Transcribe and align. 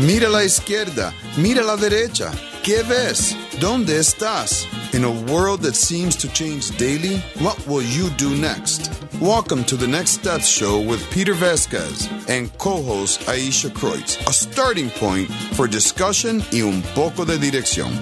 Mira 0.00 0.28
a 0.28 0.30
la 0.30 0.44
izquierda, 0.44 1.12
mira 1.36 1.60
a 1.62 1.64
la 1.64 1.76
derecha. 1.76 2.32
¿Qué 2.62 2.82
ves? 2.82 3.36
¿Dónde 3.60 3.98
estás? 3.98 4.66
In 4.94 5.04
a 5.04 5.10
world 5.30 5.60
that 5.62 5.74
seems 5.74 6.16
to 6.16 6.28
change 6.28 6.76
daily, 6.78 7.18
what 7.40 7.58
will 7.66 7.82
you 7.82 8.08
do 8.16 8.34
next? 8.34 8.90
Welcome 9.20 9.62
to 9.64 9.76
the 9.76 9.86
Next 9.86 10.12
Steps 10.12 10.46
show 10.46 10.80
with 10.80 11.02
Peter 11.10 11.34
Vasquez 11.34 12.08
and 12.28 12.50
co-host 12.58 13.20
Aisha 13.28 13.68
Kreutz, 13.70 14.16
a 14.26 14.32
starting 14.32 14.88
point 14.90 15.30
for 15.54 15.66
discussion 15.68 16.42
y 16.50 16.62
un 16.62 16.82
poco 16.94 17.24
de 17.26 17.36
dirección. 17.36 17.92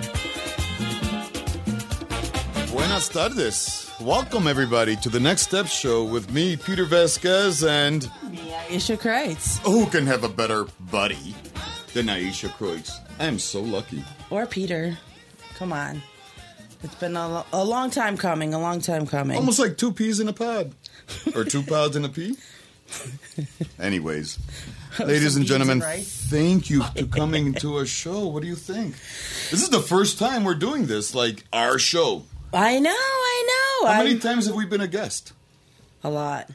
Buenas 2.73 3.09
tardes. 3.09 3.91
Welcome 4.01 4.47
everybody 4.47 4.95
to 4.97 5.09
the 5.09 5.19
Next 5.19 5.43
Steps 5.49 5.73
show 5.73 6.05
with 6.05 6.31
me, 6.33 6.57
Peter 6.57 6.85
Vasquez, 6.85 7.65
and 7.65 8.09
Me, 8.31 8.39
Aisha 8.71 8.97
Kreitz. 8.97 9.59
who 9.65 9.87
can 9.87 10.07
have 10.07 10.23
a 10.23 10.29
better 10.29 10.67
buddy 10.93 11.35
than 11.99 12.07
Aisha 12.07 12.49
Kreutz? 12.49 12.93
I 13.19 13.25
am 13.27 13.39
so 13.41 13.61
lucky. 13.61 14.05
Or 14.31 14.47
Peter. 14.47 14.97
Come 15.57 15.73
on. 15.73 16.01
It's 16.85 16.95
been 16.95 17.17
a, 17.17 17.29
lo- 17.29 17.47
a 17.53 17.65
long 17.65 17.91
time 17.91 18.17
coming, 18.17 18.55
a 18.55 18.61
long 18.61 18.81
time 18.81 19.05
coming. 19.05 19.37
Almost 19.37 19.59
like 19.59 19.77
two 19.77 19.93
peas 19.93 20.21
in 20.21 20.29
a 20.29 20.33
pod. 20.33 20.73
Or 21.35 21.43
two 21.45 21.65
pods 21.65 21.97
in 21.97 22.05
a 22.05 22.09
pea. 22.09 22.37
Anyways, 23.81 24.39
ladies 25.01 25.35
and 25.37 25.45
gentlemen, 25.45 25.81
thank 25.81 26.71
you 26.71 26.83
for 26.85 27.07
coming 27.07 27.53
to 27.55 27.77
our 27.79 27.87
show. 27.87 28.29
What 28.29 28.43
do 28.43 28.49
you 28.49 28.55
think? 28.55 28.93
This 29.51 29.63
is 29.63 29.69
the 29.71 29.81
first 29.81 30.19
time 30.21 30.45
we're 30.45 30.55
doing 30.55 30.87
this, 30.87 31.15
like 31.17 31.45
our 31.53 31.79
show. 31.81 32.23
I 32.53 32.79
know, 32.79 32.91
I 32.95 33.45
know. 33.83 33.89
How 33.89 33.95
I'm- 33.99 34.07
many 34.07 34.19
times 34.21 34.47
have 34.47 34.55
we 34.55 34.65
been 34.67 34.81
a 34.81 34.87
guest? 34.89 35.33
a 36.05 36.11
lot. 36.11 36.49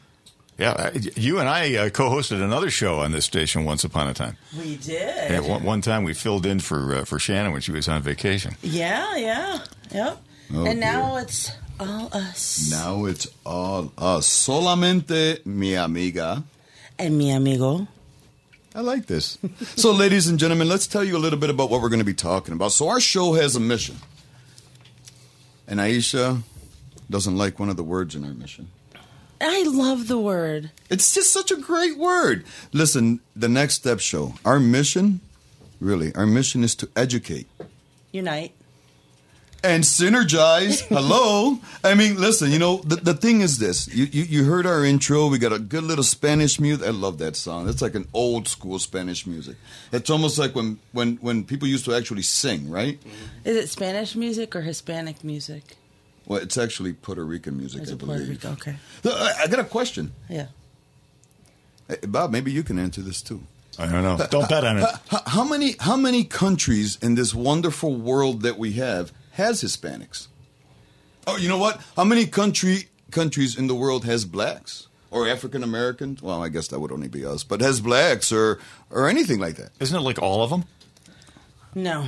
Yeah, 0.57 0.91
you 1.15 1.39
and 1.39 1.49
I 1.49 1.75
uh, 1.75 1.89
co-hosted 1.89 2.41
another 2.41 2.69
show 2.69 2.99
on 2.99 3.11
this 3.11 3.25
station 3.25 3.65
once 3.65 3.83
upon 3.83 4.07
a 4.07 4.13
time. 4.13 4.37
We 4.57 4.77
did. 4.77 5.31
Yeah, 5.31 5.39
one, 5.39 5.63
one 5.63 5.81
time 5.81 6.03
we 6.03 6.13
filled 6.13 6.45
in 6.45 6.59
for 6.59 6.95
uh, 6.95 7.05
for 7.05 7.17
Shannon 7.17 7.51
when 7.53 7.61
she 7.61 7.71
was 7.71 7.87
on 7.87 8.01
vacation. 8.03 8.55
Yeah, 8.61 9.15
yeah. 9.15 9.59
Yep. 9.91 10.17
Oh, 10.53 10.65
and 10.65 10.79
now 10.79 11.17
it's 11.17 11.51
all 11.79 12.09
us. 12.13 12.69
Now 12.69 13.05
it's 13.05 13.27
all 13.45 13.91
us. 13.97 14.27
Solamente 14.27 15.43
mi 15.45 15.75
amiga. 15.75 16.43
And 16.99 17.17
mi 17.17 17.31
amigo. 17.31 17.87
I 18.75 18.81
like 18.81 19.07
this. 19.07 19.37
so, 19.75 19.91
ladies 19.91 20.27
and 20.27 20.39
gentlemen, 20.39 20.67
let's 20.67 20.87
tell 20.87 21.03
you 21.03 21.17
a 21.17 21.19
little 21.19 21.39
bit 21.39 21.49
about 21.49 21.69
what 21.69 21.81
we're 21.81 21.89
going 21.89 21.99
to 21.99 22.05
be 22.05 22.13
talking 22.13 22.53
about. 22.53 22.71
So, 22.71 22.89
our 22.89 22.99
show 22.99 23.33
has 23.33 23.55
a 23.55 23.59
mission. 23.59 23.97
And 25.67 25.79
Aisha 25.79 26.41
doesn't 27.09 27.37
like 27.37 27.59
one 27.59 27.69
of 27.69 27.77
the 27.77 27.83
words 27.83 28.15
in 28.15 28.25
our 28.25 28.33
mission. 28.33 28.69
I 29.41 29.63
love 29.63 30.07
the 30.07 30.17
word. 30.19 30.71
It's 30.89 31.13
just 31.13 31.31
such 31.31 31.51
a 31.51 31.57
great 31.57 31.97
word. 31.97 32.45
Listen, 32.71 33.19
the 33.35 33.49
Next 33.49 33.75
Step 33.75 33.99
Show, 33.99 34.35
our 34.45 34.59
mission, 34.59 35.19
really, 35.79 36.13
our 36.15 36.25
mission 36.25 36.63
is 36.63 36.75
to 36.75 36.89
educate 36.95 37.47
Unite. 38.11 38.53
and 39.63 39.83
synergize. 39.83 40.81
Hello. 40.87 41.59
I 41.83 41.93
mean, 41.93 42.19
listen, 42.19 42.51
you 42.51 42.59
know, 42.59 42.77
the, 42.85 42.95
the 42.97 43.13
thing 43.13 43.41
is 43.41 43.57
this. 43.57 43.87
You, 43.93 44.05
you, 44.05 44.23
you 44.23 44.43
heard 44.45 44.65
our 44.65 44.85
intro. 44.85 45.27
We 45.27 45.39
got 45.39 45.51
a 45.51 45.59
good 45.59 45.83
little 45.83 46.03
Spanish 46.05 46.59
music. 46.59 46.87
I 46.87 46.91
love 46.91 47.17
that 47.17 47.35
song. 47.35 47.67
It's 47.67 47.81
like 47.81 47.95
an 47.95 48.07
old 48.13 48.47
school 48.47 48.79
Spanish 48.79 49.27
music. 49.27 49.57
It's 49.91 50.09
almost 50.09 50.37
like 50.37 50.55
when, 50.55 50.79
when, 50.93 51.17
when 51.17 51.43
people 51.43 51.67
used 51.67 51.83
to 51.85 51.93
actually 51.95 52.21
sing, 52.23 52.69
right? 52.69 52.97
Is 53.43 53.57
it 53.57 53.67
Spanish 53.67 54.15
music 54.15 54.55
or 54.55 54.61
Hispanic 54.61 55.23
music? 55.23 55.75
Well, 56.25 56.39
it's 56.41 56.57
actually 56.57 56.93
Puerto 56.93 57.23
Rican 57.25 57.57
music, 57.57 57.83
Is 57.83 57.89
I 57.91 57.93
it 57.93 57.99
Puerto 57.99 58.13
believe. 58.13 58.29
Rico? 58.29 58.51
Okay. 58.53 58.75
I, 59.05 59.09
uh, 59.09 59.33
I 59.43 59.47
got 59.47 59.59
a 59.59 59.63
question. 59.65 60.13
Yeah. 60.29 60.47
Hey, 61.87 61.97
Bob, 62.07 62.31
maybe 62.31 62.51
you 62.51 62.63
can 62.63 62.79
answer 62.79 63.01
this 63.01 63.21
too. 63.21 63.43
I 63.77 63.87
don't 63.87 64.03
know. 64.03 64.17
Don't 64.29 64.47
bet 64.47 64.63
on 64.63 64.77
it. 64.77 64.85
How, 65.09 65.21
how 65.25 65.43
many 65.43 65.75
how 65.79 65.95
many 65.97 66.23
countries 66.23 66.97
in 67.01 67.15
this 67.15 67.33
wonderful 67.33 67.95
world 67.95 68.41
that 68.43 68.57
we 68.59 68.73
have 68.73 69.11
has 69.31 69.63
Hispanics? 69.63 70.27
Oh, 71.25 71.37
you 71.37 71.49
know 71.49 71.57
what? 71.57 71.81
How 71.95 72.03
many 72.03 72.27
country 72.27 72.89
countries 73.09 73.57
in 73.57 73.65
the 73.67 73.73
world 73.75 74.05
has 74.05 74.25
blacks 74.25 74.87
or 75.09 75.27
African 75.27 75.63
Americans? 75.63 76.21
Well, 76.21 76.43
I 76.43 76.49
guess 76.49 76.67
that 76.67 76.79
would 76.79 76.91
only 76.91 77.07
be 77.07 77.25
us, 77.25 77.43
but 77.43 77.61
has 77.61 77.81
blacks 77.81 78.31
or 78.31 78.59
or 78.91 79.09
anything 79.09 79.39
like 79.39 79.55
that? 79.55 79.71
Isn't 79.79 79.97
it 79.97 80.01
like 80.03 80.21
all 80.21 80.43
of 80.43 80.51
them? 80.51 80.65
No. 81.73 82.07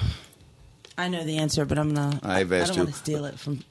I 0.97 1.09
know 1.09 1.23
the 1.25 1.37
answer, 1.39 1.65
but 1.65 1.77
I'm 1.79 1.93
not. 1.93 2.23
I've 2.23 2.51
asked 2.53 2.73
I 2.73 2.75
don't 2.75 2.77
you. 2.77 2.83
want 2.83 2.93
to 2.93 2.99
steal 2.99 3.25
it 3.25 3.39
from 3.39 3.63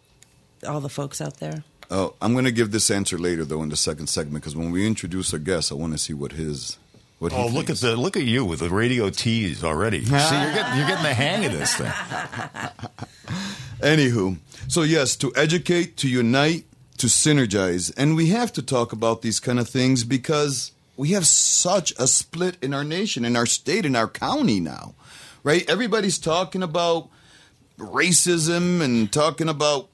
all 0.64 0.80
the 0.80 0.88
folks 0.88 1.20
out 1.20 1.38
there. 1.38 1.64
Oh, 1.90 2.14
I'm 2.20 2.32
going 2.32 2.46
to 2.46 2.52
give 2.52 2.70
this 2.70 2.90
answer 2.90 3.18
later 3.18 3.44
though 3.44 3.62
in 3.62 3.68
the 3.68 3.76
second 3.76 4.08
segment 4.08 4.42
because 4.42 4.56
when 4.56 4.70
we 4.70 4.86
introduce 4.86 5.32
a 5.32 5.38
guest, 5.38 5.70
I 5.70 5.74
want 5.74 5.92
to 5.92 5.98
see 5.98 6.14
what 6.14 6.32
his 6.32 6.78
what 7.18 7.32
he 7.32 7.38
Oh, 7.38 7.46
look 7.48 7.70
at 7.70 7.76
the 7.76 7.96
look 7.96 8.16
at 8.16 8.24
you 8.24 8.44
with 8.44 8.60
the 8.60 8.70
radio 8.70 9.10
tease 9.10 9.62
already. 9.62 10.04
See, 10.04 10.10
you're 10.10 10.20
getting 10.20 10.78
you're 10.78 10.88
getting 10.88 11.04
the 11.04 11.14
hang 11.14 11.44
of 11.44 11.52
this 11.52 11.74
thing. 11.74 11.92
Anywho, 13.80 14.38
so 14.68 14.82
yes, 14.82 15.14
to 15.16 15.32
educate, 15.36 15.96
to 15.98 16.08
unite, 16.08 16.64
to 16.98 17.06
synergize. 17.06 17.92
And 17.96 18.16
we 18.16 18.28
have 18.28 18.52
to 18.54 18.62
talk 18.62 18.92
about 18.92 19.22
these 19.22 19.40
kind 19.40 19.58
of 19.58 19.68
things 19.68 20.04
because 20.04 20.72
we 20.96 21.10
have 21.10 21.26
such 21.26 21.92
a 21.98 22.06
split 22.06 22.56
in 22.62 22.72
our 22.72 22.84
nation, 22.84 23.24
in 23.24 23.36
our 23.36 23.46
state, 23.46 23.84
in 23.84 23.94
our 23.96 24.08
county 24.08 24.60
now, 24.60 24.94
right? 25.42 25.68
Everybody's 25.68 26.18
talking 26.18 26.62
about 26.62 27.08
racism 27.78 28.80
and 28.80 29.12
talking 29.12 29.48
about, 29.48 29.88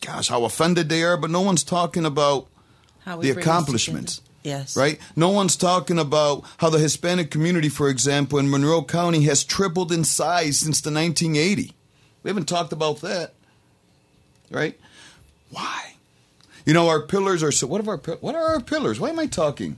gosh, 0.00 0.28
how 0.28 0.44
offended 0.44 0.88
they 0.88 1.02
are, 1.02 1.16
but 1.16 1.30
no 1.30 1.40
one's 1.40 1.64
talking 1.64 2.04
about 2.04 2.48
the 3.04 3.30
accomplishments. 3.30 4.20
Yes. 4.42 4.76
Right? 4.76 4.98
No 5.16 5.28
one's 5.30 5.56
talking 5.56 5.98
about 5.98 6.44
how 6.58 6.70
the 6.70 6.78
Hispanic 6.78 7.30
community, 7.30 7.68
for 7.68 7.88
example, 7.88 8.38
in 8.38 8.50
Monroe 8.50 8.82
County 8.82 9.24
has 9.24 9.44
tripled 9.44 9.92
in 9.92 10.04
size 10.04 10.58
since 10.58 10.80
the 10.80 10.90
1980. 10.90 11.72
We 12.22 12.30
haven't 12.30 12.48
talked 12.48 12.72
about 12.72 13.00
that. 13.02 13.34
Right? 14.50 14.78
Why? 15.50 15.94
You 16.64 16.74
know, 16.74 16.88
our 16.88 17.02
pillars 17.02 17.42
are 17.42 17.52
so. 17.52 17.66
What, 17.66 17.86
are 17.86 17.90
our, 17.90 18.16
what 18.16 18.34
are 18.34 18.44
our 18.54 18.60
pillars? 18.60 18.98
Why 18.98 19.10
am 19.10 19.18
I 19.18 19.26
talking? 19.26 19.76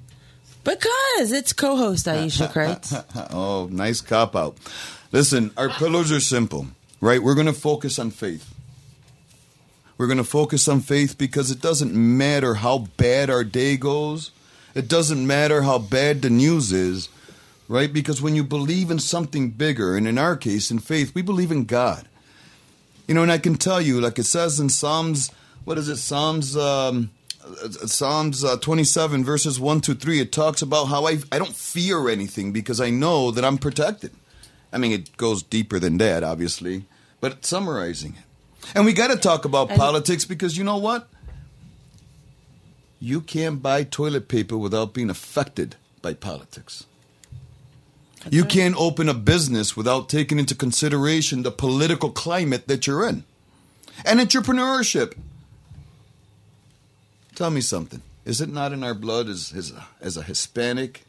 Because 0.64 1.32
it's 1.32 1.52
co-host 1.52 2.06
Aisha 2.06 2.52
Kreitz. 2.52 3.04
Oh, 3.32 3.68
nice 3.70 4.00
cop 4.00 4.36
out. 4.36 4.56
Listen, 5.10 5.50
our 5.56 5.68
pillars 5.68 6.12
are 6.12 6.20
simple, 6.20 6.68
right? 7.00 7.22
We're 7.22 7.34
going 7.34 7.46
to 7.46 7.52
focus 7.52 7.98
on 7.98 8.10
faith. 8.10 8.51
We're 9.98 10.06
going 10.06 10.18
to 10.18 10.24
focus 10.24 10.68
on 10.68 10.80
faith 10.80 11.18
because 11.18 11.50
it 11.50 11.60
doesn't 11.60 11.94
matter 11.94 12.54
how 12.54 12.88
bad 12.96 13.30
our 13.30 13.44
day 13.44 13.76
goes. 13.76 14.30
It 14.74 14.88
doesn't 14.88 15.26
matter 15.26 15.62
how 15.62 15.78
bad 15.78 16.22
the 16.22 16.30
news 16.30 16.72
is, 16.72 17.08
right? 17.68 17.92
Because 17.92 18.22
when 18.22 18.34
you 18.34 18.42
believe 18.42 18.90
in 18.90 18.98
something 18.98 19.50
bigger, 19.50 19.96
and 19.96 20.08
in 20.08 20.18
our 20.18 20.36
case, 20.36 20.70
in 20.70 20.78
faith, 20.78 21.14
we 21.14 21.22
believe 21.22 21.50
in 21.50 21.64
God. 21.64 22.08
You 23.06 23.14
know, 23.14 23.22
and 23.22 23.32
I 23.32 23.38
can 23.38 23.56
tell 23.56 23.80
you, 23.80 24.00
like 24.00 24.18
it 24.18 24.24
says 24.24 24.58
in 24.58 24.70
Psalms, 24.70 25.30
what 25.64 25.76
is 25.76 25.88
it? 25.88 25.96
Psalms, 25.96 26.56
um, 26.56 27.10
Psalms 27.86 28.44
uh, 28.44 28.56
27, 28.56 29.24
verses 29.24 29.60
1 29.60 29.80
to 29.82 29.94
3, 29.94 30.20
it 30.20 30.32
talks 30.32 30.62
about 30.62 30.86
how 30.86 31.06
I, 31.06 31.18
I 31.30 31.38
don't 31.38 31.54
fear 31.54 32.08
anything 32.08 32.52
because 32.52 32.80
I 32.80 32.90
know 32.90 33.30
that 33.30 33.44
I'm 33.44 33.58
protected. 33.58 34.12
I 34.72 34.78
mean, 34.78 34.92
it 34.92 35.16
goes 35.16 35.42
deeper 35.42 35.78
than 35.78 35.98
that, 35.98 36.24
obviously, 36.24 36.86
but 37.20 37.44
summarizing 37.44 38.14
it. 38.14 38.24
And 38.74 38.84
we 38.84 38.92
got 38.92 39.08
to 39.08 39.16
talk 39.16 39.44
about 39.44 39.70
And- 39.70 39.78
politics 39.78 40.24
because 40.24 40.56
you 40.56 40.64
know 40.64 40.78
what? 40.78 41.08
You 43.00 43.20
can't 43.20 43.60
buy 43.60 43.82
toilet 43.84 44.28
paper 44.28 44.56
without 44.56 44.94
being 44.94 45.10
affected 45.10 45.76
by 46.00 46.14
politics. 46.14 46.84
you 48.30 48.42
right. 48.42 48.50
can't 48.50 48.76
open 48.76 49.08
a 49.08 49.14
business 49.14 49.76
without 49.76 50.08
taking 50.08 50.38
into 50.38 50.54
consideration 50.54 51.42
the 51.42 51.50
political 51.50 52.10
climate 52.10 52.68
that 52.68 52.86
you're 52.86 53.04
in. 53.08 53.24
And 54.04 54.20
entrepreneurship. 54.20 55.14
Tell 57.34 57.50
me 57.50 57.60
something. 57.60 58.02
Is 58.24 58.40
it 58.40 58.48
not 58.48 58.72
in 58.72 58.84
our 58.84 58.94
blood 58.94 59.28
as, 59.28 59.52
as, 59.52 59.72
a, 59.72 59.86
as 60.00 60.16
a 60.16 60.22
Hispanic? 60.22 61.02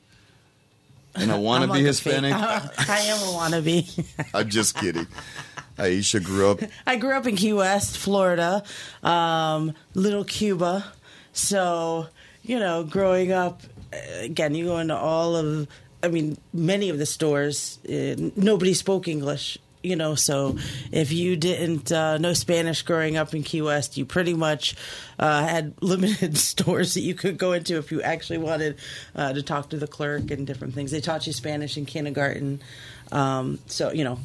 And 1.13 1.31
I 1.31 1.37
want 1.47 1.61
to 1.63 1.67
be 1.67 1.83
like 1.83 1.91
a 1.91 1.93
fake- 1.93 2.23
Hispanic? 2.23 2.33
I 2.89 2.99
am 3.01 3.19
a 3.19 3.31
wannabe. 3.37 4.05
I'm 4.33 4.49
just 4.49 4.75
kidding. 4.75 5.05
Aisha 5.77 6.23
grew 6.23 6.51
up. 6.51 6.61
I 6.87 6.97
grew 6.97 7.15
up 7.15 7.25
in 7.27 7.35
Key 7.35 7.53
West, 7.53 7.97
Florida, 7.97 8.63
um, 9.01 9.73
little 9.93 10.23
Cuba. 10.23 10.85
So, 11.33 12.07
you 12.43 12.59
know, 12.59 12.83
growing 12.83 13.31
up, 13.31 13.61
again, 14.19 14.55
you 14.55 14.65
go 14.65 14.77
into 14.77 14.95
all 14.95 15.35
of, 15.35 15.67
I 16.01 16.07
mean, 16.09 16.37
many 16.53 16.89
of 16.89 16.99
the 16.99 17.05
stores, 17.05 17.79
uh, 17.85 18.15
nobody 18.35 18.73
spoke 18.73 19.07
English. 19.07 19.57
You 19.85 19.97
know, 19.97 20.15
so 20.15 20.57
if 20.93 21.11
you 21.11 21.35
didn't 21.35 21.91
uh, 21.91 22.17
know 22.17 22.31
Spanish 22.31 22.83
growing 22.83 23.17
up 23.17 23.33
in 23.33 23.43
Key 23.43 23.61
West, 23.61 23.97
you 23.97 24.05
pretty 24.05 24.33
much 24.33 24.75
uh, 25.19 25.45
had 25.45 25.73
limited 25.81 26.37
stores 26.37 26.93
that 26.93 27.01
you 27.01 27.13
could 27.15 27.37
go 27.37 27.51
into 27.51 27.77
if 27.77 27.91
you 27.91 28.01
actually 28.01 28.37
wanted 28.37 28.77
uh, 29.13 29.33
to 29.33 29.43
talk 29.43 29.71
to 29.71 29.77
the 29.77 29.87
clerk 29.87 30.31
and 30.31 30.47
different 30.47 30.73
things. 30.73 30.91
They 30.91 31.01
taught 31.01 31.27
you 31.27 31.33
Spanish 31.33 31.75
in 31.75 31.85
kindergarten, 31.85 32.61
um, 33.11 33.59
so 33.67 33.91
you 33.91 34.05
know 34.05 34.19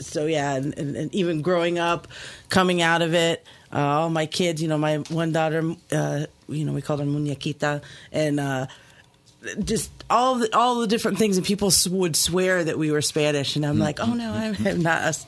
so 0.00 0.26
yeah, 0.26 0.54
and, 0.54 0.76
and, 0.78 0.96
and 0.96 1.14
even 1.14 1.42
growing 1.42 1.78
up, 1.78 2.08
coming 2.48 2.82
out 2.82 3.02
of 3.02 3.14
it, 3.14 3.44
uh, 3.72 3.78
all 3.78 4.10
my 4.10 4.26
kids, 4.26 4.62
you 4.62 4.68
know, 4.68 4.78
my 4.78 4.98
one 5.10 5.32
daughter, 5.32 5.74
uh, 5.92 6.26
you 6.48 6.64
know, 6.64 6.72
we 6.72 6.82
called 6.82 7.00
her 7.00 7.06
Muñequita, 7.06 7.82
and 8.12 8.38
uh, 8.40 8.66
just 9.62 9.90
all 10.08 10.36
the, 10.36 10.54
all 10.56 10.80
the 10.80 10.86
different 10.86 11.18
things, 11.18 11.36
and 11.36 11.44
people 11.46 11.70
would 11.90 12.16
swear 12.16 12.64
that 12.64 12.78
we 12.78 12.90
were 12.90 13.02
Spanish, 13.02 13.56
and 13.56 13.64
I'm 13.66 13.78
like, 13.78 14.00
oh 14.00 14.12
no, 14.14 14.32
I'm 14.32 14.82
not 14.82 15.02
a 15.02 15.06
s- 15.06 15.26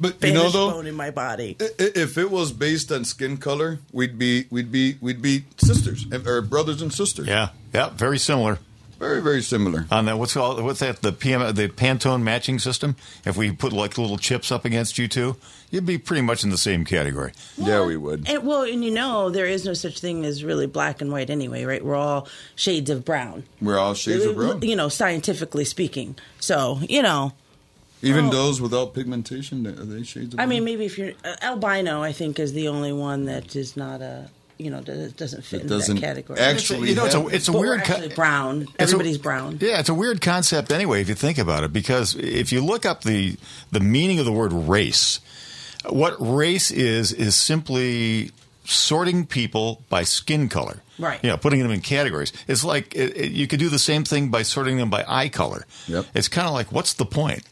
But 0.00 0.14
Spanish 0.14 0.36
you 0.36 0.42
know 0.42 0.50
though, 0.50 0.70
bone 0.72 0.86
in 0.86 0.94
my 0.94 1.10
body. 1.10 1.56
I- 1.60 1.64
i- 1.78 1.92
If 1.96 2.16
it 2.18 2.30
was 2.30 2.52
based 2.52 2.90
on 2.92 3.04
skin 3.04 3.36
color, 3.36 3.78
we'd 3.92 4.18
be 4.18 4.46
we'd 4.50 4.72
be 4.72 4.96
we'd 5.00 5.20
be 5.22 5.44
sisters 5.58 6.06
or 6.26 6.42
brothers 6.42 6.82
and 6.82 6.92
sisters. 6.92 7.26
Yeah, 7.28 7.50
yeah, 7.74 7.90
very 7.90 8.18
similar. 8.18 8.58
Very 9.00 9.20
very 9.20 9.42
similar. 9.42 9.86
On 9.90 10.04
that, 10.04 10.18
what's 10.18 10.34
called 10.34 10.62
what's 10.62 10.78
that? 10.80 11.02
The 11.02 11.10
PM, 11.12 11.40
the 11.54 11.68
Pantone 11.68 12.22
matching 12.22 12.58
system. 12.60 12.94
If 13.24 13.36
we 13.36 13.50
put 13.50 13.72
like 13.72 13.98
little 13.98 14.18
chips 14.18 14.52
up 14.52 14.64
against 14.64 14.98
you 14.98 15.08
two, 15.08 15.36
you'd 15.70 15.86
be 15.86 15.98
pretty 15.98 16.22
much 16.22 16.44
in 16.44 16.50
the 16.50 16.58
same 16.58 16.84
category. 16.84 17.32
yeah, 17.56 17.84
we 17.84 17.96
would. 17.96 18.28
And, 18.28 18.46
well, 18.46 18.62
and 18.62 18.84
you 18.84 18.90
know, 18.92 19.30
there 19.30 19.46
is 19.46 19.64
no 19.64 19.74
such 19.74 19.98
thing 20.00 20.24
as 20.24 20.44
really 20.44 20.66
black 20.66 21.00
and 21.00 21.10
white 21.10 21.30
anyway, 21.30 21.64
right? 21.64 21.84
We're 21.84 21.96
all 21.96 22.28
shades 22.54 22.90
of 22.90 23.04
brown. 23.04 23.44
We're 23.60 23.78
all 23.78 23.94
shades 23.94 24.24
of 24.24 24.36
brown. 24.36 24.62
You 24.62 24.76
know, 24.76 24.88
scientifically 24.88 25.64
speaking. 25.64 26.16
So, 26.38 26.78
you 26.88 27.02
know, 27.02 27.32
Even 28.02 28.26
Oh. 28.26 28.30
those 28.30 28.60
without 28.62 28.94
pigmentation, 28.94 29.66
are 29.66 29.72
they 29.72 30.02
shades 30.04 30.32
of 30.34 30.40
I 30.40 30.46
mean, 30.46 30.64
maybe 30.64 30.86
if 30.86 30.96
you're 30.96 31.12
uh, 31.24 31.36
albino, 31.42 32.02
I 32.02 32.12
think 32.12 32.38
is 32.38 32.52
the 32.54 32.68
only 32.68 32.92
one 32.92 33.26
that 33.26 33.54
is 33.56 33.76
not 33.76 34.00
a, 34.00 34.30
you 34.60 34.70
know, 34.70 34.80
that 34.80 35.16
doesn't 35.16 35.42
fit 35.44 35.60
It 35.60 35.62
into 35.62 35.74
doesn't 35.74 35.96
that 35.96 36.00
category. 36.06 36.38
actually 36.38 36.88
you 36.90 36.94
know, 36.94 37.06
it's 37.06 37.14
a 37.14 37.20
have- 37.22 37.32
it's 37.34 37.48
a 37.48 37.52
weird. 37.52 37.82
co- 37.84 38.08
brown. 38.10 38.62
It's 38.62 38.70
a- 38.78 38.82
Everybody's 38.82 39.18
brown. 39.18 39.58
Yeah, 39.60 39.80
it's 39.80 39.88
a 39.88 39.94
weird 39.94 40.20
concept 40.20 40.70
anyway 40.72 41.00
if 41.00 41.08
you 41.08 41.14
think 41.14 41.38
about 41.38 41.64
it 41.64 41.72
because 41.72 42.14
if 42.14 42.52
you 42.52 42.64
look 42.64 42.84
up 42.86 43.02
the 43.02 43.36
the 43.72 43.80
meaning 43.80 44.18
of 44.18 44.24
the 44.24 44.32
word 44.32 44.52
race, 44.52 45.20
what 45.88 46.14
race 46.18 46.70
is 46.70 47.12
is 47.12 47.34
simply 47.36 48.30
sorting 48.64 49.26
people 49.26 49.82
by 49.88 50.04
skin 50.04 50.48
color. 50.48 50.82
Right. 50.98 51.18
You 51.22 51.30
know, 51.30 51.38
putting 51.38 51.60
them 51.62 51.70
in 51.70 51.80
categories. 51.80 52.30
It's 52.46 52.62
like 52.62 52.94
it, 52.94 53.16
it- 53.16 53.32
you 53.32 53.46
could 53.46 53.58
do 53.58 53.68
the 53.70 53.78
same 53.78 54.04
thing 54.04 54.28
by 54.28 54.42
sorting 54.42 54.76
them 54.76 54.90
by 54.90 55.04
eye 55.08 55.28
color. 55.30 55.66
Yep. 55.88 56.06
It's 56.14 56.28
kind 56.28 56.46
of 56.46 56.52
like 56.52 56.70
what's 56.70 56.92
the 56.92 57.06
point? 57.06 57.42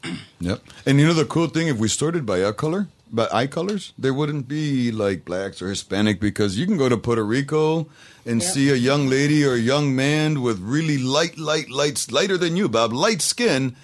Yep. 0.41 0.61
And 0.87 1.01
you 1.01 1.07
know 1.07 1.15
the 1.15 1.25
cool 1.25 1.47
thing, 1.49 1.69
if 1.69 1.79
we 1.79 1.89
sorted 1.89 2.27
by 2.27 2.45
eye 2.47 2.53
color, 2.53 2.89
by 3.15 3.29
eye 3.33 3.47
colors, 3.47 3.93
there 3.99 4.13
wouldn't 4.15 4.49
be 4.49 4.91
like 4.91 5.25
blacks 5.25 5.61
or 5.63 5.69
Hispanic 5.69 6.21
because 6.21 6.59
you 6.59 6.67
can 6.67 6.77
go 6.77 6.89
to 6.89 6.97
Puerto 6.97 7.25
Rico 7.25 7.89
and 8.27 8.43
Yep. 8.43 8.53
see 8.53 8.71
a 8.71 8.75
young 8.75 9.09
lady 9.09 9.45
or 9.45 9.55
a 9.55 9.59
young 9.59 9.95
man 9.97 10.43
with 10.43 10.59
really 10.61 10.99
light, 10.99 11.39
light, 11.39 11.71
lights, 11.71 12.11
lighter 12.13 12.37
than 12.37 12.57
you, 12.57 12.69
Bob, 12.69 12.93
light 12.93 13.23
skin, 13.23 13.75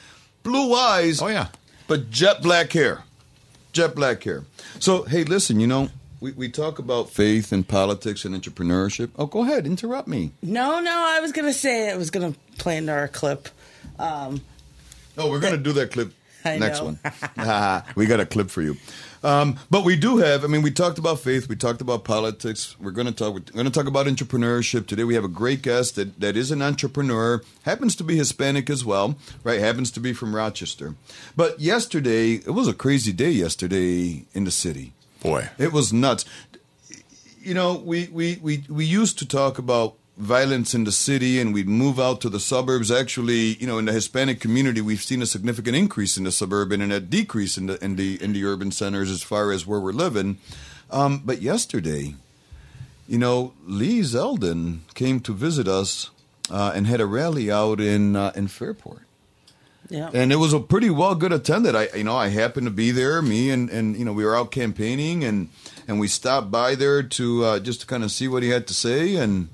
blue 0.43 0.75
eyes. 0.75 1.21
Oh 1.23 1.29
yeah. 1.29 1.49
but 1.89 2.11
jet 2.11 2.43
black 2.43 2.73
hair. 2.73 3.05
Jet 3.73 3.95
black 3.95 4.23
hair. 4.23 4.45
So, 4.79 5.03
hey, 5.03 5.25
listen, 5.25 5.59
you 5.61 5.67
know, 5.67 5.89
we, 6.21 6.33
we 6.33 6.49
talk 6.49 6.79
about 6.79 7.11
faith 7.11 7.51
and 7.53 7.67
politics 7.67 8.25
and 8.25 8.35
entrepreneurship. 8.35 9.11
Oh, 9.19 9.27
go 9.27 9.43
ahead, 9.43 9.67
interrupt 9.67 10.07
me. 10.09 10.33
No, 10.43 10.79
no, 10.81 10.93
I 10.93 11.21
was 11.21 11.33
going 11.33 11.47
to 11.47 11.53
say 11.53 11.91
I 11.91 11.97
was 11.97 12.11
going 12.11 12.33
to 12.33 12.39
play 12.59 12.77
into 12.77 12.93
our 12.93 13.09
clip. 13.09 13.49
Um, 13.99 14.41
Oh, 15.17 15.31
we're 15.31 15.39
going 15.41 15.53
to 15.55 15.59
do 15.63 15.73
that 15.75 15.93
clip 15.93 16.13
I 16.45 16.59
next 16.59 16.81
know. 16.81 16.87
one. 16.87 16.99
Ah, 17.39 17.85
we 17.97 18.07
got 18.07 18.19
a 18.21 18.27
clip 18.27 18.51
for 18.51 18.63
you. 18.63 18.77
Um, 19.25 19.59
but 19.71 19.85
we 19.85 19.97
do 19.97 20.19
have. 20.19 20.45
I 20.45 20.49
mean, 20.49 20.61
we 20.61 20.71
talked 20.71 20.99
about 20.99 21.19
faith. 21.19 21.49
We 21.49 21.57
talked 21.57 21.81
about 21.81 22.05
politics. 22.05 22.77
We're 22.79 22.91
going 22.91 23.07
to 23.07 23.13
talk. 23.13 23.35
We're 23.35 23.41
going 23.41 23.65
to 23.65 23.73
talk 23.73 23.87
about 23.87 24.07
entrepreneurship 24.07 24.87
today. 24.87 25.05
We 25.05 25.15
have 25.15 25.25
a 25.25 25.29
great 25.29 25.63
guest 25.63 25.97
that, 25.97 26.21
that 26.21 26.37
is 26.37 26.51
an 26.51 26.61
entrepreneur. 26.61 27.43
Happens 27.63 27.97
to 27.97 28.05
be 28.05 28.17
Hispanic 28.17 28.69
as 28.69 28.85
well, 28.85 29.17
right? 29.43 29.61
Happens 29.61 29.91
to 29.93 30.01
be 30.01 30.13
from 30.13 30.37
Rochester. 30.37 30.95
But 31.35 31.59
yesterday, 31.59 32.35
it 32.35 32.51
was 32.51 32.69
a 32.69 32.75
crazy 32.75 33.13
day. 33.13 33.31
Yesterday 33.31 34.27
in 34.35 34.45
the 34.45 34.51
city. 34.51 34.93
Boy. 35.23 35.49
It 35.57 35.73
was 35.73 35.93
nuts. 35.93 36.27
You 37.41 37.55
know, 37.55 37.75
we, 37.75 38.09
we, 38.13 38.39
we, 38.43 38.65
we 38.69 38.85
used 38.85 39.19
to 39.21 39.27
talk 39.27 39.59
about 39.59 39.97
violence 40.17 40.75
in 40.75 40.85
the 40.85 40.93
city 40.93 41.41
and 41.41 41.53
we'd 41.53 41.69
move 41.69 41.99
out 41.99 42.21
to 42.21 42.29
the 42.29 42.41
suburbs. 42.41 42.91
Actually, 42.91 43.57
you 43.57 43.67
know, 43.67 43.79
in 43.79 43.85
the 43.85 43.93
Hispanic 43.93 44.41
community, 44.41 44.81
we've 44.81 45.03
seen 45.03 45.23
a 45.23 45.27
significant 45.27 45.77
increase 45.77 46.17
in 46.17 46.25
the 46.25 46.33
suburban 46.33 46.81
and 46.81 46.93
a 46.93 47.01
decrease 47.01 47.59
in 47.59 47.67
the 47.67 47.85
in 47.85 47.97
the 47.97 48.23
in 48.23 48.33
the 48.33 48.45
urban 48.45 48.71
centers 48.71 49.11
as 49.11 49.23
far 49.23 49.53
as 49.53 49.67
where 49.67 49.81
we're 49.81 49.93
living. 49.93 50.39
Um, 50.91 51.23
but 51.25 51.43
yesterday, 51.43 52.15
you 53.09 53.19
know, 53.19 53.53
Lee 53.67 54.01
Zeldin 54.01 54.81
came 54.95 55.21
to 55.21 55.33
visit 55.33 55.67
us 55.67 56.11
uh, 56.51 56.73
and 56.75 56.87
had 56.87 57.01
a 57.01 57.07
rally 57.07 57.51
out 57.51 57.81
in 57.81 58.17
uh, 58.17 58.33
in 58.35 58.49
Fairport 58.49 59.05
yeah. 59.89 60.11
and 60.13 60.33
it 60.33 60.37
was 60.37 60.53
a 60.53 60.61
pretty 60.61 60.91
well 60.91 61.15
good 61.15 61.33
attended. 61.33 61.75
I 61.75 61.89
you 61.95 62.05
know 62.05 62.17
I 62.17 62.29
happened 62.29 62.67
to 62.67 62.71
be 62.71 62.91
there. 62.91 63.21
Me 63.23 63.51
and 63.51 63.71
and 63.71 63.97
you 63.97 64.05
know 64.05 64.13
we 64.13 64.25
were 64.25 64.37
out 64.37 64.51
campaigning 64.51 65.25
and 65.25 65.49
and 65.87 66.01
we 66.01 66.09
stopped 66.09 66.51
by 66.51 66.75
there 66.75 67.03
to 67.03 67.45
uh, 67.45 67.59
just 67.61 67.83
to 67.83 67.87
kind 67.87 68.05
of 68.05 68.11
see 68.11 68.29
what 68.29 68.43
he 68.43 68.49
had 68.51 68.67
to 68.69 68.75
say. 68.75 69.17
And 69.17 69.49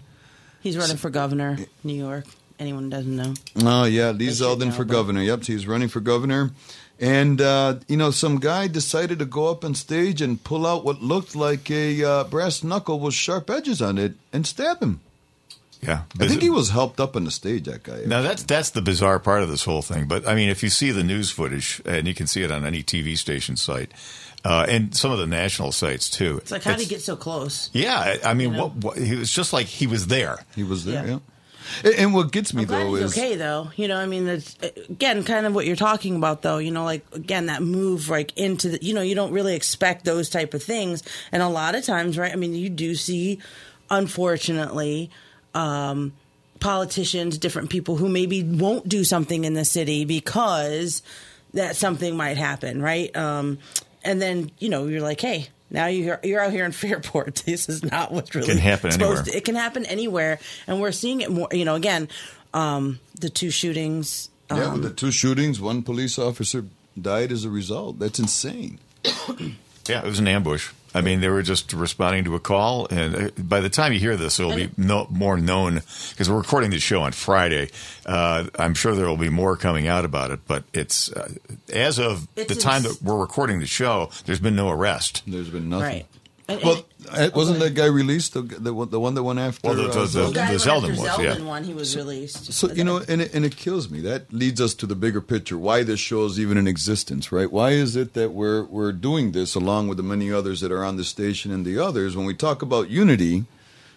He's 0.63 0.77
running 0.77 0.97
for 0.97 1.11
governor, 1.11 1.59
New 1.85 1.95
York. 1.95 2.25
Anyone 2.59 2.85
who 2.85 2.91
doesn't 2.91 3.17
know. 3.17 3.35
oh 3.65 3.85
yeah, 3.85 4.11
Lee 4.11 4.27
They 4.27 4.33
should 4.35 4.45
Zeldin 4.45 4.73
for 4.73 4.85
but- 4.85 4.93
governor. 4.93 5.23
Yep, 5.23 5.45
he's 5.45 5.67
running 5.67 5.89
for 5.89 6.01
governor. 6.01 6.51
And 6.99 7.41
uh, 7.41 7.77
you 7.89 7.97
know, 7.97 8.11
some 8.11 8.39
guy 8.39 8.67
decided 8.69 9.19
to 9.21 9.25
go 9.25 9.51
up 9.51 9.65
on 9.65 9.75
stage 9.75 10.21
and 10.21 10.43
pull 10.45 10.67
out 10.67 10.85
what 10.85 11.01
looked 11.01 11.35
like 11.35 11.71
a 11.71 12.05
uh, 12.05 12.25
brass 12.25 12.63
knuckle 12.63 13.01
with 13.01 13.15
sharp 13.15 13.49
edges 13.49 13.81
on 13.81 13.97
it 13.97 14.13
and 14.35 14.47
stab 14.47 14.83
him. 14.83 15.01
Yeah. 15.81 16.03
I 16.21 16.29
think 16.29 16.43
he 16.43 16.51
was 16.51 16.69
helped 16.69 17.01
up 17.01 17.17
on 17.17 17.25
the 17.25 17.31
stage. 17.31 17.65
That 17.65 17.83
guy. 17.85 18.03
Now 18.05 18.21
that's 18.21 18.43
that's 18.43 18.69
the 18.69 18.83
bizarre 18.83 19.19
part 19.19 19.43
of 19.43 19.49
this 19.49 19.65
whole 19.65 19.81
thing. 19.81 20.09
But 20.09 20.29
I 20.29 20.35
mean, 20.35 20.51
if 20.51 20.63
you 20.63 20.69
see 20.69 20.91
the 20.91 21.03
news 21.03 21.31
footage, 21.31 21.81
and 21.87 22.07
you 22.07 22.13
can 22.13 22.27
see 22.27 22.43
it 22.43 22.51
on 22.51 22.67
any 22.67 22.83
TV 22.83 23.17
station 23.17 23.57
site, 23.57 23.91
uh, 24.45 24.67
and 24.69 24.97
some 24.97 25.13
of 25.13 25.19
the 25.19 25.27
national 25.27 25.73
sites 25.73 26.09
too. 26.09 26.39
It's 26.39 26.51
like, 26.51 26.63
how 26.63 26.73
did 26.73 26.81
he 26.81 26.87
get 26.87 27.03
so 27.03 27.17
close? 27.17 27.71
Yeah, 27.73 27.99
I 28.25 28.31
I 28.31 28.35
mean, 28.35 28.51
You 28.53 28.57
know? 28.57 28.67
what, 28.67 28.77
what, 28.77 28.99
he 28.99 29.17
was 29.17 29.33
just 29.33 29.53
like 29.53 29.67
he 29.67 29.87
was 29.87 30.07
there. 30.07 30.39
he 30.55 30.63
was 30.63 30.85
there. 30.85 31.05
Yeah. 31.07 31.11
Yeah. 31.11 31.19
And, 31.85 31.95
and 31.95 32.15
what 32.15 32.33
gets 32.33 32.53
me 32.53 32.63
I'm 32.63 32.69
glad 32.69 32.87
though 32.87 32.95
he's 32.95 33.05
is 33.05 33.19
okay 33.19 33.37
though. 33.37 33.71
You 33.77 33.89
know, 33.89 33.97
I 33.97 34.07
mean, 34.07 34.27
it's 34.27 34.57
again 34.89 35.23
kind 35.25 35.47
of 35.47 35.55
what 35.55 35.67
you're 35.67 35.77
talking 35.77 36.17
about 36.17 36.43
though. 36.43 36.59
You 36.59 36.71
know, 36.71 36.85
like 36.85 37.05
again 37.13 37.47
that 37.47 37.63
move 37.63 38.09
like 38.09 38.37
into 38.37 38.71
the. 38.71 38.85
You 38.85 38.95
know, 38.95 39.03
you 39.03 39.15
don't 39.15 39.33
really 39.33 39.55
expect 39.55 40.05
those 40.05 40.29
type 40.29 40.55
of 40.55 40.63
things, 40.63 41.03
and 41.31 41.43
a 41.43 41.49
lot 41.49 41.75
of 41.75 41.85
times, 41.85 42.19
right? 42.19 42.33
I 42.33 42.37
mean, 42.37 42.55
you 42.55 42.71
do 42.71 42.95
see, 42.95 43.39
unfortunately. 43.91 45.11
Um, 45.55 46.13
politicians, 46.61 47.39
different 47.39 47.71
people 47.71 47.97
who 47.97 48.09
maybe 48.09 48.43
won't 48.43 48.89
do 48.89 49.03
something 49.03 49.45
in 49.45 49.55
the 49.55 49.65
city 49.65 50.05
because 50.05 51.03
that 51.55 51.75
something 51.75 52.17
might 52.17 52.37
happen, 52.37 52.83
right? 52.83 53.15
Um, 53.17 53.59
and 54.05 54.21
then 54.21 54.51
you 54.59 54.69
know 54.69 54.87
you're 54.87 55.01
like, 55.03 55.21
hey, 55.21 55.49
now 55.71 55.87
you're 55.87 56.21
you're 56.23 56.41
out 56.41 56.53
here 56.53 56.65
in 56.65 56.73
Fairport. 56.85 57.43
This 57.47 57.69
is 57.69 57.83
not 57.85 58.13
what's 58.13 58.35
really 58.35 58.47
can 58.49 58.59
happen 58.59 58.91
supposed 58.93 59.19
anywhere. 59.21 59.25
to- 59.33 59.37
it 59.37 59.45
can 59.45 59.55
happen 59.55 59.87
anywhere, 59.87 60.39
and 60.67 60.81
we're 60.81 60.93
seeing 60.93 61.21
it 61.21 61.31
more. 61.31 61.49
You 61.53 61.65
know, 61.65 61.75
again, 61.75 62.09
um, 62.55 63.01
the 63.19 63.29
two 63.31 63.51
shootings. 63.51 64.29
yeah, 64.51 64.65
um, 64.65 64.73
with 64.75 64.83
the 64.83 64.91
two 64.91 65.11
shootings, 65.11 65.61
one 65.61 65.83
police 65.83 66.19
officer 66.19 66.65
died 67.01 67.31
as 67.33 67.45
a 67.45 67.51
result. 67.51 67.99
That's 67.99 68.19
insane. 68.19 68.79
Yeah, 69.89 70.01
it 70.01 70.05
was 70.05 70.19
an 70.19 70.29
ambush. 70.29 70.71
I 70.95 71.03
mean, 71.03 71.21
they 71.21 71.29
were 71.29 71.43
just 71.43 71.73
responding 71.73 72.25
to 72.25 72.35
a 72.35 72.41
call, 72.41 72.87
and 72.91 73.15
uh, 73.15 73.31
by 73.39 73.61
the 73.61 73.69
time 73.71 73.93
you 73.93 73.99
hear 74.01 74.17
this, 74.17 74.41
it'll 74.41 74.55
be 74.57 74.71
no, 74.77 75.07
more 75.11 75.37
known 75.37 75.83
because 76.11 76.29
we're 76.29 76.39
recording 76.39 76.71
the 76.71 76.81
show 76.81 77.03
on 77.03 77.13
Friday. 77.13 77.71
Uh, 78.05 78.47
I'm 78.59 78.75
sure 78.75 78.95
there 78.95 79.07
will 79.07 79.17
be 79.17 79.29
more 79.29 79.57
coming 79.57 79.87
out 79.87 80.05
about 80.05 80.31
it, 80.33 80.41
but 80.49 80.65
it's 80.73 81.13
uh, 81.13 81.33
as 81.73 81.99
of 81.99 82.27
It's 82.37 82.53
the 82.55 82.61
time 82.61 82.85
ins- 82.85 82.99
that 82.99 83.05
we're 83.07 83.21
recording 83.21 83.61
the 83.61 83.67
show, 83.67 84.11
there's 84.27 84.41
been 84.41 84.57
no 84.57 84.69
arrest. 84.71 85.23
There's 85.27 85.49
been 85.51 85.69
nothing. 85.69 85.85
right. 85.85 86.07
And- 86.51 86.63
Well, 86.63 86.85
and- 87.13 87.33
uh, 87.33 87.37
wasn't 87.37 87.59
that 87.61 87.75
guy 87.75 87.87
released 87.87 88.35
the 88.35 88.43
the, 88.43 88.73
one- 88.75 88.91
the 88.91 89.01
one 89.01 89.15
that 89.15 89.23
went 89.23 89.39
after? 89.39 89.69
Well, 89.69 89.77
the- 89.77 89.89
uh, 89.91 89.93
the- 89.93 90.07
Zeldin? 90.07 90.27
the- 90.29 90.33
guy 90.35 90.55
Zeldin 90.55 90.91
was, 90.91 90.99
Zeldin 90.99 91.39
yeah. 91.39 91.45
one, 91.45 91.65
he 91.65 91.75
was 91.75 91.97
released. 91.97 92.53
So 92.53 92.71
you 92.73 92.85
know, 92.85 92.99
and 93.09 93.23
it, 93.23 93.35
and 93.35 93.45
it 93.45 93.57
kills 93.57 93.89
me. 93.91 94.01
That 94.01 94.33
leads 94.33 94.61
us 94.61 94.75
to 94.75 94.87
the 94.87 94.95
bigger 94.95 95.21
picture. 95.21 95.57
Why 95.59 95.83
this 95.83 96.01
show 96.01 96.25
is 96.27 96.39
even 96.41 96.57
in 96.59 96.67
existence, 96.67 97.31
right? 97.33 97.51
Why 97.51 97.71
is 97.71 97.97
it 97.97 98.15
that 98.15 98.33
we're 98.33 98.65
we're 98.65 98.93
doing 98.93 99.33
this 99.33 99.55
along 99.55 99.89
with 99.89 99.97
the 99.97 100.03
many 100.05 100.33
others 100.33 100.61
that 100.61 100.73
are 100.73 100.85
on 100.85 100.97
the 100.97 101.05
station 101.05 101.51
and 101.53 101.65
the 101.65 101.79
others? 101.79 102.17
When 102.17 102.27
we 102.27 102.35
talk 102.35 102.63
about 102.63 102.91
unity, 102.91 103.45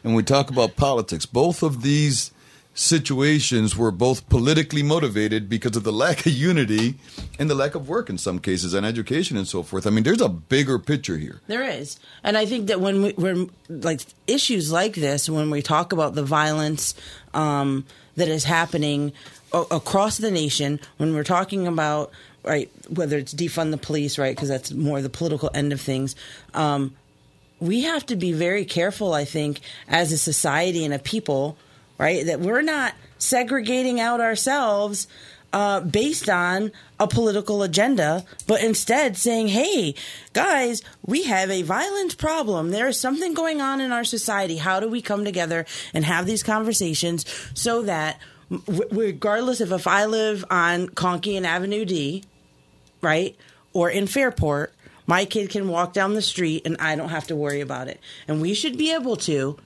and 0.03 0.15
we 0.15 0.23
talk 0.23 0.49
about 0.49 0.75
politics, 0.75 1.25
both 1.25 1.63
of 1.63 1.81
these 1.81 2.31
situations 2.73 3.77
were 3.77 3.91
both 3.91 4.27
politically 4.29 4.81
motivated 4.81 5.47
because 5.47 5.75
of 5.75 5.83
the 5.83 5.91
lack 5.91 6.25
of 6.25 6.31
unity 6.31 6.95
and 7.37 7.49
the 7.49 7.55
lack 7.55 7.75
of 7.75 7.87
work 7.87 8.09
in 8.09 8.17
some 8.17 8.39
cases 8.39 8.73
and 8.73 8.85
education 8.85 9.37
and 9.37 9.47
so 9.47 9.61
forth. 9.61 9.85
I 9.85 9.91
mean, 9.91 10.03
there's 10.03 10.21
a 10.21 10.29
bigger 10.29 10.79
picture 10.79 11.17
here. 11.17 11.41
There 11.47 11.63
is, 11.63 11.99
and 12.23 12.37
I 12.37 12.45
think 12.45 12.67
that 12.67 12.81
when 12.81 13.03
we, 13.03 13.11
when 13.11 13.51
like 13.69 14.01
issues 14.25 14.71
like 14.71 14.95
this, 14.95 15.29
when 15.29 15.51
we 15.51 15.61
talk 15.61 15.93
about 15.93 16.15
the 16.15 16.23
violence 16.23 16.95
um, 17.33 17.85
that 18.15 18.27
is 18.27 18.43
happening 18.43 19.13
across 19.53 20.17
the 20.17 20.31
nation, 20.31 20.79
when 20.97 21.13
we're 21.13 21.23
talking 21.23 21.67
about 21.67 22.11
right 22.43 22.69
whether 22.89 23.17
it's 23.17 23.33
defund 23.33 23.71
the 23.71 23.77
police, 23.77 24.17
right, 24.17 24.35
because 24.35 24.49
that's 24.49 24.71
more 24.71 25.01
the 25.01 25.09
political 25.09 25.49
end 25.53 25.71
of 25.71 25.79
things. 25.79 26.15
Um, 26.53 26.95
we 27.59 27.83
have 27.83 28.05
to 28.07 28.15
be 28.15 28.33
very 28.33 28.65
careful, 28.65 29.13
I 29.13 29.25
think, 29.25 29.61
as 29.87 30.11
a 30.11 30.17
society 30.17 30.83
and 30.83 30.93
a 30.93 30.99
people, 30.99 31.57
right, 31.97 32.25
that 32.25 32.39
we're 32.39 32.61
not 32.61 32.93
segregating 33.17 33.99
out 33.99 34.19
ourselves 34.19 35.07
uh, 35.53 35.79
based 35.81 36.29
on 36.29 36.71
a 36.99 37.07
political 37.07 37.61
agenda, 37.61 38.25
but 38.47 38.61
instead 38.63 39.15
saying, 39.15 39.47
hey, 39.49 39.93
guys, 40.33 40.81
we 41.05 41.23
have 41.23 41.51
a 41.51 41.61
violent 41.61 42.17
problem. 42.17 42.71
There 42.71 42.87
is 42.87 42.99
something 42.99 43.33
going 43.33 43.61
on 43.61 43.79
in 43.79 43.91
our 43.91 44.03
society. 44.03 44.57
How 44.57 44.79
do 44.79 44.87
we 44.87 45.01
come 45.01 45.23
together 45.23 45.65
and 45.93 46.03
have 46.05 46.25
these 46.25 46.41
conversations 46.41 47.25
so 47.53 47.83
that 47.83 48.19
w- 48.49 48.87
regardless 48.91 49.61
of 49.61 49.71
if 49.71 49.85
I 49.85 50.05
live 50.05 50.43
on 50.49 50.87
Conkey 50.87 51.37
and 51.37 51.45
Avenue 51.45 51.85
D, 51.85 52.23
right, 53.01 53.35
or 53.73 53.91
in 53.91 54.07
Fairport, 54.07 54.73
my 55.05 55.25
kid 55.25 55.51
can 55.51 55.67
walk 55.67 55.93
down 55.93 56.15
the 56.15 56.21
street 56.21 56.63
and 56.65 56.77
I 56.79 56.95
don't 56.95 57.09
have 57.09 57.27
to 57.27 57.35
worry 57.35 57.61
about 57.61 57.87
it. 57.87 57.99
And 58.27 58.41
we 58.41 58.55
should 58.55 58.77
be 58.77 58.91
able 58.93 59.17
to 59.17 59.57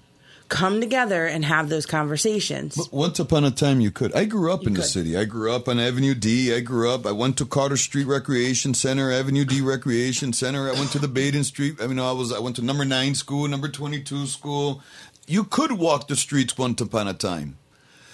come 0.49 0.79
together 0.79 1.25
and 1.25 1.43
have 1.45 1.69
those 1.69 1.85
conversations. 1.85 2.77
Once 2.91 3.19
upon 3.19 3.43
a 3.43 3.51
time, 3.51 3.81
you 3.81 3.91
could. 3.91 4.13
I 4.15 4.25
grew 4.25 4.51
up 4.51 4.61
You 4.63 4.67
in 4.67 4.73
the 4.73 4.83
city. 4.83 5.17
I 5.17 5.25
grew 5.25 5.51
up 5.53 5.67
on 5.67 5.79
Avenue 5.79 6.13
D. 6.13 6.53
I 6.53 6.59
grew 6.59 6.89
up. 6.89 7.05
I 7.05 7.11
went 7.11 7.37
to 7.37 7.45
Carter 7.45 7.77
Street 7.77 8.07
Recreation 8.07 8.73
Center, 8.73 9.11
Avenue 9.11 9.45
D 9.45 9.61
Recreation 9.61 10.33
Center. 10.33 10.69
I 10.69 10.73
went 10.73 10.91
to 10.91 10.99
the 10.99 11.07
Baden 11.07 11.43
Street. 11.43 11.81
I 11.81 11.87
mean, 11.87 11.99
I 11.99 12.11
was. 12.11 12.31
I 12.31 12.39
went 12.39 12.55
to 12.57 12.61
number 12.63 12.85
nine 12.85 13.15
school, 13.15 13.47
number 13.47 13.67
twenty-two 13.67 14.25
school. 14.25 14.81
You 15.27 15.43
could 15.43 15.73
walk 15.73 16.07
the 16.07 16.15
streets 16.15 16.57
once 16.57 16.79
upon 16.81 17.07
a 17.07 17.13
time. 17.13 17.57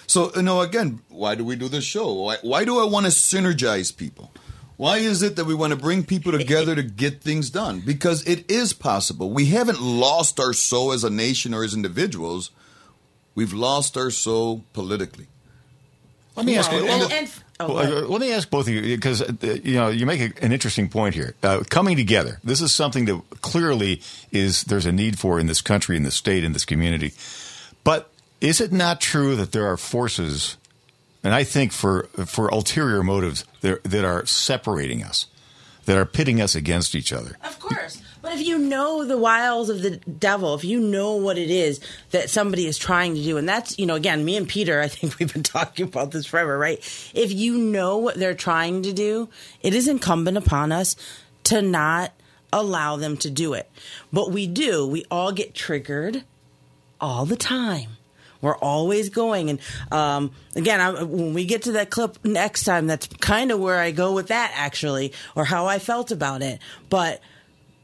So 0.06 0.32
you 0.36 0.42
know, 0.42 0.60
again, 0.60 1.00
why 1.08 1.34
do 1.34 1.44
we 1.44 1.56
do 1.56 1.68
this 1.68 1.84
show? 1.84 2.12
Why, 2.12 2.36
why 2.42 2.64
do 2.64 2.78
I 2.78 2.84
want 2.84 3.06
to 3.06 3.12
synergize 3.12 3.96
people? 3.96 4.30
Why 4.76 4.98
is 4.98 5.22
it 5.22 5.36
that 5.36 5.44
we 5.44 5.54
want 5.54 5.72
to 5.72 5.78
bring 5.78 6.02
people 6.04 6.32
together 6.32 6.74
to 6.74 6.82
get 6.82 7.20
things 7.22 7.48
done? 7.50 7.80
Because 7.80 8.26
it 8.26 8.50
is 8.50 8.72
possible. 8.72 9.30
We 9.30 9.46
haven't 9.46 9.80
lost 9.80 10.40
our 10.40 10.52
soul 10.52 10.92
as 10.92 11.04
a 11.04 11.10
nation 11.10 11.54
or 11.54 11.62
as 11.62 11.74
individuals. 11.74 12.50
We've 13.36 13.52
lost 13.52 13.96
our 13.96 14.10
soul 14.10 14.64
politically. 14.72 15.28
Let 16.36 16.46
me 16.46 16.56
ask 16.56 16.72
you. 16.72 16.84
And- 16.86 17.12
and- 17.12 17.30
oh, 17.60 17.74
Well, 17.74 18.08
let 18.08 18.20
me 18.20 18.32
ask 18.32 18.50
both 18.50 18.66
of 18.66 18.74
you 18.74 18.82
because 18.96 19.22
uh, 19.22 19.32
you 19.62 19.74
know 19.74 19.88
you 19.88 20.06
make 20.06 20.20
a, 20.20 20.44
an 20.44 20.50
interesting 20.50 20.88
point 20.88 21.14
here. 21.14 21.34
Uh, 21.44 21.62
coming 21.70 21.96
together, 21.96 22.40
this 22.42 22.60
is 22.60 22.74
something 22.74 23.04
that 23.04 23.22
clearly 23.40 24.02
is 24.32 24.64
there's 24.64 24.86
a 24.86 24.92
need 24.92 25.18
for 25.20 25.38
in 25.38 25.46
this 25.46 25.60
country, 25.60 25.96
in 25.96 26.02
this 26.02 26.16
state, 26.16 26.42
in 26.42 26.52
this 26.52 26.64
community. 26.64 27.12
But 27.84 28.10
is 28.40 28.60
it 28.60 28.72
not 28.72 29.00
true 29.00 29.36
that 29.36 29.52
there 29.52 29.66
are 29.66 29.76
forces, 29.76 30.56
and 31.24 31.34
I 31.34 31.42
think 31.42 31.72
for 31.72 32.04
for 32.26 32.48
ulterior 32.48 33.02
motives, 33.02 33.44
that, 33.62 33.82
that 33.84 34.04
are 34.04 34.24
separating 34.26 35.02
us, 35.02 35.26
that 35.86 35.96
are 35.96 36.04
pitting 36.04 36.40
us 36.40 36.54
against 36.54 36.94
each 36.94 37.12
other? 37.12 37.36
Of 37.42 37.58
course. 37.58 38.00
But 38.24 38.32
if 38.32 38.46
you 38.46 38.56
know 38.56 39.04
the 39.04 39.18
wiles 39.18 39.68
of 39.68 39.82
the 39.82 39.98
devil, 39.98 40.54
if 40.54 40.64
you 40.64 40.80
know 40.80 41.16
what 41.16 41.36
it 41.36 41.50
is 41.50 41.78
that 42.10 42.30
somebody 42.30 42.66
is 42.66 42.78
trying 42.78 43.14
to 43.16 43.22
do, 43.22 43.36
and 43.36 43.46
that's, 43.46 43.78
you 43.78 43.84
know, 43.84 43.96
again, 43.96 44.24
me 44.24 44.38
and 44.38 44.48
Peter, 44.48 44.80
I 44.80 44.88
think 44.88 45.18
we've 45.18 45.30
been 45.30 45.42
talking 45.42 45.86
about 45.86 46.10
this 46.10 46.24
forever, 46.24 46.56
right? 46.56 46.78
If 47.14 47.32
you 47.32 47.58
know 47.58 47.98
what 47.98 48.14
they're 48.14 48.32
trying 48.32 48.82
to 48.84 48.94
do, 48.94 49.28
it 49.60 49.74
is 49.74 49.88
incumbent 49.88 50.38
upon 50.38 50.72
us 50.72 50.96
to 51.44 51.60
not 51.60 52.12
allow 52.50 52.96
them 52.96 53.18
to 53.18 53.30
do 53.30 53.52
it. 53.52 53.70
But 54.10 54.30
we 54.30 54.46
do. 54.46 54.86
We 54.86 55.04
all 55.10 55.32
get 55.32 55.54
triggered 55.54 56.24
all 57.00 57.26
the 57.26 57.36
time. 57.36 57.98
We're 58.44 58.56
always 58.58 59.08
going, 59.08 59.50
and 59.50 59.58
um, 59.90 60.30
again, 60.54 60.80
I, 60.80 61.02
when 61.02 61.34
we 61.34 61.46
get 61.46 61.62
to 61.62 61.72
that 61.72 61.90
clip 61.90 62.24
next 62.24 62.64
time, 62.64 62.86
that's 62.86 63.06
kind 63.06 63.50
of 63.50 63.58
where 63.58 63.80
I 63.80 63.90
go 63.90 64.12
with 64.12 64.28
that, 64.28 64.52
actually, 64.54 65.12
or 65.34 65.44
how 65.44 65.66
I 65.66 65.78
felt 65.78 66.12
about 66.12 66.42
it. 66.42 66.60
But 66.90 67.20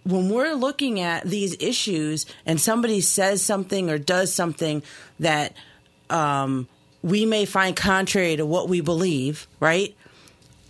when 0.05 0.29
we're 0.29 0.55
looking 0.55 1.01
at 1.01 1.25
these 1.25 1.57
issues, 1.61 2.27
and 2.47 2.61
somebody 2.61 3.01
says 3.01 3.43
something 3.43 3.91
or 3.91 3.99
does 3.99 4.33
something 4.33 4.83
that 5.19 5.55
um, 6.11 6.69
we 7.03 7.25
may 7.25 7.45
find 7.45 7.75
contrary 7.75 8.37
to 8.37 8.45
what 8.45 8.69
we 8.69 8.81
believe, 8.81 9.49
right? 9.61 9.95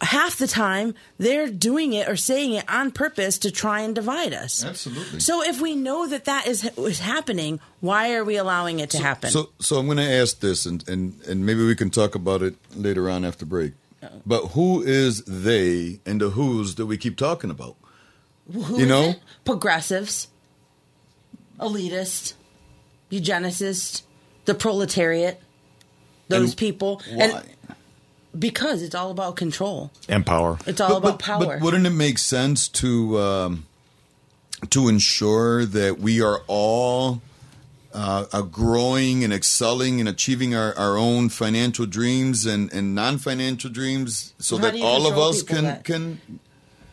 Half 0.01 0.37
the 0.37 0.47
time 0.47 0.95
they're 1.19 1.49
doing 1.49 1.93
it 1.93 2.09
or 2.09 2.17
saying 2.17 2.53
it 2.55 2.65
on 2.71 2.91
purpose 2.91 3.39
to 3.39 3.51
try 3.51 3.81
and 3.81 3.95
divide 3.95 4.33
us. 4.33 4.65
Absolutely. 4.65 5.21
So 5.21 5.43
if 5.43 5.61
we 5.61 5.77
know 5.77 6.07
that 6.07 6.25
that 6.25 6.47
is 6.47 6.65
is 6.79 7.01
happening, 7.01 7.61
why 7.81 8.15
are 8.15 8.25
we 8.25 8.37
allowing 8.37 8.81
it 8.81 8.91
to 8.91 8.99
happen? 8.99 9.31
So, 9.31 9.51
so 9.61 9.79
I'm 9.79 9.87
going 9.87 9.99
to 9.99 10.11
ask 10.11 10.41
this, 10.41 10.67
and, 10.67 10.87
and, 10.89 11.21
and 11.29 11.45
maybe 11.45 11.65
we 11.67 11.75
can 11.77 11.91
talk 11.91 12.15
about 12.15 12.43
it 12.43 12.55
later 12.75 13.11
on 13.11 13.25
after 13.25 13.45
break. 13.45 13.73
But 14.25 14.49
who 14.49 14.83
is 14.83 15.23
they 15.25 16.01
and 16.07 16.21
the 16.21 16.31
who's 16.31 16.77
that 16.77 16.87
we 16.87 16.97
keep 16.97 17.17
talking 17.19 17.51
about? 17.51 17.77
Who 18.51 18.81
you 18.81 18.87
know? 18.87 19.11
it? 19.11 19.21
progressives, 19.45 20.29
elitist, 21.59 22.35
eugenicist, 23.11 24.03
the 24.47 24.55
proletariat, 24.55 25.41
those 26.29 26.51
And 26.51 26.57
people, 26.57 27.03
Why? 27.11 27.25
and 27.25 27.77
because 28.39 28.83
it's 28.83 28.95
all 28.95 29.11
about 29.11 29.37
control. 29.37 29.91
And 30.09 30.25
power. 30.25 30.59
It's 30.67 30.81
all 30.81 30.97
about 30.97 31.19
power. 31.19 31.45
But 31.45 31.61
wouldn't 31.61 31.87
it 31.87 31.91
make 31.91 32.19
sense 32.19 32.69
to 32.69 33.19
um, 33.19 33.67
to 34.71 34.89
ensure 34.89 35.65
that 35.65 35.99
we 35.99 36.21
are 36.23 36.43
all 36.47 37.23
uh, 37.93 38.27
are 38.33 38.43
growing 38.43 39.25
and 39.25 39.33
excelling 39.33 39.99
and 40.01 40.09
achieving 40.09 40.55
our, 40.55 40.77
our 40.79 40.97
own 40.97 41.29
financial 41.29 41.87
dreams 41.87 42.47
and, 42.47 42.73
and 42.73 42.95
non 42.95 43.19
financial 43.19 43.71
dreams, 43.71 44.33
so 44.39 44.59
How 44.59 44.71
that 44.71 44.81
all 44.81 45.07
of 45.07 45.19
us 45.19 45.43
can 45.43 45.65
that- 45.65 45.85
can 45.85 46.21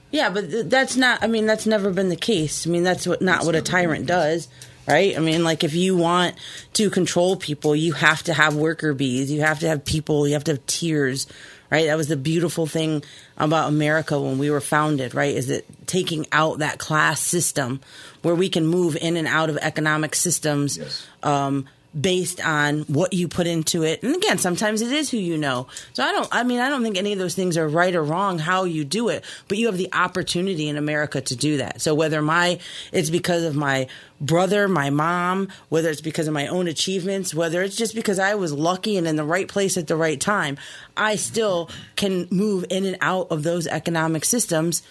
Yeah, 0.10 0.30
but 0.30 0.50
th- 0.50 0.66
that's 0.68 0.96
not. 0.96 1.24
I 1.24 1.28
mean, 1.28 1.46
that's 1.46 1.68
never 1.68 1.92
been 1.92 2.10
the 2.10 2.16
case. 2.16 2.66
I 2.66 2.70
mean, 2.72 2.84
that's 2.84 3.06
what 3.06 3.22
not 3.22 3.46
what 3.46 3.54
a 3.56 3.62
tyrant 3.62 4.06
does, 4.08 4.48
right? 4.88 5.16
I 5.16 5.20
mean, 5.20 5.44
like 5.44 5.64
if 5.64 5.74
you 5.74 5.98
want 5.98 6.36
to 6.74 6.90
control 6.90 7.36
people, 7.36 7.76
you 7.76 7.94
have 7.94 8.24
to 8.24 8.34
have 8.34 8.56
worker 8.56 8.94
bees. 8.94 9.32
You 9.32 9.42
have 9.42 9.60
to 9.60 9.68
have 9.68 9.86
people. 9.86 10.28
You 10.28 10.34
have 10.34 10.46
to 10.46 10.54
have 10.54 10.66
tiers, 10.66 11.28
right? 11.70 11.88
That 11.88 11.98
was 11.98 12.08
the 12.08 12.18
beautiful 12.18 12.66
thing 12.66 13.04
about 13.38 13.68
America 13.68 14.20
when 14.20 14.38
we 14.38 14.50
were 14.50 14.62
founded, 14.62 15.14
right? 15.14 15.36
Is 15.36 15.48
that 15.48 15.66
taking 15.88 16.26
out 16.32 16.60
that 16.60 16.80
class 16.80 17.20
system 17.20 17.82
where 18.22 18.36
we 18.36 18.50
can 18.50 18.68
move 18.68 18.96
in 18.96 19.18
and 19.18 19.28
out 19.28 19.50
of 19.50 19.58
economic 19.58 20.16
systems. 20.16 20.78
Yes. 20.78 21.08
Um, 21.24 21.66
based 22.00 22.46
on 22.46 22.82
what 22.82 23.14
you 23.14 23.28
put 23.28 23.48
into 23.48 23.84
it. 23.84 24.04
And 24.04 24.16
again, 24.16 24.38
sometimes 24.38 24.82
it 24.82 24.92
is 24.92 25.10
who 25.10 25.18
you 25.18 25.38
know. 25.38 25.68
So 25.94 26.04
I 26.04 26.12
don't, 26.12 26.28
I 26.32 26.44
mean, 26.44 26.60
I 26.60 26.70
don't 26.70 26.84
think 26.84 26.98
any 26.98 27.14
of 27.14 27.20
those 27.20 27.36
things 27.36 27.58
are 27.58 27.68
right 27.68 27.96
or 27.96 28.04
wrong 28.04 28.40
how 28.40 28.66
you 28.66 28.86
do 28.86 29.10
it, 29.10 29.24
but 29.48 29.58
you 29.58 29.66
have 29.68 29.78
the 29.78 29.90
opportunity 29.94 30.68
in 30.68 30.78
America 30.78 31.22
to 31.22 31.36
do 31.36 31.58
that. 31.58 31.82
So 31.82 31.96
whether 31.96 32.22
my, 32.22 32.60
it's 32.92 33.10
because 33.10 33.44
of 33.44 33.56
my 33.56 33.88
brother, 34.22 34.68
my 34.68 34.90
mom, 34.90 35.50
whether 35.70 35.90
it's 35.90 36.02
because 36.02 36.28
of 36.28 36.34
my 36.34 36.48
own 36.48 36.68
achievements, 36.68 37.34
whether 37.34 37.62
it's 37.62 37.76
just 37.76 37.96
because 37.96 38.20
I 38.20 38.36
was 38.36 38.54
lucky 38.54 38.98
and 38.98 39.08
in 39.08 39.16
the 39.16 39.24
right 39.24 39.48
place 39.48 39.78
at 39.78 39.88
the 39.88 39.96
right 39.96 40.20
time, 40.20 40.58
I 40.96 41.16
still 41.16 41.70
can 41.96 42.28
move 42.32 42.66
in 42.70 42.86
and 42.86 42.98
out 43.02 43.28
of 43.32 43.44
those 43.44 43.68
economic 43.68 44.26
systems 44.26 44.84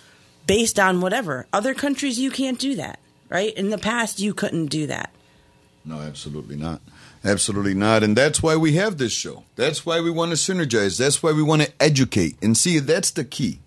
based 0.46 0.78
on 0.78 1.00
whatever. 1.00 1.46
Other 1.52 1.74
countries, 1.74 2.18
you 2.18 2.30
can't 2.30 2.58
do 2.58 2.76
that, 2.76 2.98
right? 3.28 3.52
In 3.54 3.70
the 3.70 3.78
past, 3.78 4.20
you 4.20 4.32
couldn't 4.34 4.66
do 4.66 4.86
that. 4.86 5.10
No, 5.84 6.00
absolutely 6.00 6.56
not. 6.56 6.80
Absolutely 7.26 7.74
not. 7.74 8.04
And 8.04 8.16
that's 8.16 8.40
why 8.40 8.56
we 8.56 8.74
have 8.74 8.98
this 8.98 9.12
show. 9.12 9.42
That's 9.56 9.84
why 9.84 10.00
we 10.00 10.10
want 10.10 10.30
to 10.30 10.36
synergize. 10.36 10.96
That's 10.96 11.24
why 11.24 11.32
we 11.32 11.42
want 11.42 11.62
to 11.62 11.72
educate. 11.80 12.36
And 12.40 12.56
see, 12.56 12.78
that's 12.78 13.10
the 13.10 13.24
key. 13.24 13.58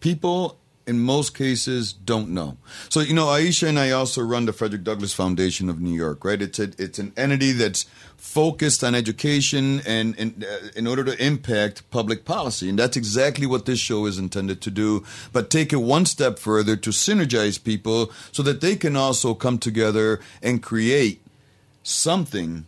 People, 0.00 0.58
in 0.84 0.98
most 0.98 1.32
cases, 1.32 1.92
don't 1.92 2.30
know. 2.30 2.56
So, 2.88 3.00
you 3.00 3.14
know, 3.14 3.26
Aisha 3.26 3.68
and 3.68 3.78
I 3.78 3.92
also 3.92 4.20
run 4.20 4.46
the 4.46 4.52
Frederick 4.52 4.82
Douglass 4.82 5.14
Foundation 5.14 5.70
of 5.70 5.80
New 5.80 5.94
York, 5.94 6.24
right? 6.24 6.42
It's, 6.42 6.58
a, 6.58 6.72
it's 6.76 6.98
an 6.98 7.12
entity 7.16 7.52
that's 7.52 7.86
focused 8.16 8.82
on 8.82 8.96
education 8.96 9.80
and, 9.86 10.18
and 10.18 10.44
uh, 10.44 10.70
in 10.74 10.88
order 10.88 11.04
to 11.04 11.24
impact 11.24 11.88
public 11.92 12.24
policy. 12.24 12.68
And 12.68 12.76
that's 12.76 12.96
exactly 12.96 13.46
what 13.46 13.64
this 13.64 13.78
show 13.78 14.06
is 14.06 14.18
intended 14.18 14.60
to 14.62 14.72
do. 14.72 15.04
But 15.32 15.50
take 15.50 15.72
it 15.72 15.76
one 15.76 16.04
step 16.04 16.40
further 16.40 16.74
to 16.74 16.90
synergize 16.90 17.62
people 17.62 18.10
so 18.32 18.42
that 18.42 18.60
they 18.60 18.74
can 18.74 18.96
also 18.96 19.34
come 19.34 19.58
together 19.58 20.20
and 20.42 20.60
create 20.60 21.20
something, 21.84 22.66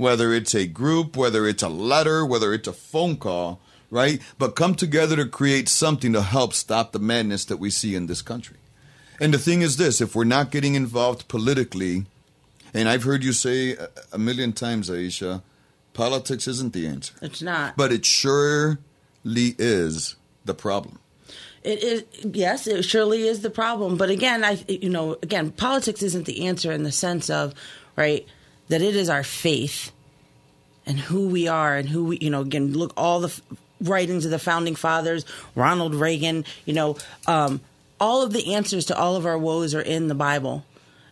whether 0.00 0.32
it's 0.32 0.54
a 0.54 0.66
group, 0.66 1.16
whether 1.16 1.46
it's 1.46 1.62
a 1.62 1.68
letter, 1.68 2.24
whether 2.24 2.54
it's 2.54 2.66
a 2.68 2.72
phone 2.72 3.16
call, 3.16 3.60
right? 3.90 4.20
But 4.38 4.56
come 4.56 4.74
together 4.74 5.14
to 5.16 5.26
create 5.26 5.68
something 5.68 6.12
to 6.14 6.22
help 6.22 6.54
stop 6.54 6.92
the 6.92 6.98
madness 6.98 7.44
that 7.44 7.58
we 7.58 7.70
see 7.70 7.94
in 7.94 8.06
this 8.06 8.22
country. 8.22 8.56
And 9.20 9.34
the 9.34 9.38
thing 9.38 9.60
is 9.62 9.76
this 9.76 10.00
if 10.00 10.16
we're 10.16 10.24
not 10.24 10.50
getting 10.50 10.74
involved 10.74 11.28
politically, 11.28 12.06
and 12.72 12.88
I've 12.88 13.02
heard 13.02 13.22
you 13.22 13.32
say 13.34 13.76
a- 14.12 14.18
million 14.18 14.52
times, 14.54 14.88
Aisha, 14.88 15.42
politics 15.92 16.48
isn't 16.48 16.72
the 16.72 16.86
answer, 16.86 17.14
It's 17.20 17.42
not. 17.42 17.76
but 17.76 17.92
it 17.92 18.06
surely 18.06 19.54
is 19.58 20.16
the 20.46 20.54
problem. 20.54 20.98
It 21.62 21.82
is 21.82 22.04
yes, 22.24 22.66
it 22.66 22.84
surely 22.86 23.28
is 23.28 23.42
the 23.42 23.50
problem. 23.50 23.98
But 23.98 24.08
again, 24.08 24.42
I 24.44 24.64
you 24.66 24.88
know 24.88 25.18
again, 25.22 25.50
politics 25.50 26.02
isn't 26.02 26.24
the 26.24 26.46
answer 26.46 26.72
in 26.72 26.84
the 26.84 26.92
sense 26.92 27.28
of 27.28 27.52
right 27.96 28.26
that 28.70 28.82
it 28.82 28.96
is 28.96 29.08
our 29.08 29.22
faith 29.22 29.92
and 30.86 30.98
who 30.98 31.28
we 31.28 31.46
are 31.46 31.76
and 31.76 31.88
who 31.88 32.06
we 32.06 32.18
you 32.18 32.30
know 32.30 32.40
again 32.40 32.72
look 32.72 32.92
all 32.96 33.20
the 33.20 33.40
writings 33.80 34.24
of 34.24 34.30
the 34.30 34.38
founding 34.38 34.74
fathers, 34.74 35.24
Ronald 35.54 35.94
Reagan, 35.94 36.44
you 36.64 36.74
know, 36.74 36.96
um, 37.26 37.60
all 37.98 38.22
of 38.22 38.32
the 38.32 38.54
answers 38.54 38.86
to 38.86 38.96
all 38.96 39.16
of 39.16 39.26
our 39.26 39.38
woes 39.38 39.74
are 39.74 39.80
in 39.80 40.08
the 40.08 40.14
Bible. 40.14 40.64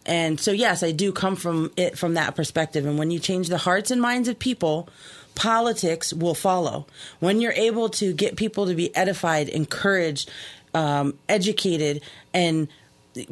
And 0.06 0.40
so, 0.40 0.52
yes, 0.52 0.82
I 0.82 0.92
do 0.92 1.12
come 1.12 1.36
from 1.36 1.70
it 1.76 1.98
from 1.98 2.14
that 2.14 2.34
perspective. 2.34 2.86
And 2.86 2.98
when 2.98 3.10
you 3.10 3.18
change 3.18 3.48
the 3.48 3.58
hearts 3.58 3.90
and 3.90 4.00
minds 4.00 4.28
of 4.28 4.38
people, 4.38 4.88
politics 5.34 6.12
will 6.14 6.34
follow. 6.34 6.86
When 7.20 7.40
you're 7.40 7.52
able 7.52 7.90
to 7.90 8.14
get 8.14 8.36
people 8.36 8.66
to 8.66 8.74
be 8.74 8.94
edified, 8.96 9.48
encouraged, 9.48 10.30
um, 10.72 11.18
educated, 11.28 12.02
and 12.32 12.68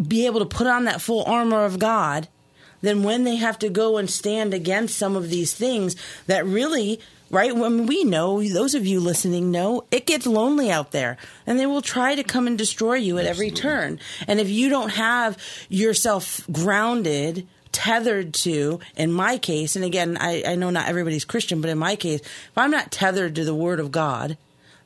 be 0.07 0.27
able 0.27 0.41
to 0.41 0.47
put 0.47 0.67
on 0.67 0.85
that 0.85 1.01
full 1.01 1.25
armor 1.25 1.65
of 1.65 1.79
God, 1.79 2.29
then 2.81 3.03
when 3.03 3.25
they 3.25 3.37
have 3.37 3.59
to 3.61 3.69
go 3.69 3.97
and 3.97 4.09
stand 4.09 4.55
against 4.55 4.97
some 4.97 5.17
of 5.17 5.31
these 5.31 5.55
things 5.55 5.97
that 6.27 6.45
really 6.47 7.01
right? 7.31 7.57
When 7.57 7.87
we 7.87 8.05
know, 8.05 8.43
those 8.43 8.75
of 8.75 8.87
you 8.87 9.01
listening 9.01 9.51
know, 9.51 9.85
it 9.91 10.07
gets 10.07 10.27
lonely 10.27 10.71
out 10.71 10.93
there 10.93 11.17
and 11.47 11.59
they 11.59 11.67
will 11.67 11.83
try 11.83 12.15
to 12.15 12.23
come 12.23 12.47
and 12.47 12.57
destroy 12.57 12.95
you 12.95 13.19
at 13.19 13.27
every 13.27 13.51
turn. 13.51 13.99
And 14.29 14.39
if 14.39 14.49
you 14.49 14.69
don't 14.69 14.91
have 14.91 15.37
yourself 15.69 16.47
grounded, 16.53 17.47
tethered 17.73 18.33
to, 18.33 18.81
in 18.97 19.13
my 19.13 19.39
case, 19.39 19.77
and 19.77 19.85
again, 19.85 20.17
I, 20.21 20.45
I 20.47 20.55
know 20.55 20.71
not 20.71 20.89
everybody's 20.89 21.25
Christian, 21.25 21.61
but 21.61 21.71
in 21.71 21.79
my 21.79 21.97
case, 21.97 22.21
if 22.21 22.57
I'm 22.57 22.71
not 22.71 22.93
tethered 22.93 23.35
to 23.35 23.45
the 23.45 23.55
Word 23.55 23.81
of 23.81 23.91
God, 23.91 24.39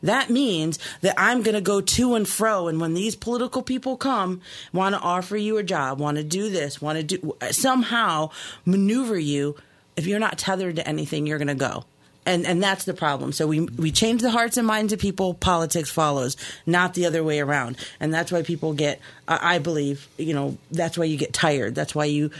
that 0.02 0.30
means 0.30 0.78
that 1.02 1.14
I'm 1.18 1.42
going 1.42 1.54
to 1.54 1.60
go 1.60 1.80
to 1.80 2.14
and 2.14 2.26
fro. 2.26 2.68
And 2.68 2.80
when 2.80 2.94
these 2.94 3.16
political 3.16 3.62
people 3.62 3.96
come, 3.96 4.40
want 4.72 4.94
to 4.94 5.00
offer 5.00 5.36
you 5.36 5.58
a 5.58 5.62
job, 5.62 5.98
want 5.98 6.16
to 6.16 6.24
do 6.24 6.50
this, 6.50 6.80
want 6.80 6.98
to 6.98 7.02
do 7.02 7.36
somehow 7.50 8.30
maneuver 8.64 9.18
you, 9.18 9.56
if 9.96 10.06
you're 10.06 10.18
not 10.18 10.38
tethered 10.38 10.76
to 10.76 10.88
anything, 10.88 11.26
you're 11.26 11.38
going 11.38 11.48
to 11.48 11.54
go. 11.54 11.84
And, 12.26 12.46
and 12.46 12.62
that's 12.62 12.84
the 12.84 12.94
problem. 12.94 13.32
So 13.32 13.46
we 13.46 13.60
we 13.60 13.90
change 13.90 14.20
the 14.20 14.30
hearts 14.30 14.58
and 14.58 14.66
minds 14.66 14.92
of 14.92 14.98
people. 14.98 15.32
Politics 15.34 15.90
follows, 15.90 16.36
not 16.66 16.92
the 16.92 17.06
other 17.06 17.24
way 17.24 17.40
around. 17.40 17.78
And 17.98 18.12
that's 18.12 18.30
why 18.30 18.42
people 18.42 18.74
get. 18.74 19.00
I 19.26 19.58
believe, 19.58 20.06
you 20.18 20.34
know, 20.34 20.58
that's 20.70 20.98
why 20.98 21.06
you 21.06 21.16
get 21.16 21.32
tired. 21.32 21.74
That's 21.74 21.94
why 21.94 22.04
you 22.04 22.30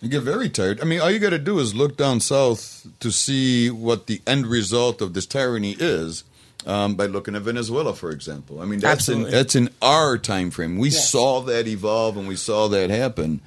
You 0.00 0.08
get 0.10 0.22
very 0.22 0.50
tired. 0.50 0.80
I 0.80 0.84
mean, 0.84 1.00
all 1.00 1.10
you 1.10 1.20
got 1.20 1.30
to 1.30 1.38
do 1.38 1.60
is 1.60 1.74
look 1.74 1.96
down 1.96 2.20
south 2.20 2.86
to 3.00 3.10
see 3.12 3.70
what 3.70 4.06
the 4.08 4.20
end 4.26 4.46
result 4.48 5.00
of 5.00 5.14
this 5.14 5.26
tyranny 5.26 5.76
is. 5.78 6.24
Um, 6.66 6.94
by 6.94 7.04
looking 7.06 7.34
at 7.36 7.42
Venezuela, 7.42 7.94
for 7.94 8.10
example, 8.10 8.60
I 8.60 8.64
mean 8.64 8.80
that's 8.80 9.08
in 9.10 9.24
that's 9.24 9.54
in 9.54 9.68
our 9.82 10.16
time 10.16 10.50
frame. 10.50 10.78
We 10.78 10.88
Yes. 10.88 11.10
saw 11.10 11.42
that 11.42 11.66
evolve 11.66 12.16
and 12.16 12.26
we 12.26 12.36
saw 12.36 12.68
that 12.68 12.88
happen, 12.88 13.40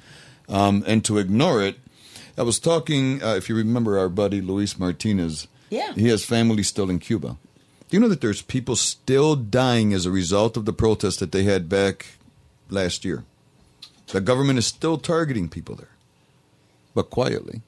um, 0.48 0.84
and 0.86 1.04
to 1.04 1.18
ignore 1.18 1.60
it. 1.62 1.76
I 2.36 2.42
was 2.42 2.60
talking, 2.60 3.20
uh, 3.20 3.34
if 3.34 3.48
you 3.48 3.56
remember, 3.56 3.98
our 3.98 4.08
buddy 4.08 4.40
Luis 4.40 4.78
Martinez. 4.78 5.48
Yeah. 5.70 5.92
he 5.94 6.08
has 6.08 6.24
family 6.24 6.62
still 6.62 6.88
in 6.88 6.98
Cuba. 7.00 7.36
Do 7.90 7.96
you 7.96 8.00
know 8.00 8.08
that 8.08 8.20
there's 8.22 8.40
people 8.40 8.74
still 8.76 9.34
dying 9.36 9.92
as 9.92 10.06
a 10.06 10.10
result 10.10 10.56
of 10.56 10.64
the 10.64 10.72
protests 10.72 11.16
that 11.16 11.32
they 11.32 11.42
had 11.42 11.68
back 11.68 12.06
last 12.70 13.04
year? 13.04 13.24
The 14.12 14.20
government 14.22 14.58
is 14.58 14.66
still 14.66 14.96
targeting 14.96 15.48
people 15.50 15.74
there, 15.74 15.90
but 16.94 17.10
quietly. 17.10 17.60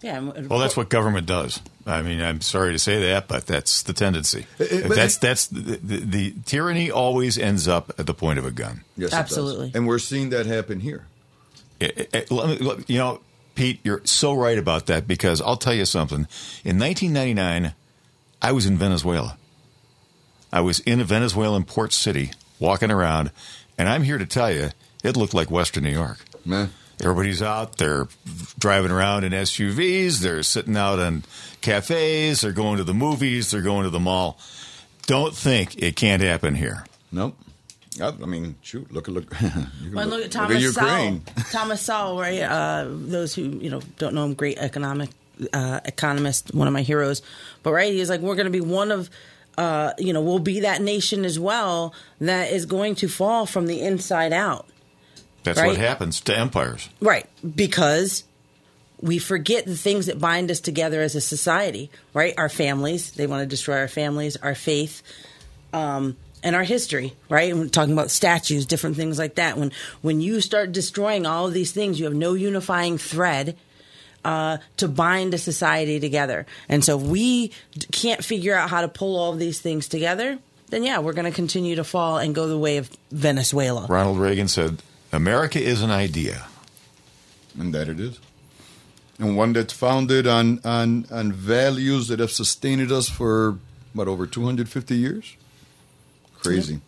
Yeah. 0.00 0.20
Well, 0.20 0.58
that's 0.60 0.76
what 0.76 0.88
government 0.88 1.26
does. 1.26 1.60
I 1.86 2.02
mean, 2.02 2.20
I'm 2.20 2.40
sorry 2.40 2.72
to 2.72 2.78
say 2.78 3.00
that, 3.10 3.28
but 3.28 3.46
that's 3.46 3.82
the 3.82 3.92
tendency. 3.92 4.46
Uh, 4.60 4.64
uh, 4.64 4.66
it- 4.70 4.88
but 4.88 4.96
that's 4.96 5.16
that's 5.16 5.46
the, 5.48 5.76
the, 5.76 5.96
the 6.00 6.34
tyranny 6.46 6.90
always 6.90 7.38
ends 7.38 7.66
up 7.68 7.92
at 7.98 8.06
the 8.06 8.14
point 8.14 8.38
of 8.38 8.44
a 8.46 8.50
gun. 8.50 8.82
Yes, 8.96 9.08
it 9.08 9.10
does. 9.10 9.18
Absolutely. 9.20 9.72
And 9.74 9.86
we're 9.86 9.98
seeing 9.98 10.30
that 10.30 10.46
happen 10.46 10.80
here. 10.80 11.06
It- 11.80 11.98
it- 11.98 12.10
it- 12.14 12.30
let 12.30 12.48
me- 12.60 12.66
let- 12.66 12.88
you 12.90 12.98
know, 12.98 13.20
Pete, 13.54 13.80
you're 13.82 14.02
so 14.04 14.34
right 14.34 14.56
about 14.58 14.86
that 14.86 15.08
because 15.08 15.40
I'll 15.40 15.56
tell 15.56 15.74
you 15.74 15.84
something. 15.84 16.28
In 16.64 16.78
1999, 16.78 17.74
I 18.40 18.52
was 18.52 18.66
in 18.66 18.78
Venezuela. 18.78 19.36
I 20.52 20.60
was 20.60 20.78
in 20.80 21.00
a 21.00 21.04
Venezuelan 21.04 21.64
port 21.64 21.92
city 21.92 22.30
walking 22.60 22.90
around, 22.90 23.30
and 23.76 23.88
I'm 23.88 24.02
here 24.04 24.16
to 24.18 24.26
tell 24.26 24.50
you, 24.52 24.70
it 25.02 25.16
looked 25.16 25.34
like 25.34 25.50
Western 25.50 25.84
New 25.84 25.90
York. 25.90 26.18
Man. 26.44 26.70
Everybody's 27.02 27.42
out. 27.42 27.76
They're 27.76 28.08
driving 28.58 28.90
around 28.90 29.24
in 29.24 29.32
SUVs. 29.32 30.18
They're 30.18 30.42
sitting 30.42 30.76
out 30.76 30.98
in 30.98 31.24
cafes. 31.60 32.40
They're 32.40 32.52
going 32.52 32.78
to 32.78 32.84
the 32.84 32.94
movies. 32.94 33.50
They're 33.50 33.62
going 33.62 33.84
to 33.84 33.90
the 33.90 34.00
mall. 34.00 34.38
Don't 35.06 35.34
think 35.34 35.80
it 35.80 35.96
can't 35.96 36.22
happen 36.22 36.54
here. 36.54 36.84
Nope. 37.12 37.36
I, 38.00 38.08
I 38.08 38.26
mean, 38.26 38.56
shoot, 38.62 38.92
look 38.92 39.08
at 39.08 39.14
look. 39.14 39.32
you 39.40 39.94
Well, 39.94 40.06
look 40.08 40.24
at 40.24 40.30
Thomas 40.32 40.60
Ukraine. 40.60 41.24
Sowell. 41.24 41.44
Thomas 41.50 41.80
Sowell, 41.80 42.18
right? 42.18 42.42
Uh, 42.42 42.86
those 42.88 43.34
who 43.34 43.42
you 43.42 43.70
know 43.70 43.80
don't 43.98 44.14
know 44.14 44.24
him, 44.24 44.34
great 44.34 44.58
economic 44.58 45.10
uh, 45.52 45.80
economist, 45.84 46.54
one 46.54 46.66
of 46.66 46.72
my 46.74 46.82
heroes. 46.82 47.22
But 47.62 47.72
right, 47.72 47.92
he's 47.92 48.10
like, 48.10 48.20
we're 48.20 48.34
going 48.34 48.46
to 48.46 48.50
be 48.50 48.60
one 48.60 48.90
of, 48.90 49.10
uh, 49.56 49.92
you 49.98 50.12
know, 50.12 50.20
we'll 50.20 50.38
be 50.38 50.60
that 50.60 50.82
nation 50.82 51.24
as 51.24 51.38
well 51.38 51.94
that 52.20 52.52
is 52.52 52.66
going 52.66 52.94
to 52.96 53.08
fall 53.08 53.46
from 53.46 53.66
the 53.66 53.80
inside 53.80 54.32
out. 54.32 54.66
That's 55.48 55.60
Right. 55.60 55.68
what 55.68 55.76
happens 55.78 56.20
to 56.22 56.36
empires. 56.36 56.88
Right, 57.00 57.26
because 57.56 58.24
we 59.00 59.18
forget 59.18 59.64
the 59.64 59.76
things 59.76 60.06
that 60.06 60.18
bind 60.18 60.50
us 60.50 60.60
together 60.60 61.00
as 61.02 61.14
a 61.14 61.20
society, 61.20 61.90
right? 62.14 62.34
Our 62.36 62.48
families, 62.48 63.12
they 63.12 63.26
want 63.26 63.42
to 63.42 63.46
destroy 63.46 63.76
our 63.78 63.88
families, 63.88 64.36
our 64.36 64.54
faith, 64.54 65.02
um, 65.72 66.16
and 66.42 66.54
our 66.56 66.64
history, 66.64 67.14
right? 67.28 67.50
And 67.50 67.60
we're 67.60 67.68
talking 67.68 67.92
about 67.92 68.10
statues, 68.10 68.64
different 68.66 68.96
things 68.96 69.18
like 69.18 69.34
that. 69.36 69.56
When 69.58 69.72
when 70.02 70.20
you 70.20 70.40
start 70.40 70.72
destroying 70.72 71.26
all 71.26 71.46
of 71.46 71.52
these 71.52 71.72
things, 71.72 71.98
you 71.98 72.04
have 72.06 72.14
no 72.14 72.34
unifying 72.34 72.96
thread 72.98 73.56
uh, 74.24 74.58
to 74.76 74.88
bind 74.88 75.34
a 75.34 75.38
society 75.38 76.00
together. 76.00 76.46
And 76.68 76.84
so 76.84 76.98
if 76.98 77.04
we 77.06 77.48
d- 77.76 77.86
can't 77.92 78.24
figure 78.24 78.54
out 78.54 78.68
how 78.70 78.80
to 78.82 78.88
pull 78.88 79.16
all 79.16 79.32
of 79.32 79.38
these 79.38 79.60
things 79.60 79.86
together, 79.88 80.38
then 80.70 80.82
yeah, 80.84 80.98
we're 80.98 81.12
going 81.12 81.24
to 81.24 81.34
continue 81.34 81.76
to 81.76 81.84
fall 81.84 82.18
and 82.18 82.34
go 82.34 82.46
the 82.48 82.58
way 82.58 82.76
of 82.78 82.90
Venezuela. 83.10 83.86
Ronald 83.88 84.18
Reagan 84.18 84.48
said, 84.48 84.78
America 85.12 85.60
is 85.60 85.82
an 85.82 85.90
idea. 85.90 86.46
And 87.58 87.74
that 87.74 87.88
it 87.88 87.98
is. 87.98 88.18
And 89.18 89.36
one 89.36 89.52
that's 89.52 89.72
founded 89.72 90.26
on, 90.26 90.60
on, 90.64 91.06
on 91.10 91.32
values 91.32 92.08
that 92.08 92.20
have 92.20 92.30
sustained 92.30 92.92
us 92.92 93.08
for, 93.08 93.58
what, 93.92 94.06
over 94.06 94.26
250 94.26 94.96
years? 94.96 95.36
Crazy. 96.40 96.80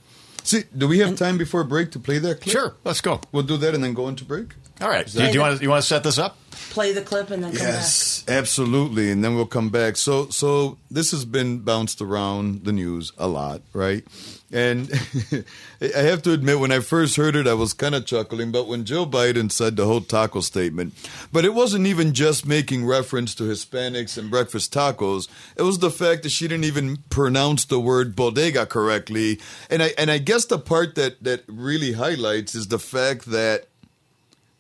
See, 0.45 0.65
do 0.77 0.87
we 0.87 1.01
have 1.01 1.17
time 1.17 1.39
before 1.39 1.65
break 1.65 1.91
to 1.93 1.99
play 1.99 2.19
that 2.19 2.41
clip? 2.41 2.53
Sure, 2.53 2.75
let's 2.85 3.01
go. 3.01 3.21
We'll 3.33 3.43
do 3.43 3.57
that 3.57 3.75
and 3.75 3.83
then 3.83 3.95
go 3.95 4.09
into 4.09 4.25
break? 4.25 4.55
All 4.81 4.89
right. 4.89 5.07
Do 5.07 5.23
you, 5.23 5.29
do 5.29 5.35
you 5.35 5.41
want 5.41 5.59
to, 5.59 5.63
you 5.63 5.71
want 5.71 5.83
to 5.83 5.89
set 5.89 6.03
this 6.03 6.19
up? 6.19 6.37
Play 6.71 6.93
the 6.93 7.03
clip 7.03 7.31
and 7.31 7.43
then 7.43 7.53
come 7.53 7.67
back. 7.67 7.75
Yes, 7.75 8.25
absolutely. 8.29 9.11
And 9.11 9.23
then 9.23 9.35
we'll 9.35 9.47
come 9.47 9.71
back. 9.71 9.97
So, 9.97 10.29
so 10.29 10.79
this 10.91 11.11
has 11.11 11.25
been 11.25 11.59
bounced 11.59 12.01
around 12.01 12.65
the 12.65 12.73
news 12.73 13.13
a 13.19 13.27
lot, 13.27 13.63
right? 13.73 14.05
And 14.53 14.91
I 15.81 16.01
have 16.01 16.23
to 16.23 16.33
admit, 16.33 16.59
when 16.59 16.73
I 16.73 16.81
first 16.81 17.17
heard 17.17 17.37
it, 17.37 17.47
I 17.47 17.55
was 17.55 17.73
kind 17.73 17.95
of 17.95 18.07
chuckling. 18.07 18.51
But 18.51 18.67
when 18.67 18.85
Joe 18.85 19.07
Biden 19.07 19.51
said 19.51 19.77
the 19.77 19.87
whole 19.87 20.01
taco 20.01 20.41
statement, 20.41 20.95
but 21.33 21.45
it 21.45 21.55
wasn't 21.55 21.87
even 21.87 22.15
just 22.15 22.47
making 22.47 22.85
reference 22.85 23.35
to 23.37 23.45
Hispanics 23.45 24.19
and 24.19 24.31
breakfast 24.31 24.73
tacos. 24.73 25.29
It 25.57 25.63
was 25.63 25.79
the 25.79 25.91
fact 25.91 26.25
that 26.25 26.31
she 26.31 26.49
didn't 26.49 26.65
even 26.65 26.99
pronounce 27.11 27.65
the 27.65 27.81
word 27.81 28.17
bodega 28.17 28.67
correctly. 28.67 29.41
And 29.69 29.83
I 29.83 29.93
and 29.97 30.11
I 30.11 30.19
guess 30.19 30.47
the 30.47 30.59
part 30.59 30.97
that 30.97 31.23
that 31.23 31.45
really 31.47 31.93
highlights 31.93 32.55
is 32.55 32.69
the 32.69 32.79
fact 32.79 33.27
that 33.27 33.67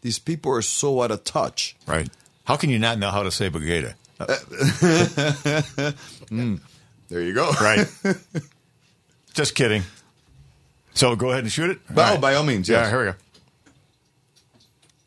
these 0.03 0.19
people 0.19 0.53
are 0.53 0.63
so 0.63 1.03
out 1.03 1.11
of 1.11 1.25
touch. 1.25 1.77
Right. 1.87 2.09
How 2.45 2.57
can 2.57 2.71
you 2.71 2.79
not 2.79 2.99
know 2.99 3.11
how 3.11 3.23
to 3.23 3.31
say 3.31 3.51
Bagada? 3.51 3.95
Hmm. 6.29 6.57
There 7.09 7.23
you 7.23 7.35
go. 7.35 7.51
Right. 7.61 7.87
Just 9.35 9.57
kidding. 9.57 9.83
So 10.95 11.17
go 11.17 11.31
ahead 11.31 11.43
and 11.43 11.53
shoot 11.53 11.71
it. 11.71 11.79
By, 11.93 12.11
All 12.11 12.17
oh, 12.17 12.21
by 12.21 12.35
all 12.35 12.45
means, 12.45 12.69
Yeah, 12.69 12.89
here 12.89 12.99
we 13.01 13.05
go. 13.07 13.15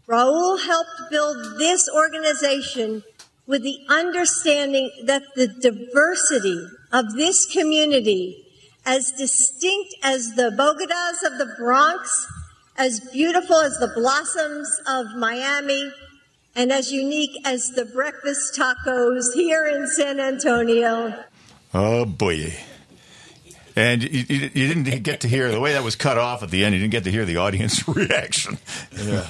Raul 0.07 0.61
helped 0.65 1.09
build 1.09 1.57
this 1.57 1.89
organization 1.89 3.03
with 3.47 3.63
the 3.63 3.79
understanding 3.89 4.91
that 5.05 5.23
the 5.35 5.47
diversity 5.47 6.67
of 6.91 7.13
this 7.15 7.45
community, 7.45 8.45
as 8.85 9.11
distinct 9.11 9.95
as 10.03 10.35
the 10.35 10.51
Bogotas 10.51 11.25
of 11.25 11.37
the 11.37 11.53
Bronx, 11.57 12.27
as 12.77 12.99
beautiful 13.11 13.57
as 13.57 13.77
the 13.77 13.87
blossoms 13.87 14.79
of 14.87 15.15
Miami, 15.15 15.91
and 16.55 16.71
as 16.71 16.91
unique 16.91 17.35
as 17.45 17.71
the 17.71 17.85
breakfast 17.85 18.55
tacos 18.59 19.33
here 19.33 19.65
in 19.65 19.87
San 19.87 20.19
Antonio. 20.19 21.23
Oh 21.73 22.05
boy. 22.05 22.53
And 23.75 24.03
you, 24.03 24.23
you, 24.29 24.49
you 24.53 24.67
didn't 24.67 25.01
get 25.01 25.21
to 25.21 25.27
hear 25.27 25.49
the 25.49 25.59
way 25.59 25.73
that 25.73 25.83
was 25.83 25.95
cut 25.95 26.19
off 26.19 26.43
at 26.43 26.51
the 26.51 26.63
end. 26.63 26.75
You 26.75 26.81
didn't 26.81 26.91
get 26.91 27.05
to 27.05 27.11
hear 27.11 27.25
the 27.25 27.37
audience 27.37 27.87
reaction. 27.87 28.59
Yeah. 28.95 29.25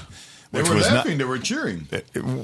They 0.52 0.62
were 0.64 0.76
was 0.76 0.86
not- 0.88 0.96
laughing. 1.06 1.18
they 1.18 1.24
were 1.24 1.40
cheering. 1.40 1.88
Uh, 1.94 2.02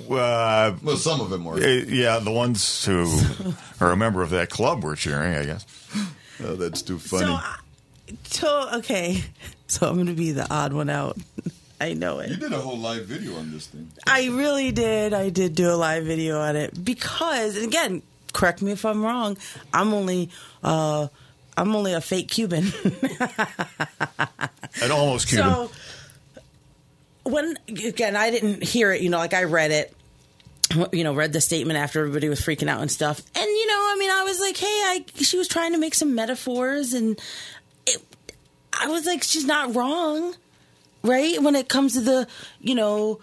Well, 0.08 0.96
some 0.98 1.20
of 1.20 1.30
them 1.30 1.44
were. 1.44 1.56
uh, 1.56 1.68
yeah, 1.68 2.20
the 2.20 2.32
ones 2.32 2.86
who 2.86 3.06
are 3.82 3.92
a 3.92 3.98
member 3.98 4.22
of 4.22 4.30
that 4.30 4.50
club 4.50 4.82
were 4.84 4.96
cheering. 4.96 5.36
I 5.36 5.44
guess. 5.46 5.66
Oh, 6.42 6.56
that's 6.56 6.82
too 6.82 6.98
funny. 7.00 7.26
So, 7.26 7.34
I- 7.34 7.58
so 8.24 8.70
okay, 8.78 9.24
so 9.70 9.88
I'm 9.88 9.96
going 9.96 10.08
to 10.08 10.14
be 10.14 10.32
the 10.32 10.48
odd 10.52 10.74
one 10.74 10.90
out. 10.90 11.18
I 11.82 11.94
know 11.94 12.20
it. 12.20 12.32
you 12.32 12.36
did 12.36 12.52
a 12.52 12.60
whole 12.60 12.78
live 12.78 13.06
video 13.06 13.38
on 13.38 13.52
this 13.52 13.68
thing. 13.68 13.90
I 14.06 14.28
really 14.28 14.74
did. 14.74 15.14
I 15.14 15.30
did 15.30 15.56
do 15.56 15.72
a 15.72 15.76
live 15.78 16.04
video 16.04 16.38
on 16.42 16.58
it 16.58 16.84
because, 16.84 17.56
and 17.56 17.66
again, 17.66 18.02
correct 18.34 18.62
me 18.62 18.74
if 18.74 18.84
I'm 18.84 19.02
wrong. 19.02 19.38
I'm 19.74 19.94
only, 19.94 20.30
uh, 20.62 21.08
I'm 21.56 21.74
only 21.74 21.94
a 21.94 22.02
fake 22.02 22.28
Cuban. 22.28 22.66
And 24.82 24.92
almost 24.92 25.28
Cuban. 25.28 25.52
So 25.52 25.72
when 27.24 27.58
again, 27.68 28.16
I 28.16 28.32
didn't 28.32 28.64
hear 28.64 28.92
it. 28.92 29.02
You 29.02 29.10
know, 29.10 29.18
like 29.18 29.34
I 29.34 29.44
read 29.44 29.72
it. 29.72 29.94
You 30.92 31.04
know, 31.04 31.16
read 31.16 31.34
the 31.34 31.42
statement 31.42 31.80
after 31.80 32.00
everybody 32.00 32.30
was 32.30 32.40
freaking 32.42 32.68
out 32.68 32.82
and 32.82 32.92
stuff. 32.92 33.20
And 33.36 33.46
you 33.46 33.68
know, 33.68 33.74
I 33.74 33.96
mean, 33.98 34.12
I 34.12 34.24
was 34.24 34.40
like, 34.40 34.56
hey, 34.56 34.68
I 34.68 35.06
she 35.16 35.38
was 35.38 35.48
trying 35.48 35.74
to 35.74 35.80
make 35.80 35.96
some 35.96 36.14
metaphors, 36.14 36.94
and 36.94 37.20
I 38.80 38.88
was 38.88 39.06
like, 39.06 39.24
she's 39.24 39.46
not 39.46 39.76
wrong, 39.76 40.36
right? 41.04 41.42
When 41.42 41.56
it 41.56 41.70
comes 41.70 41.94
to 41.94 42.02
the, 42.02 42.28
you 42.62 42.76
know, 42.76 43.20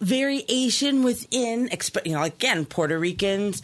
variation 0.00 1.02
within, 1.02 1.68
you 2.04 2.12
know, 2.12 2.22
again, 2.22 2.64
Puerto 2.64 2.98
Ricans. 2.98 3.62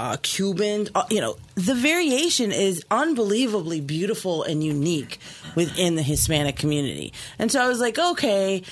uh, 0.00 0.16
Cuban. 0.22 0.88
Uh, 0.94 1.04
you 1.10 1.20
know, 1.20 1.36
the 1.56 1.74
variation 1.74 2.52
is 2.52 2.82
unbelievably 2.90 3.82
beautiful 3.82 4.42
and 4.42 4.64
unique 4.64 5.18
within 5.54 5.94
the 5.94 6.02
Hispanic 6.02 6.56
community. 6.56 7.12
And 7.38 7.52
so 7.52 7.62
I 7.62 7.68
was 7.68 7.80
like, 7.80 7.98
okay, 7.98 8.62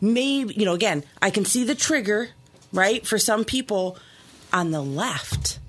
maybe, 0.00 0.54
you 0.54 0.64
know, 0.64 0.74
again, 0.74 1.04
I 1.22 1.30
can 1.30 1.44
see 1.44 1.62
the 1.62 1.76
trigger, 1.76 2.30
right, 2.72 3.06
for 3.06 3.16
some 3.16 3.44
people 3.44 3.96
on 4.52 4.72
the 4.72 4.82
left. 4.82 5.60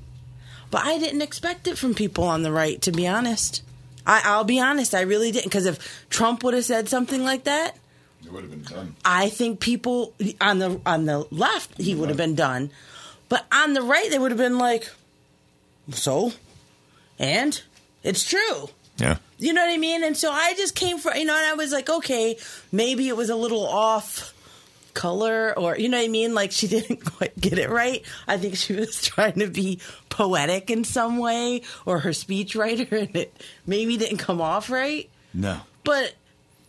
But 0.72 0.84
I 0.84 0.98
didn't 0.98 1.22
expect 1.22 1.68
it 1.68 1.78
from 1.78 1.94
people 1.94 2.24
on 2.24 2.42
the 2.42 2.52
right, 2.52 2.82
to 2.82 2.92
be 2.92 3.08
honest. 3.08 3.62
I, 4.06 4.22
I'll 4.26 4.44
be 4.44 4.60
honest, 4.60 4.94
I 4.94 5.02
really 5.02 5.32
didn't. 5.32 5.46
Because 5.46 5.66
if 5.66 6.06
Trump 6.10 6.44
would 6.44 6.54
have 6.54 6.66
said 6.66 6.90
something 6.90 7.24
like 7.24 7.46
that, 7.46 7.78
It 8.26 8.32
would 8.32 8.44
have 8.44 8.52
been 8.52 8.64
done. 8.64 8.96
I 9.04 9.30
think 9.30 9.60
people 9.60 10.14
on 10.42 10.60
the 10.60 10.80
on 10.86 11.06
the 11.06 11.28
left 11.32 11.80
he 11.82 11.96
would 11.96 12.10
have 12.10 12.18
been 12.18 12.36
done, 12.36 12.72
but 13.30 13.46
on 13.52 13.74
the 13.74 13.82
right 13.82 14.10
they 14.10 14.20
would 14.20 14.32
have 14.32 14.38
been 14.38 14.58
like, 14.58 14.90
so, 15.92 16.32
and 17.20 17.62
it's 18.04 18.24
true. 18.24 18.70
Yeah. 18.98 19.18
You 19.40 19.54
know 19.54 19.62
what 19.66 19.74
I 19.74 19.78
mean? 19.78 20.04
And 20.04 20.16
so 20.16 20.32
I 20.32 20.54
just 20.54 20.76
came 20.76 20.98
for 21.00 21.14
you 21.16 21.26
know, 21.26 21.36
and 21.36 21.46
I 21.46 21.54
was 21.54 21.72
like, 21.72 21.90
okay, 21.90 22.38
maybe 22.72 23.08
it 23.08 23.18
was 23.18 23.30
a 23.30 23.36
little 23.36 23.66
off 23.66 24.33
color 24.94 25.54
or 25.58 25.78
you 25.78 25.90
know 25.90 25.98
what 25.98 26.06
I 26.06 26.10
mean? 26.10 26.34
Like 26.34 26.52
she 26.52 26.68
didn't 26.76 27.04
quite 27.06 27.40
get 27.40 27.58
it 27.58 27.70
right. 27.70 28.04
I 28.28 28.38
think 28.38 28.56
she 28.56 28.74
was 28.74 29.02
trying 29.04 29.40
to 29.40 29.48
be 29.48 29.80
poetic 30.10 30.70
in 30.70 30.84
some 30.84 31.18
way 31.18 31.62
or 31.86 32.00
her 32.00 32.14
speech 32.14 32.56
writer 32.56 32.96
and 32.96 33.16
it 33.16 33.44
maybe 33.66 33.98
didn't 33.98 34.18
come 34.18 34.42
off 34.42 34.70
right. 34.70 35.10
No. 35.34 35.62
But 35.84 36.14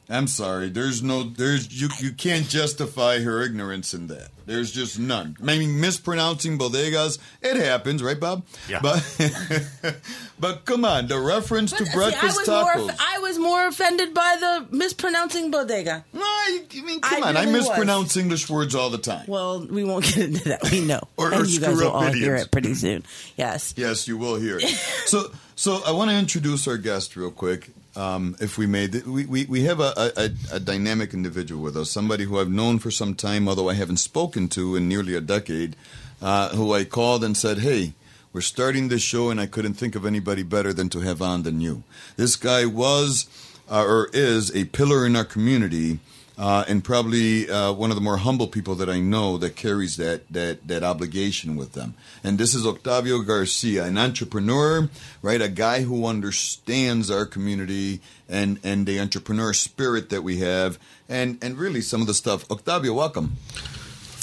I'm 0.09 0.27
sorry. 0.27 0.69
There's 0.69 1.03
no. 1.03 1.23
There's 1.23 1.71
you. 1.81 1.89
You 1.99 2.13
can't 2.13 2.47
justify 2.49 3.21
her 3.21 3.43
ignorance 3.43 3.95
in 3.95 4.09
that. 4.09 4.29
There's 4.47 4.71
just 4.71 4.99
none. 4.99 5.37
Maybe 5.41 5.67
mispronouncing 5.67 6.59
bodegas. 6.59 7.19
It 7.41 7.57
happens, 7.57 8.03
right, 8.03 8.21
Bob? 8.21 8.45
Yeah. 8.69 8.81
But 8.83 9.03
but 10.39 10.65
come 10.67 10.85
on, 10.85 11.07
the 11.07 11.19
reference 11.19 11.71
to 11.73 11.79
But, 11.79 11.87
see, 11.87 11.95
breakfast 11.97 12.23
I 12.23 12.27
was 12.41 12.49
tacos. 12.49 12.81
More, 12.81 12.91
I 13.01 13.19
was 13.21 13.39
more 13.39 13.67
offended 13.67 14.13
by 14.13 14.37
the 14.39 14.67
mispronouncing 14.77 15.51
bodega. 15.51 16.05
no, 16.13 16.21
I, 16.21 16.61
I 16.71 16.81
mean, 16.83 17.01
come 17.01 17.25
I 17.25 17.29
on. 17.29 17.37
I 17.39 17.41
really 17.45 17.53
mispronounce 17.55 18.17
English 18.19 18.51
words 18.51 18.75
all 18.75 18.91
the 18.91 18.99
time. 18.99 19.25
Well, 19.27 19.65
we 19.67 19.83
won't 19.85 20.05
get 20.05 20.19
into 20.19 20.45
that. 20.51 20.71
We 20.71 20.81
know, 20.85 21.01
Or- 21.17 21.33
and 21.33 21.43
or 21.43 21.47
you 21.47 21.61
guys 21.61 21.71
screw 21.75 21.87
will 21.87 21.97
up 21.97 22.03
all 22.05 22.13
hear 22.13 22.35
it 22.37 22.51
pretty 22.51 22.75
soon. 22.75 23.05
Yes. 23.37 23.73
Yes, 23.79 24.07
you 24.07 24.19
will 24.19 24.37
hear 24.37 24.59
it. 24.59 24.69
so, 25.07 25.31
so 25.57 25.81
I 25.87 25.93
want 25.93 26.11
to 26.11 26.17
introduce 26.19 26.69
our 26.69 26.77
guest 26.77 27.17
real 27.17 27.31
quick, 27.31 27.71
um, 27.97 28.37
if 28.41 28.59
we. 28.59 28.67
Th- 28.67 29.05
We, 29.05 29.25
we, 29.27 29.45
we 29.45 29.65
have 29.65 29.81
a, 29.81 29.93
a, 30.17 30.31
a 30.57 30.61
dynamic 30.61 31.15
individual 31.15 31.63
with 31.63 31.77
us, 31.77 31.91
somebody 31.91 32.25
who 32.25 32.39
I've 32.41 32.51
known 32.51 32.79
for 32.79 32.91
some 32.91 33.15
time, 33.15 33.49
although 33.49 33.69
I 33.71 33.75
haven't 33.75 33.99
spoken 33.99 34.49
to 34.49 34.77
in 34.77 34.89
nearly 34.89 35.15
a 35.15 35.21
decade, 35.21 35.77
uh, 36.21 36.49
who 36.51 36.73
I 36.75 36.85
called 36.85 37.23
and 37.25 37.37
said, 37.37 37.59
hey, 37.59 37.93
we're 38.33 38.41
starting 38.41 38.89
this 38.89 39.03
show, 39.03 39.31
and 39.31 39.41
I 39.41 39.47
couldn't 39.47 39.75
think 39.75 39.95
of 39.95 40.05
anybody 40.05 40.43
better 40.43 40.73
than 40.73 40.89
to 40.91 41.01
have 41.01 41.23
on 41.23 41.45
than 41.45 41.61
you. 41.61 41.85
This 42.17 42.37
guy 42.37 42.67
was, 42.67 43.27
uh, 43.71 43.85
or 43.85 44.09
is, 44.13 44.51
a 44.55 44.65
pillar 44.65 45.07
in 45.07 45.15
our 45.15 45.25
community. 45.25 45.99
Uh, 46.37 46.65
and 46.67 46.83
probably 46.83 47.49
uh, 47.49 47.73
one 47.73 47.91
of 47.91 47.95
the 47.95 48.01
more 48.01 48.17
humble 48.17 48.49
people 48.49 48.75
that 48.75 48.91
I 48.91 48.99
know 48.99 49.39
that 49.39 49.55
carries 49.55 49.97
that, 49.99 50.29
that 50.33 50.67
that 50.67 50.83
obligation 50.83 51.55
with 51.55 51.75
them. 51.75 51.95
And 52.25 52.39
this 52.39 52.55
is 52.55 52.67
Octavio 52.67 53.21
Garcia, 53.21 53.85
an 53.85 53.97
entrepreneur, 53.97 54.89
right? 55.23 55.41
A 55.41 55.49
guy 55.49 55.83
who 55.83 56.07
understands 56.07 57.09
our 57.09 57.25
community 57.25 58.01
and 58.29 58.59
and 58.65 58.85
the 58.85 58.99
entrepreneur 58.99 59.53
spirit 59.53 60.11
that 60.11 60.23
we 60.23 60.39
have, 60.39 60.79
and 61.09 61.39
and 61.41 61.57
really 61.57 61.81
some 61.81 62.01
of 62.01 62.09
the 62.09 62.15
stuff. 62.15 62.51
Octavio, 62.51 62.93
welcome. 62.95 63.37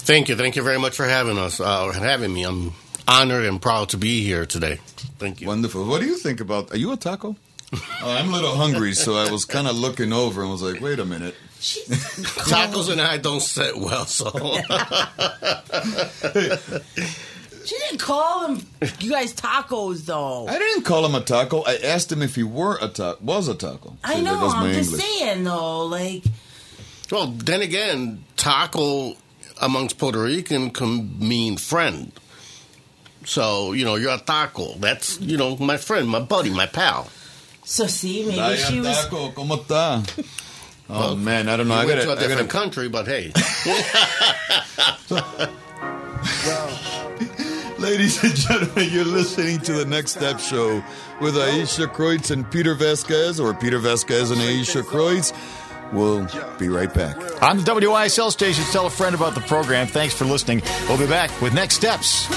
Thank 0.04 0.28
you. 0.28 0.36
Thank 0.36 0.58
you 0.58 0.64
very 0.64 0.80
much 0.80 0.96
for 0.96 1.06
having 1.06 1.38
us, 1.38 1.62
uh, 1.62 1.92
having 1.92 2.34
me. 2.34 2.44
I'm 2.44 2.74
honored 3.08 3.46
and 3.46 3.62
proud 3.62 3.90
to 3.90 3.98
be 3.98 4.24
here 4.24 4.46
today. 4.46 4.80
Thank 5.18 5.40
you. 5.40 5.48
Wonderful. 5.48 5.86
What 5.86 6.02
do 6.02 6.08
you 6.08 6.18
think 6.18 6.42
about? 6.42 6.72
Are 6.72 6.78
you 6.78 6.92
a 6.92 6.98
taco? 6.98 7.36
oh, 7.74 7.80
I'm 8.04 8.28
a 8.28 8.32
little 8.32 8.56
hungry, 8.56 8.94
so 8.94 9.16
I 9.16 9.32
was 9.32 9.46
kind 9.46 9.68
of 9.68 9.78
looking 9.78 10.12
over 10.12 10.42
and 10.42 10.52
was 10.52 10.62
like, 10.62 10.82
"Wait 10.82 11.00
a 11.00 11.06
minute." 11.06 11.36
Tacos 11.62 12.92
and 12.92 13.00
I 13.00 13.18
don't 13.18 13.40
sit 13.42 13.78
well, 13.78 14.06
so 14.06 14.32
She 17.64 17.78
didn't 17.78 18.00
call 18.00 18.48
him. 18.48 18.66
you 19.00 19.12
guys 19.12 19.34
tacos 19.36 20.06
though. 20.06 20.48
I 20.48 20.58
didn't 20.58 20.84
call 20.84 21.06
him 21.06 21.14
a 21.14 21.22
taco. 21.22 21.62
I 21.62 21.76
asked 21.78 22.12
him 22.12 22.24
if 22.24 22.34
he 22.36 22.42
were 22.44 22.78
a 22.82 22.88
taco. 22.88 23.20
Was 23.24 23.48
a 23.48 23.54
taco. 23.54 23.96
I 24.04 24.16
See, 24.16 24.24
there 24.24 24.34
know. 24.34 24.40
goes 24.42 24.54
I'm 24.56 24.68
my 24.68 24.74
just 24.74 24.94
English. 24.94 25.06
saying 25.20 25.44
though. 25.44 25.86
Like 25.86 26.24
well. 27.12 27.28
Then 27.28 27.62
again, 27.62 28.24
taco 28.36 29.16
amongst 29.62 30.00
Puerto 30.00 30.24
Rican 30.24 30.72
can 30.72 31.20
mean 31.20 31.58
friend. 31.58 32.12
So 33.26 33.74
you 33.74 33.86
know, 33.86 33.96
you're 33.96 34.16
a 34.16 34.18
taco. 34.18 34.74
That's 34.80 35.22
you 35.22 35.38
know 35.38 35.56
my 35.58 35.78
friend, 35.78 36.10
my 36.10 36.20
buddy, 36.20 36.50
my 36.50 36.66
pal. 36.66 37.10
so. 37.64 37.86
See, 37.86 38.26
maybe 38.26 38.38
Daya 38.40 38.58
she 38.58 38.80
was. 38.80 39.04
taco, 39.06 39.32
¿cómo 39.34 39.64
está? 39.64 40.02
Oh 40.90 41.00
Well, 41.00 41.16
man, 41.16 41.48
I 41.50 41.58
don't 41.58 41.68
know. 41.68 41.76
I 41.76 41.84
I 41.84 41.86
went 41.86 42.00
gotta, 42.00 42.08
to 42.08 42.14
a 42.14 42.16
I 42.16 42.20
different 42.28 42.50
gotta, 42.52 42.64
country, 42.64 42.90
but 42.90 43.08
hey, 43.08 43.32
ladies 47.80 48.24
and 48.24 48.36
gentlemen, 48.36 48.90
you're 48.92 49.06
listening 49.06 49.60
to 49.60 49.74
the 49.74 49.86
Next 49.86 50.12
Step 50.12 50.40
Show 50.40 50.84
with 51.20 51.36
Aisha 51.36 51.88
Kreutz 51.88 52.32
and 52.32 52.50
Peter 52.52 52.76
Vasquez, 52.76 53.40
or 53.40 53.54
Peter 53.54 53.80
Vasquez 53.80 54.32
and 54.32 54.42
Aisha 54.42 54.84
Kreutz. 54.84 55.34
We'll 55.94 56.28
be 56.58 56.70
right 56.70 56.94
back. 56.94 57.18
On 57.44 57.58
the 57.58 57.64
WYSL 57.64 58.32
station, 58.32 58.64
tell 58.72 58.86
a 58.86 58.90
friend 58.90 59.14
about 59.14 59.36
the 59.36 59.42
program. 59.42 59.88
Thanks 59.88 60.14
for 60.14 60.24
listening. 60.26 60.62
We'll 60.88 60.98
be 60.98 61.08
back 61.08 61.42
with 61.42 61.54
next 61.54 61.76
steps. 61.76 62.28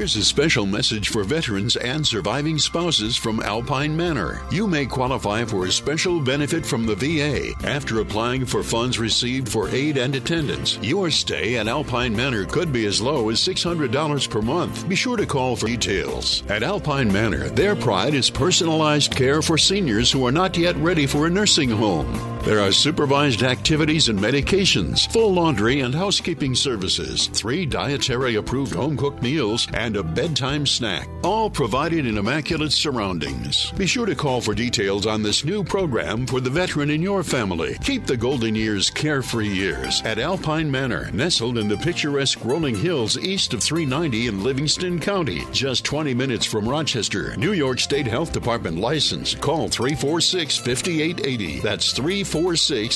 Here's 0.00 0.16
a 0.16 0.24
special 0.24 0.64
message 0.64 1.10
for 1.10 1.24
veterans 1.24 1.76
and 1.76 2.06
surviving 2.06 2.58
spouses 2.58 3.18
from 3.18 3.38
Alpine 3.42 3.94
Manor. 3.94 4.40
You 4.50 4.66
may 4.66 4.86
qualify 4.86 5.44
for 5.44 5.66
a 5.66 5.70
special 5.70 6.22
benefit 6.22 6.64
from 6.64 6.86
the 6.86 6.94
VA 6.94 7.52
after 7.68 8.00
applying 8.00 8.46
for 8.46 8.62
funds 8.62 8.98
received 8.98 9.50
for 9.50 9.68
aid 9.68 9.98
and 9.98 10.16
attendance. 10.16 10.78
Your 10.80 11.10
stay 11.10 11.58
at 11.58 11.68
Alpine 11.68 12.16
Manor 12.16 12.46
could 12.46 12.72
be 12.72 12.86
as 12.86 13.02
low 13.02 13.28
as 13.28 13.40
$600 13.40 14.30
per 14.30 14.40
month. 14.40 14.88
Be 14.88 14.96
sure 14.96 15.18
to 15.18 15.26
call 15.26 15.54
for 15.54 15.66
details. 15.66 16.44
At 16.48 16.62
Alpine 16.62 17.12
Manor, 17.12 17.50
their 17.50 17.76
pride 17.76 18.14
is 18.14 18.30
personalized 18.30 19.14
care 19.14 19.42
for 19.42 19.58
seniors 19.58 20.10
who 20.10 20.26
are 20.26 20.32
not 20.32 20.56
yet 20.56 20.76
ready 20.76 21.04
for 21.04 21.26
a 21.26 21.30
nursing 21.30 21.68
home. 21.68 22.29
There 22.42 22.60
are 22.60 22.72
supervised 22.72 23.42
activities 23.42 24.08
and 24.08 24.18
medications, 24.18 25.06
full 25.12 25.34
laundry 25.34 25.80
and 25.80 25.94
housekeeping 25.94 26.54
services, 26.54 27.26
three 27.26 27.66
dietary 27.66 28.36
approved 28.36 28.74
home 28.74 28.96
cooked 28.96 29.22
meals, 29.22 29.68
and 29.74 29.94
a 29.94 30.02
bedtime 30.02 30.64
snack, 30.64 31.06
all 31.22 31.50
provided 31.50 32.06
in 32.06 32.16
immaculate 32.16 32.72
surroundings. 32.72 33.70
Be 33.72 33.86
sure 33.86 34.06
to 34.06 34.14
call 34.14 34.40
for 34.40 34.54
details 34.54 35.06
on 35.06 35.22
this 35.22 35.44
new 35.44 35.62
program 35.62 36.26
for 36.26 36.40
the 36.40 36.48
veteran 36.48 36.88
in 36.88 37.02
your 37.02 37.22
family. 37.22 37.76
Keep 37.84 38.06
the 38.06 38.16
golden 38.16 38.54
years 38.54 38.88
carefree 38.88 39.50
years 39.50 40.00
at 40.06 40.18
Alpine 40.18 40.70
Manor, 40.70 41.10
nestled 41.12 41.58
in 41.58 41.68
the 41.68 41.76
picturesque 41.76 42.42
rolling 42.42 42.74
hills 42.74 43.18
east 43.18 43.52
of 43.52 43.62
390 43.62 44.28
in 44.28 44.42
Livingston 44.42 44.98
County, 44.98 45.42
just 45.52 45.84
20 45.84 46.14
minutes 46.14 46.46
from 46.46 46.66
Rochester. 46.66 47.36
New 47.36 47.52
York 47.52 47.80
State 47.80 48.06
Health 48.06 48.32
Department 48.32 48.78
license. 48.78 49.34
Call 49.34 49.68
346 49.68 50.56
5880. 50.56 51.60
That's 51.60 51.92
346 51.92 52.29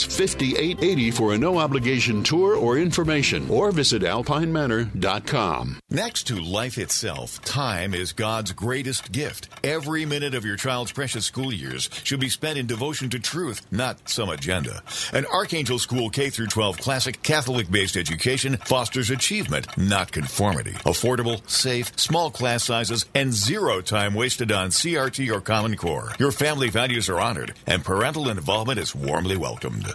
5880 0.06 1.10
for 1.10 1.34
a 1.34 1.38
no 1.38 1.58
obligation 1.58 2.22
tour 2.22 2.56
or 2.56 2.78
information, 2.78 3.46
or 3.50 3.72
visit 3.72 4.02
alpinemanor.com. 4.02 5.78
Next 5.94 6.26
to 6.26 6.42
life 6.42 6.76
itself, 6.76 7.40
time 7.44 7.94
is 7.94 8.12
God's 8.12 8.50
greatest 8.50 9.12
gift. 9.12 9.48
Every 9.62 10.04
minute 10.04 10.34
of 10.34 10.44
your 10.44 10.56
child's 10.56 10.90
precious 10.90 11.24
school 11.24 11.52
years 11.52 11.88
should 12.02 12.18
be 12.18 12.28
spent 12.28 12.58
in 12.58 12.66
devotion 12.66 13.10
to 13.10 13.20
truth, 13.20 13.64
not 13.70 14.08
some 14.08 14.28
agenda. 14.28 14.82
An 15.12 15.24
Archangel 15.26 15.78
School 15.78 16.10
K 16.10 16.30
through 16.30 16.48
12 16.48 16.78
classic 16.78 17.22
Catholic-based 17.22 17.96
education 17.96 18.56
fosters 18.64 19.10
achievement, 19.10 19.68
not 19.78 20.10
conformity. 20.10 20.72
Affordable, 20.84 21.48
safe, 21.48 21.96
small 21.96 22.28
class 22.28 22.64
sizes, 22.64 23.06
and 23.14 23.32
zero 23.32 23.80
time 23.80 24.14
wasted 24.14 24.50
on 24.50 24.70
CRT 24.70 25.32
or 25.32 25.40
Common 25.40 25.76
Core. 25.76 26.10
Your 26.18 26.32
family 26.32 26.70
values 26.70 27.08
are 27.08 27.20
honored, 27.20 27.54
and 27.68 27.84
parental 27.84 28.30
involvement 28.30 28.80
is 28.80 28.96
warmly 28.96 29.36
welcomed. 29.36 29.86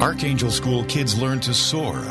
Archangel 0.00 0.52
School 0.52 0.84
kids 0.84 1.20
learn 1.20 1.40
to 1.40 1.52
soar, 1.52 2.04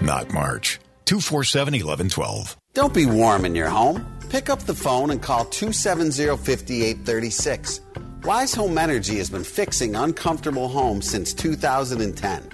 not 0.00 0.32
march. 0.32 0.78
247 1.04 1.72
1112. 1.72 2.56
Don't 2.74 2.94
be 2.94 3.06
warm 3.06 3.44
in 3.44 3.54
your 3.54 3.68
home. 3.68 4.06
Pick 4.28 4.48
up 4.48 4.60
the 4.60 4.74
phone 4.74 5.10
and 5.10 5.20
call 5.22 5.44
270 5.44 6.36
5836. 6.36 7.80
Wise 8.24 8.54
Home 8.54 8.78
Energy 8.78 9.18
has 9.18 9.28
been 9.28 9.44
fixing 9.44 9.94
uncomfortable 9.96 10.68
homes 10.68 11.10
since 11.10 11.34
2010. 11.34 12.48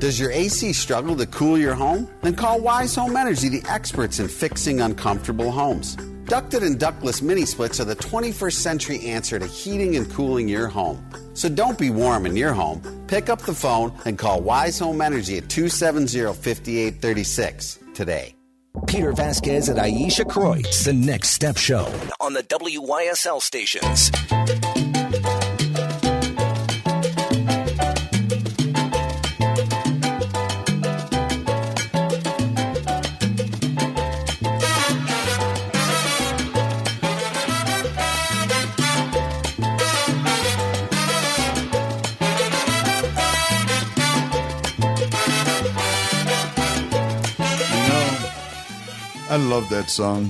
Does 0.00 0.20
your 0.20 0.30
AC 0.30 0.72
struggle 0.74 1.16
to 1.16 1.26
cool 1.26 1.56
your 1.56 1.74
home? 1.74 2.08
Then 2.22 2.34
call 2.34 2.60
Wise 2.60 2.94
Home 2.96 3.16
Energy, 3.16 3.48
the 3.48 3.62
experts 3.70 4.18
in 4.18 4.28
fixing 4.28 4.80
uncomfortable 4.80 5.50
homes. 5.50 5.96
Ducted 6.26 6.64
and 6.64 6.78
ductless 6.78 7.22
mini 7.22 7.46
splits 7.46 7.78
are 7.78 7.84
the 7.84 7.94
21st 7.94 8.54
century 8.54 9.00
answer 9.06 9.38
to 9.38 9.46
heating 9.46 9.94
and 9.94 10.10
cooling 10.10 10.48
your 10.48 10.66
home. 10.66 11.08
So 11.34 11.48
don't 11.48 11.78
be 11.78 11.90
warm 11.90 12.26
in 12.26 12.34
your 12.34 12.52
home. 12.52 12.82
Pick 13.06 13.28
up 13.28 13.42
the 13.42 13.54
phone 13.54 13.92
and 14.06 14.18
call 14.18 14.40
Wise 14.40 14.76
Home 14.80 15.00
Energy 15.00 15.38
at 15.38 15.48
270 15.48 16.24
5836 16.34 17.78
today. 17.94 18.34
Peter 18.88 19.12
Vasquez 19.12 19.68
and 19.68 19.78
Aisha 19.78 20.24
Kreutz, 20.24 20.84
the 20.84 20.92
Next 20.92 21.30
Step 21.30 21.56
Show 21.56 21.86
on 22.20 22.32
the 22.32 22.42
WYSL 22.42 23.40
stations. 23.40 24.10
I 49.36 49.38
love 49.38 49.68
that 49.68 49.90
song. 49.90 50.28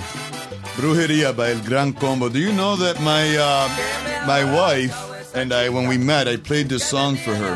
Brujeria 0.74 1.30
by 1.36 1.52
El 1.52 1.60
Gran 1.60 1.92
Combo. 1.92 2.28
Do 2.28 2.40
you 2.40 2.50
know 2.50 2.74
that 2.74 3.00
my 3.02 3.36
uh, 3.38 4.26
my 4.26 4.42
wife 4.52 5.32
and 5.32 5.52
I, 5.52 5.68
when 5.68 5.86
we 5.86 5.96
met, 5.96 6.26
I 6.26 6.36
played 6.36 6.68
this 6.68 6.84
song 6.84 7.14
for 7.14 7.32
her, 7.32 7.54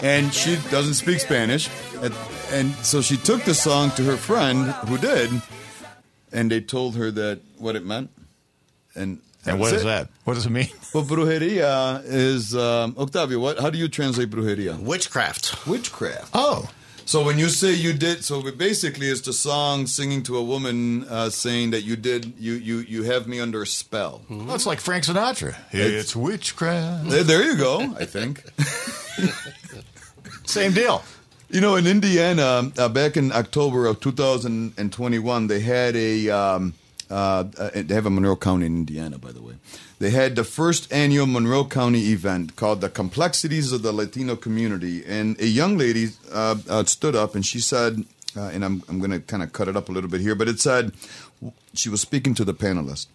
and 0.00 0.32
she 0.32 0.56
doesn't 0.70 0.94
speak 0.94 1.20
Spanish, 1.20 1.68
and, 2.00 2.14
and 2.50 2.74
so 2.76 3.02
she 3.02 3.18
took 3.18 3.42
the 3.44 3.52
song 3.52 3.90
to 3.96 4.04
her 4.04 4.16
friend 4.16 4.70
who 4.88 4.96
did, 4.96 5.28
and 6.32 6.50
they 6.50 6.62
told 6.62 6.96
her 6.96 7.10
that 7.10 7.40
what 7.58 7.76
it 7.76 7.84
meant, 7.84 8.08
and 8.94 9.20
And 9.44 9.60
what 9.60 9.66
that's 9.72 9.82
is 9.82 9.82
it. 9.82 9.92
that? 9.92 10.08
What 10.24 10.32
does 10.34 10.46
it 10.46 10.50
mean? 10.50 10.70
Well, 10.94 11.04
brujeria 11.04 12.00
is 12.06 12.56
um, 12.56 12.94
Octavio. 12.96 13.38
What? 13.38 13.60
How 13.60 13.68
do 13.68 13.76
you 13.76 13.88
translate 13.88 14.30
brujeria? 14.30 14.80
Witchcraft. 14.80 15.66
Witchcraft. 15.66 16.30
Oh, 16.32 16.64
So 17.08 17.24
when 17.24 17.38
you 17.38 17.48
say 17.48 17.72
you 17.72 17.94
did, 17.94 18.22
so 18.22 18.42
basically 18.52 19.06
it's 19.06 19.22
the 19.22 19.32
song 19.32 19.86
singing 19.86 20.22
to 20.24 20.36
a 20.36 20.42
woman 20.42 21.08
uh, 21.08 21.30
saying 21.30 21.70
that 21.70 21.80
you 21.80 21.96
did, 21.96 22.34
you 22.38 22.52
you 22.52 22.80
you 22.80 23.02
have 23.04 23.26
me 23.26 23.40
under 23.40 23.62
a 23.62 23.66
spell. 23.66 24.20
well, 24.28 24.54
it's 24.54 24.66
like 24.66 24.78
Frank 24.78 25.04
Sinatra. 25.04 25.56
It's 25.72 26.14
witchcraft. 26.14 27.08
There, 27.08 27.24
there 27.24 27.44
you 27.44 27.56
go. 27.56 27.80
I 27.98 28.04
think. 28.04 28.44
Same 30.46 30.72
deal. 30.72 31.02
You 31.48 31.62
know, 31.62 31.76
in 31.76 31.86
Indiana, 31.86 32.70
uh, 32.76 32.90
back 32.90 33.16
in 33.16 33.32
October 33.32 33.86
of 33.86 34.00
2021, 34.00 35.46
they 35.46 35.60
had 35.60 35.96
a 35.96 36.28
um, 36.28 36.74
uh, 37.08 37.44
uh, 37.58 37.70
they 37.74 37.94
have 37.94 38.04
a 38.04 38.10
Monroe 38.10 38.36
County 38.36 38.66
in 38.66 38.76
Indiana, 38.76 39.16
by 39.16 39.32
the 39.32 39.40
way. 39.40 39.54
They 39.98 40.10
had 40.10 40.36
the 40.36 40.44
first 40.44 40.92
annual 40.92 41.26
Monroe 41.26 41.64
County 41.64 42.12
event 42.12 42.56
called 42.56 42.80
"The 42.80 42.88
Complexities 42.88 43.72
of 43.72 43.82
the 43.82 43.92
Latino 43.92 44.36
Community," 44.36 45.04
and 45.04 45.40
a 45.40 45.46
young 45.46 45.76
lady 45.76 46.10
uh, 46.32 46.56
uh, 46.68 46.84
stood 46.84 47.16
up 47.16 47.34
and 47.34 47.44
she 47.44 47.60
said, 47.60 48.04
uh, 48.36 48.42
and 48.42 48.64
I'm 48.64 48.82
I'm 48.88 48.98
going 48.98 49.10
to 49.10 49.20
kind 49.20 49.42
of 49.42 49.52
cut 49.52 49.68
it 49.68 49.76
up 49.76 49.88
a 49.88 49.92
little 49.92 50.10
bit 50.10 50.20
here, 50.20 50.34
but 50.34 50.48
it 50.48 50.60
said 50.60 50.92
she 51.74 51.88
was 51.88 52.00
speaking 52.00 52.34
to 52.34 52.44
the 52.44 52.54
panelists. 52.54 53.06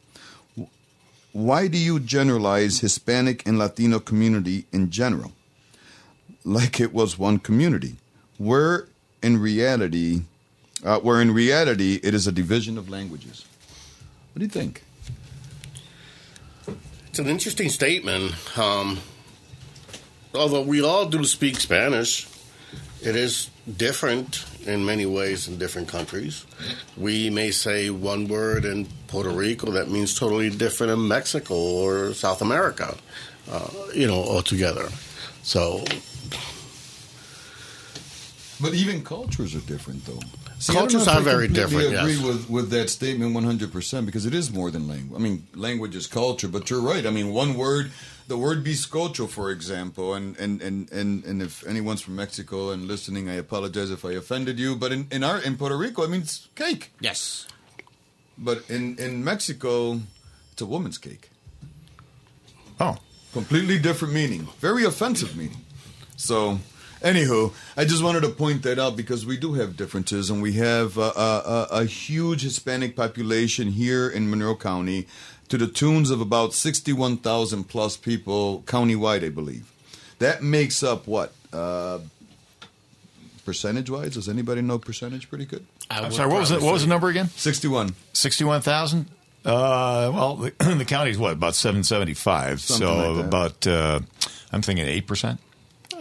Why 1.32 1.68
do 1.68 1.78
you 1.78 2.00
generalize 2.00 2.82
Hispanic 2.82 3.48
and 3.48 3.58
Latino 3.58 4.00
community 4.00 4.66
in 4.72 4.92
general? 4.92 5.32
like 6.46 6.80
it 6.80 6.94
was 6.94 7.18
one 7.18 7.40
community, 7.40 7.96
where 8.38 8.88
in 9.22 9.40
reality, 9.40 10.24
uh, 10.84 11.00
where 11.00 11.22
in 11.22 11.34
reality 11.34 12.00
it 12.04 12.14
is 12.14 12.28
a 12.28 12.32
division 12.32 12.78
of 12.78 12.90
languages. 12.90 13.46
What 14.34 14.40
do 14.40 14.46
you 14.46 14.52
think? 14.52 14.83
It's 17.14 17.20
an 17.20 17.28
interesting 17.28 17.70
statement. 17.70 18.34
Um, 18.58 19.00
although 20.34 20.64
we 20.64 20.82
all 20.82 21.06
do 21.06 21.24
speak 21.26 21.60
Spanish, 21.60 22.28
it 23.04 23.16
is 23.16 23.52
different 23.78 24.44
in 24.66 24.84
many 24.84 25.06
ways 25.06 25.48
in 25.48 25.60
different 25.60 25.88
countries. 25.88 26.44
We 26.98 27.30
may 27.30 27.52
say 27.52 27.92
one 27.92 28.28
word 28.28 28.66
in 28.66 28.88
Puerto 29.06 29.30
Rico 29.30 29.70
that 29.74 29.92
means 29.92 30.18
totally 30.18 30.50
different 30.50 30.92
in 30.92 31.08
Mexico 31.08 31.54
or 31.54 32.16
South 32.16 32.42
America, 32.42 32.98
uh, 33.48 33.70
you 33.94 34.08
know, 34.08 34.24
altogether. 34.24 34.90
So 35.44 35.86
But 38.60 38.74
even 38.74 39.04
cultures 39.04 39.54
are 39.54 39.60
different, 39.60 40.04
though. 40.06 40.20
Cultures 40.68 41.08
I 41.08 41.16
don't 41.16 41.24
know 41.26 41.30
are 41.30 41.34
I 41.34 41.34
very 41.36 41.48
different, 41.48 41.88
Agree 41.96 42.14
yes. 42.14 42.24
with 42.24 42.50
with 42.50 42.70
that 42.72 42.90
statement 42.90 43.34
one 43.34 43.44
hundred 43.44 43.72
percent 43.72 44.06
because 44.06 44.26
it 44.26 44.34
is 44.34 44.52
more 44.52 44.72
than 44.72 44.88
language. 44.88 45.20
I 45.20 45.24
mean, 45.24 45.48
language 45.56 45.96
is 45.96 46.08
culture, 46.08 46.48
but 46.48 46.70
you're 46.70 46.82
right. 46.82 47.06
I 47.06 47.10
mean, 47.10 47.34
one 47.34 47.56
word, 47.56 47.92
the 48.28 48.38
word 48.38 48.64
bizcocho, 48.64 49.28
for 49.28 49.50
example, 49.52 50.14
and 50.14 50.38
and 50.38 50.62
and 50.62 50.92
and, 50.92 51.24
and 51.26 51.42
if 51.42 51.66
anyone's 51.68 52.02
from 52.02 52.16
Mexico 52.16 52.72
and 52.72 52.88
listening, 52.88 53.30
I 53.30 53.34
apologize 53.36 53.90
if 53.92 54.06
I 54.06 54.12
offended 54.14 54.60
you. 54.60 54.76
But 54.76 54.92
in, 54.92 55.08
in 55.12 55.24
our 55.24 55.40
in 55.40 55.58
Puerto 55.58 55.76
Rico, 55.78 56.04
it 56.04 56.10
means 56.10 56.48
cake. 56.56 56.92
yes, 57.00 57.48
But 58.38 58.70
in 58.70 58.98
in 59.00 59.24
Mexico, 59.24 60.00
it's 60.52 60.62
a 60.62 60.66
woman's 60.66 60.98
cake. 60.98 61.30
Oh, 62.80 62.98
Completely 63.34 63.80
different 63.80 64.14
meaning. 64.14 64.48
Very 64.60 64.84
offensive 64.86 65.36
meaning. 65.36 65.62
So, 66.18 66.60
anywho, 67.04 67.54
I 67.78 67.86
just 67.86 68.02
wanted 68.04 68.22
to 68.22 68.30
point 68.30 68.64
that 68.64 68.80
out 68.80 68.96
because 68.96 69.26
we 69.26 69.38
do 69.38 69.54
have 69.54 69.78
differences, 69.78 70.30
and 70.30 70.42
we 70.42 70.54
have 70.54 70.98
uh, 70.98 71.12
a, 71.16 71.20
a, 71.20 71.68
a 71.82 71.86
huge 71.86 72.42
Hispanic 72.44 72.96
population 72.96 73.68
here 73.70 74.10
in 74.10 74.30
Monroe 74.30 74.56
County, 74.56 75.08
to 75.50 75.58
the 75.58 75.68
tunes 75.68 76.10
of 76.10 76.20
about 76.22 76.54
sixty-one 76.54 77.18
thousand 77.18 77.66
plus 77.66 77.96
people 77.98 78.64
countywide, 78.66 79.24
I 79.24 79.30
believe. 79.30 79.72
That 80.20 80.42
makes 80.42 80.82
up 80.82 81.06
what 81.06 81.34
uh, 81.52 82.00
percentage-wise? 83.46 84.14
Does 84.14 84.30
anybody 84.30 84.62
know 84.62 84.80
percentage? 84.80 85.30
Pretty 85.30 85.46
good. 85.46 85.66
I 85.92 86.00
I'm 86.02 86.12
sorry. 86.12 86.30
What 86.32 86.40
was 86.40 86.50
the, 86.50 86.60
what 86.60 86.74
was 86.74 86.84
the 86.84 86.88
number 86.88 87.10
again? 87.10 87.28
Sixty-one. 87.30 87.94
Sixty-one 88.14 88.62
thousand. 88.62 89.08
Uh, 89.46 90.10
well, 90.14 90.36
the, 90.38 90.52
the 90.78 90.86
county's 90.86 91.18
what 91.18 91.34
about 91.34 91.56
seven 91.56 91.84
seventy-five. 91.84 92.62
Something 92.62 92.88
So 92.88 92.96
like 92.96 93.16
that. 93.18 93.26
about 93.28 93.68
uh, 93.68 94.00
I'm 94.52 94.62
thinking 94.62 94.86
eight 94.88 95.06
percent 95.08 95.40
I 95.40 95.53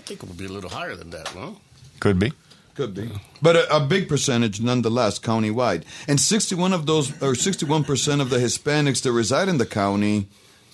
think 0.07 0.23
it 0.23 0.29
would 0.29 0.39
be 0.39 0.47
a 0.47 0.53
little 0.53 0.71
higher 0.71 0.95
than 0.95 1.11
that, 1.11 1.35
no? 1.35 1.57
could 2.01 2.19
be. 2.19 2.33
Could 2.75 2.95
be, 2.95 3.11
but 3.43 3.55
a, 3.55 3.77
a 3.77 3.81
big 3.81 4.09
percentage 4.09 4.59
nonetheless, 4.61 5.19
countywide. 5.19 5.85
And 6.09 6.19
sixty-one 6.19 6.73
of 6.73 6.87
those, 6.87 7.13
or 7.23 7.35
sixty-one 7.35 7.85
percent 7.85 8.23
of 8.23 8.31
the 8.31 8.39
Hispanics 8.39 9.03
that 9.03 9.13
reside 9.13 9.49
in 9.49 9.59
the 9.59 9.67
county, 9.67 10.29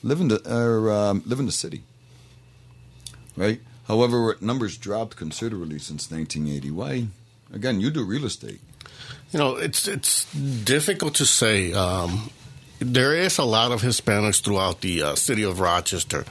live 0.04 0.20
in 0.20 0.28
the 0.28 0.40
or 0.48 0.92
um, 0.92 1.22
live 1.26 1.40
in 1.40 1.46
the 1.46 1.52
city. 1.52 1.82
Right. 3.36 3.60
However, 3.88 4.36
numbers 4.40 4.76
dropped 4.76 5.16
considerably 5.16 5.78
since 5.78 6.10
1980. 6.10 6.70
Why? 6.70 7.06
Again, 7.52 7.80
you 7.80 7.90
do 7.90 8.04
real 8.04 8.26
estate. 8.26 8.60
You 9.32 9.38
know, 9.38 9.56
it's 9.56 9.88
it's 9.88 10.32
difficult 10.32 11.14
to 11.16 11.26
say. 11.26 11.72
Um, 11.72 12.30
there 12.78 13.14
is 13.14 13.38
a 13.38 13.44
lot 13.44 13.72
of 13.72 13.82
Hispanics 13.82 14.42
throughout 14.42 14.80
the 14.80 15.02
uh, 15.02 15.14
city 15.14 15.42
of 15.42 15.60
Rochester, 15.60 16.24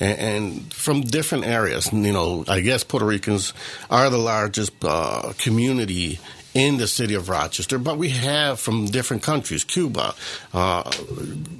and, 0.00 0.18
and 0.18 0.74
from 0.74 1.02
different 1.02 1.46
areas. 1.46 1.92
You 1.92 2.12
know, 2.12 2.44
I 2.48 2.60
guess 2.60 2.84
Puerto 2.84 3.06
Ricans 3.06 3.52
are 3.90 4.10
the 4.10 4.18
largest 4.18 4.72
uh, 4.82 5.32
community 5.38 6.18
in 6.54 6.76
the 6.76 6.86
city 6.86 7.14
of 7.14 7.28
Rochester, 7.28 7.78
but 7.78 7.96
we 7.98 8.10
have 8.10 8.60
from 8.60 8.86
different 8.86 9.22
countries: 9.22 9.64
Cuba, 9.64 10.14
uh, 10.52 10.90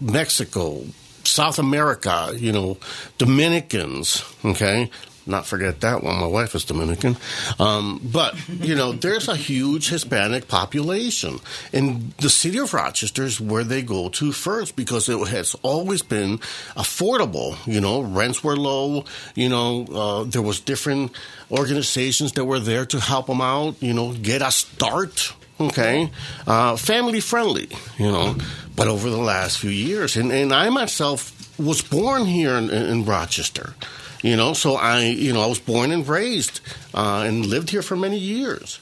Mexico, 0.00 0.84
South 1.24 1.58
America. 1.58 2.32
You 2.36 2.52
know, 2.52 2.78
Dominicans. 3.18 4.24
Okay. 4.44 4.90
Not 5.24 5.46
forget 5.46 5.80
that 5.82 6.02
one. 6.02 6.16
My 6.16 6.26
wife 6.26 6.54
is 6.54 6.64
Dominican. 6.64 7.16
Um, 7.58 8.00
but, 8.02 8.36
you 8.48 8.74
know, 8.74 8.92
there's 8.92 9.28
a 9.28 9.36
huge 9.36 9.88
Hispanic 9.88 10.48
population. 10.48 11.38
And 11.72 12.12
the 12.18 12.30
city 12.30 12.58
of 12.58 12.74
Rochester 12.74 13.22
is 13.22 13.40
where 13.40 13.62
they 13.62 13.82
go 13.82 14.08
to 14.08 14.32
first 14.32 14.74
because 14.74 15.08
it 15.08 15.28
has 15.28 15.54
always 15.62 16.02
been 16.02 16.38
affordable. 16.76 17.56
You 17.66 17.80
know, 17.80 18.00
rents 18.00 18.42
were 18.42 18.56
low. 18.56 19.04
You 19.34 19.48
know, 19.48 19.84
uh, 19.86 20.24
there 20.24 20.42
was 20.42 20.60
different 20.60 21.12
organizations 21.50 22.32
that 22.32 22.44
were 22.44 22.60
there 22.60 22.86
to 22.86 22.98
help 22.98 23.26
them 23.28 23.40
out, 23.40 23.80
you 23.80 23.94
know, 23.94 24.12
get 24.12 24.42
a 24.42 24.50
start. 24.50 25.34
Okay. 25.60 26.10
Uh, 26.46 26.76
family 26.76 27.20
friendly, 27.20 27.68
you 27.96 28.10
know. 28.10 28.34
But 28.74 28.88
over 28.88 29.08
the 29.10 29.18
last 29.18 29.58
few 29.58 29.70
years, 29.70 30.16
and, 30.16 30.32
and 30.32 30.52
I 30.52 30.68
myself 30.70 31.38
was 31.58 31.82
born 31.82 32.24
here 32.24 32.54
in, 32.54 32.70
in 32.70 33.04
Rochester. 33.04 33.74
You 34.22 34.36
know, 34.36 34.52
so 34.52 34.76
I, 34.76 35.04
you 35.04 35.32
know, 35.32 35.42
I 35.42 35.46
was 35.46 35.58
born 35.58 35.90
and 35.90 36.06
raised 36.06 36.60
uh, 36.94 37.24
and 37.26 37.44
lived 37.44 37.70
here 37.70 37.82
for 37.82 37.96
many 37.96 38.18
years. 38.18 38.80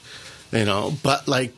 You 0.51 0.65
know, 0.65 0.93
but 1.01 1.27
like, 1.27 1.53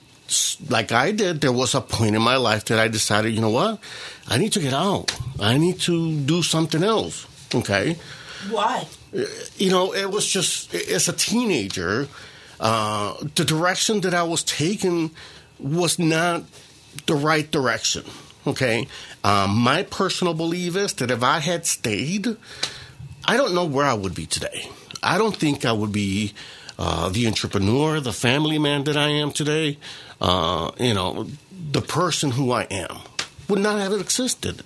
like 0.69 0.91
I 0.91 1.11
did, 1.11 1.41
there 1.41 1.51
was 1.51 1.75
a 1.75 1.81
point 1.81 2.15
in 2.15 2.21
my 2.21 2.37
life 2.37 2.65
that 2.65 2.79
I 2.79 2.87
decided, 2.87 3.33
you 3.33 3.41
know 3.41 3.49
what, 3.49 3.79
I 4.27 4.37
need 4.37 4.53
to 4.53 4.59
get 4.59 4.73
out. 4.73 5.11
I 5.39 5.57
need 5.57 5.79
to 5.81 6.17
do 6.21 6.43
something 6.43 6.83
else. 6.83 7.27
Okay, 7.53 7.97
Why? 8.49 8.87
you 9.57 9.69
know, 9.69 9.93
it 9.93 10.09
was 10.09 10.27
just 10.27 10.73
as 10.73 11.07
a 11.07 11.13
teenager, 11.13 12.07
uh, 12.59 13.15
the 13.35 13.45
direction 13.45 14.01
that 14.01 14.13
I 14.13 14.23
was 14.23 14.43
taking 14.43 15.11
was 15.59 15.99
not 15.99 16.43
the 17.05 17.15
right 17.15 17.49
direction. 17.49 18.03
Okay, 18.45 18.87
um, 19.23 19.55
my 19.57 19.83
personal 19.83 20.33
belief 20.33 20.75
is 20.75 20.93
that 20.95 21.11
if 21.11 21.23
I 21.23 21.39
had 21.39 21.65
stayed, 21.65 22.35
I 23.25 23.37
don't 23.37 23.53
know 23.53 23.65
where 23.65 23.85
I 23.85 23.93
would 23.93 24.15
be 24.15 24.25
today. 24.25 24.69
I 25.01 25.17
don't 25.17 25.35
think 25.35 25.65
I 25.65 25.71
would 25.71 25.91
be 25.91 26.33
uh, 26.77 27.09
the 27.09 27.27
entrepreneur, 27.27 27.99
the 27.99 28.13
family 28.13 28.59
man 28.59 28.83
that 28.85 28.97
I 28.97 29.09
am 29.09 29.31
today. 29.31 29.77
Uh, 30.19 30.71
you 30.79 30.93
know, 30.93 31.27
the 31.71 31.81
person 31.81 32.31
who 32.31 32.51
I 32.51 32.63
am 32.63 32.97
would 33.47 33.59
not 33.59 33.79
have 33.79 33.93
existed. 33.93 34.63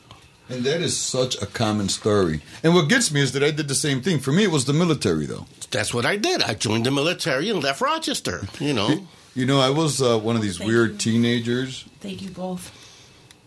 And 0.50 0.64
that 0.64 0.82
is 0.82 0.98
such 0.98 1.42
a 1.42 1.46
common 1.46 1.90
story. 1.90 2.42
And 2.64 2.74
what 2.74 2.88
gets 2.88 3.12
me 3.12 3.22
is 3.22 3.34
that 3.34 3.44
I 3.44 3.52
did 3.52 3.68
the 3.68 3.76
same 3.76 4.02
thing. 4.02 4.20
For 4.20 4.32
me, 4.32 4.44
it 4.44 4.52
was 4.52 4.66
the 4.66 4.74
military, 4.74 5.26
though. 5.26 5.46
That's 5.72 5.94
what 5.94 6.06
I 6.06 6.16
did. 6.16 6.42
I 6.42 6.54
joined 6.54 6.86
the 6.86 6.92
military 6.92 7.50
and 7.50 7.62
left 7.62 7.82
Rochester. 7.82 8.48
You 8.60 8.74
know. 8.74 9.08
You 9.36 9.46
know, 9.46 9.60
I 9.60 9.70
was 9.70 10.02
uh, 10.02 10.18
one 10.18 10.36
of 10.36 10.42
these 10.42 10.58
Thank 10.58 10.70
weird 10.70 10.92
you. 10.94 10.98
teenagers. 10.98 11.84
Thank 12.00 12.22
you 12.22 12.30
both 12.30 12.70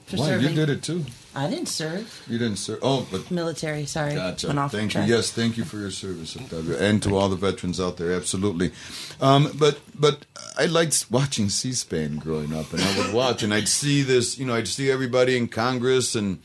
for 0.06 0.18
Why? 0.18 0.26
serving. 0.26 0.50
You 0.50 0.54
did 0.54 0.68
it 0.70 0.82
too. 0.82 1.04
I 1.34 1.48
didn't 1.48 1.66
serve. 1.66 2.24
You 2.28 2.38
didn't 2.38 2.56
serve. 2.56 2.80
Oh, 2.82 3.06
but 3.10 3.30
Military, 3.30 3.86
sorry. 3.86 4.14
Gotcha. 4.14 4.48
Went 4.48 4.58
off 4.58 4.72
Thank 4.72 4.94
you. 4.94 5.02
Yes, 5.02 5.30
thank 5.30 5.56
you 5.56 5.64
for 5.64 5.76
your 5.76 5.92
service, 5.92 6.36
Octavio, 6.36 6.76
and 6.76 7.00
to 7.04 7.16
all 7.16 7.28
the 7.28 7.36
veterans 7.36 7.80
out 7.80 7.98
there. 7.98 8.12
Absolutely. 8.12 8.72
Um, 9.20 9.52
but 9.56 9.78
but 9.94 10.26
I 10.58 10.66
liked 10.66 11.06
watching 11.10 11.48
C-SPAN 11.48 12.16
growing 12.16 12.52
up, 12.52 12.72
and 12.72 12.82
I 12.82 12.98
would 12.98 13.14
watch, 13.14 13.42
and 13.44 13.54
I'd 13.54 13.68
see 13.68 14.02
this. 14.02 14.38
You 14.38 14.46
know, 14.46 14.54
I'd 14.54 14.66
see 14.66 14.90
everybody 14.90 15.36
in 15.36 15.46
Congress, 15.46 16.16
and 16.16 16.40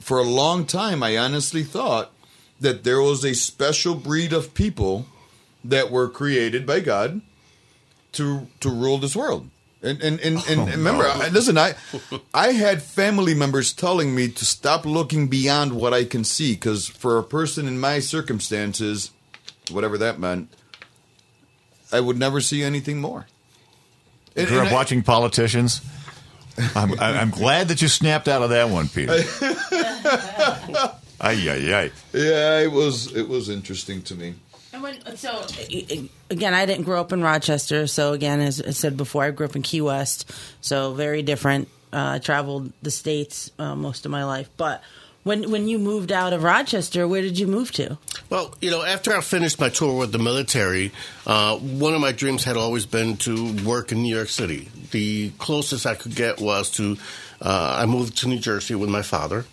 for 0.00 0.18
a 0.18 0.24
long 0.24 0.64
time, 0.64 1.02
I 1.02 1.18
honestly 1.18 1.62
thought 1.62 2.12
that 2.58 2.84
there 2.84 3.02
was 3.02 3.22
a 3.22 3.34
special 3.34 3.94
breed 3.94 4.32
of 4.32 4.54
people 4.54 5.06
that 5.62 5.90
were 5.90 6.08
created 6.08 6.64
by 6.64 6.80
God 6.80 7.20
to 8.12 8.46
to 8.60 8.70
rule 8.70 8.96
this 8.96 9.14
world. 9.14 9.50
And 9.86 10.02
and 10.02 10.20
and, 10.20 10.36
and, 10.48 10.60
oh, 10.60 10.64
and 10.64 10.70
remember, 10.72 11.04
I, 11.04 11.28
listen, 11.28 11.56
I 11.56 11.74
I 12.34 12.52
had 12.52 12.82
family 12.82 13.34
members 13.34 13.72
telling 13.72 14.14
me 14.14 14.28
to 14.28 14.44
stop 14.44 14.84
looking 14.84 15.28
beyond 15.28 15.72
what 15.74 15.94
I 15.94 16.04
can 16.04 16.24
see 16.24 16.54
because 16.54 16.88
for 16.88 17.18
a 17.18 17.22
person 17.22 17.68
in 17.68 17.78
my 17.78 18.00
circumstances, 18.00 19.12
whatever 19.70 19.96
that 19.98 20.18
meant, 20.18 20.48
I 21.92 22.00
would 22.00 22.18
never 22.18 22.40
see 22.40 22.62
anything 22.62 23.00
more. 23.00 23.26
You 24.34 24.42
And- 24.42 24.48
grew 24.48 24.60
up 24.60 24.68
I- 24.68 24.72
watching 24.74 25.02
politicians. 25.02 25.80
I'm, 26.74 26.98
I'm 26.98 27.28
glad 27.30 27.68
that 27.68 27.82
you 27.82 27.88
snapped 27.88 28.28
out 28.28 28.40
of 28.40 28.48
that 28.48 28.70
one, 28.70 28.88
Peter. 28.88 29.12
ay, 31.20 31.48
ay, 31.50 31.74
ay. 31.74 31.90
Yeah, 32.14 32.60
it 32.60 32.72
was 32.72 33.14
it 33.14 33.28
was 33.28 33.48
interesting 33.50 34.00
to 34.02 34.14
me. 34.14 34.34
And 34.86 35.18
so 35.18 35.46
again, 36.30 36.54
I 36.54 36.66
didn't 36.66 36.84
grow 36.84 37.00
up 37.00 37.12
in 37.12 37.22
Rochester. 37.22 37.86
So 37.86 38.12
again, 38.12 38.40
as 38.40 38.60
I 38.60 38.70
said 38.70 38.96
before, 38.96 39.24
I 39.24 39.30
grew 39.30 39.46
up 39.46 39.56
in 39.56 39.62
Key 39.62 39.80
West. 39.80 40.30
So 40.60 40.94
very 40.94 41.22
different. 41.22 41.68
Uh, 41.92 42.14
I 42.14 42.18
traveled 42.18 42.72
the 42.82 42.90
states 42.90 43.50
uh, 43.58 43.74
most 43.74 44.04
of 44.04 44.10
my 44.10 44.24
life. 44.24 44.50
But 44.56 44.82
when 45.26 45.50
when 45.50 45.66
you 45.66 45.78
moved 45.78 46.12
out 46.12 46.32
of 46.32 46.44
Rochester, 46.44 47.08
where 47.08 47.20
did 47.20 47.36
you 47.38 47.48
move 47.48 47.72
to? 47.72 47.98
Well, 48.30 48.54
you 48.60 48.70
know, 48.70 48.82
after 48.84 49.12
I 49.12 49.20
finished 49.20 49.58
my 49.58 49.70
tour 49.70 49.98
with 49.98 50.12
the 50.12 50.18
military, 50.18 50.92
uh, 51.26 51.56
one 51.58 51.94
of 51.94 52.00
my 52.00 52.12
dreams 52.12 52.44
had 52.44 52.56
always 52.56 52.86
been 52.86 53.16
to 53.18 53.52
work 53.64 53.90
in 53.90 54.02
New 54.02 54.14
York 54.14 54.28
City. 54.28 54.68
The 54.92 55.30
closest 55.38 55.84
I 55.84 55.96
could 55.96 56.14
get 56.14 56.40
was 56.40 56.70
to, 56.72 56.96
uh, 57.42 57.76
I 57.82 57.86
moved 57.86 58.18
to 58.18 58.28
New 58.28 58.38
Jersey 58.38 58.76
with 58.76 58.88
my 58.88 59.02
father 59.02 59.44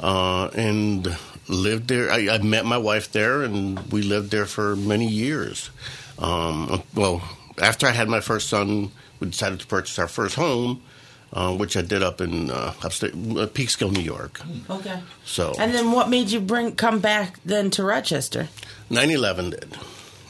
uh, 0.00 0.48
and 0.54 1.14
lived 1.48 1.88
there. 1.88 2.10
I, 2.10 2.28
I 2.34 2.38
met 2.38 2.64
my 2.64 2.78
wife 2.78 3.12
there, 3.12 3.42
and 3.42 3.78
we 3.92 4.02
lived 4.02 4.30
there 4.30 4.46
for 4.46 4.76
many 4.76 5.06
years. 5.08 5.70
Um, 6.18 6.82
well, 6.94 7.22
after 7.60 7.86
I 7.86 7.92
had 7.92 8.08
my 8.08 8.20
first 8.20 8.48
son, 8.48 8.90
we 9.20 9.28
decided 9.28 9.60
to 9.60 9.66
purchase 9.66 9.98
our 9.98 10.08
first 10.08 10.34
home. 10.34 10.82
Uh, 11.30 11.54
which 11.54 11.76
I 11.76 11.82
did 11.82 12.02
up 12.02 12.22
in 12.22 12.50
uh, 12.50 12.72
upstate 12.82 13.12
uh, 13.12 13.46
Peekskill, 13.52 13.92
New 13.92 14.00
York. 14.00 14.40
Okay. 14.70 14.98
So 15.26 15.52
And 15.58 15.74
then 15.74 15.92
what 15.92 16.08
made 16.08 16.30
you 16.30 16.40
bring 16.40 16.74
come 16.74 17.00
back 17.00 17.38
then 17.44 17.68
to 17.72 17.84
Rochester? 17.84 18.48
9/11 18.90 19.50
did. 19.50 19.76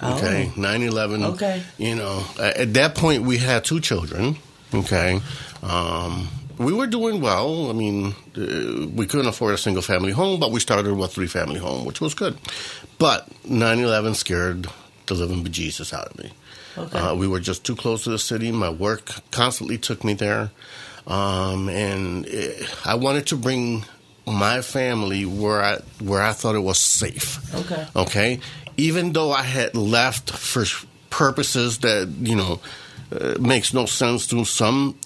Oh. 0.03 0.17
Okay, 0.17 0.51
9/11. 0.57 1.25
Okay. 1.35 1.63
You 1.79 1.95
know, 1.95 2.25
at 2.41 2.57
at 2.57 2.75
that 2.75 2.97
point 2.97 3.23
we 3.23 3.39
had 3.39 3.65
two 3.65 3.79
children. 3.79 4.39
Okay, 4.75 5.21
um, 5.63 6.29
we 6.59 6.73
were 6.73 6.87
doing 6.87 7.21
well. 7.21 7.71
I 7.71 7.73
mean, 7.73 8.15
uh, 8.37 8.89
we 8.95 9.07
couldn't 9.07 9.27
afford 9.27 9.55
a 9.55 9.59
single 9.59 9.83
family 9.83 10.13
home, 10.13 10.41
but 10.41 10.51
we 10.51 10.61
started 10.61 10.93
with 10.95 11.11
a 11.11 11.13
three 11.13 11.27
family 11.27 11.59
home, 11.59 11.85
which 11.85 12.01
was 12.01 12.15
good. 12.15 12.37
But 12.99 13.29
9/11 13.45 14.15
scared 14.15 14.67
the 15.07 15.15
living 15.15 15.45
bejesus 15.45 15.93
out 15.93 16.09
of 16.09 16.19
me. 16.19 16.33
Okay. 16.77 16.99
Uh, 16.99 17.15
we 17.15 17.27
were 17.27 17.41
just 17.41 17.65
too 17.65 17.75
close 17.75 18.05
to 18.05 18.11
the 18.11 18.19
city. 18.19 18.53
My 18.53 18.71
work 18.71 19.11
constantly 19.31 19.79
took 19.79 20.05
me 20.05 20.15
there, 20.15 20.51
um, 21.07 21.69
and 21.69 22.27
eh, 22.27 22.67
I 22.85 22.95
wanted 22.95 23.27
to 23.29 23.37
bring 23.37 23.85
my 24.27 24.61
family 24.61 25.25
where 25.25 25.63
I 25.63 25.79
where 26.01 26.23
I 26.23 26.33
thought 26.33 26.55
it 26.55 26.61
was 26.61 26.79
safe. 26.79 27.55
Okay. 27.55 27.87
Okay, 27.97 28.41
even 28.77 29.13
though 29.13 29.33
I 29.33 29.43
had 29.43 29.75
left 29.75 30.31
for 30.31 30.65
purposes 31.11 31.79
that 31.79 32.09
you 32.21 32.37
know 32.37 32.61
uh, 33.11 33.37
makes 33.41 33.73
no 33.73 33.87
sense 33.87 34.27
to 34.29 34.45
some, 34.45 34.99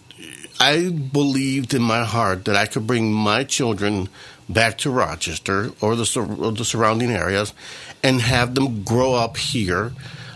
I 0.63 0.91
believed 0.91 1.75
in 1.75 1.83
my 1.83 2.05
heart 2.05 2.45
that 2.45 2.55
I 2.55 2.67
could 2.67 2.87
bring 2.87 3.13
my 3.13 3.43
children 3.43 4.09
back 4.49 4.79
to 4.79 4.91
Rochester 4.91 5.73
or 5.81 5.97
the 5.97 6.37
or 6.39 6.53
the 6.53 6.65
surrounding 6.65 7.11
areas, 7.11 7.53
and 8.05 8.21
have 8.21 8.55
them 8.55 8.85
grow 8.85 9.13
up 9.15 9.37
here, 9.37 9.93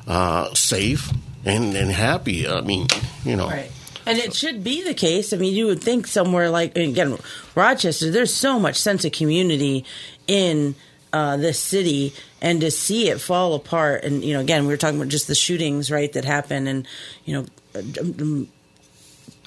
uh, 0.09 0.53
safe 0.55 1.12
and 1.45 1.77
and 1.77 1.93
happy. 1.93 2.49
I 2.49 2.61
mean, 2.61 2.89
you 3.25 3.37
know. 3.37 3.49
Right. 3.49 3.71
And 4.05 4.19
it 4.19 4.35
should 4.35 4.65
be 4.65 4.83
the 4.83 4.95
case. 4.95 5.33
I 5.33 5.37
mean, 5.37 5.55
you 5.55 5.67
would 5.67 5.83
think 5.83 6.09
somewhere 6.09 6.51
like 6.51 6.77
again, 6.77 7.19
Rochester. 7.55 8.11
There's 8.11 8.35
so 8.35 8.59
much 8.59 8.77
sense 8.77 9.05
of 9.05 9.12
community 9.12 9.85
in 10.27 10.75
uh, 11.12 11.37
this 11.37 11.61
city, 11.61 12.15
and 12.43 12.61
to 12.62 12.73
see 12.73 13.11
it 13.11 13.21
fall 13.21 13.55
apart. 13.55 14.03
And 14.03 14.25
you 14.25 14.35
know, 14.35 14.41
again, 14.41 14.62
we 14.67 14.73
were 14.73 14.77
talking 14.77 14.99
about 14.99 15.09
just 15.09 15.29
the 15.29 15.37
shootings, 15.37 15.89
right, 15.89 16.12
that 16.15 16.25
happened, 16.25 16.67
and 16.67 16.89
you 17.25 17.35
know, 17.35 18.47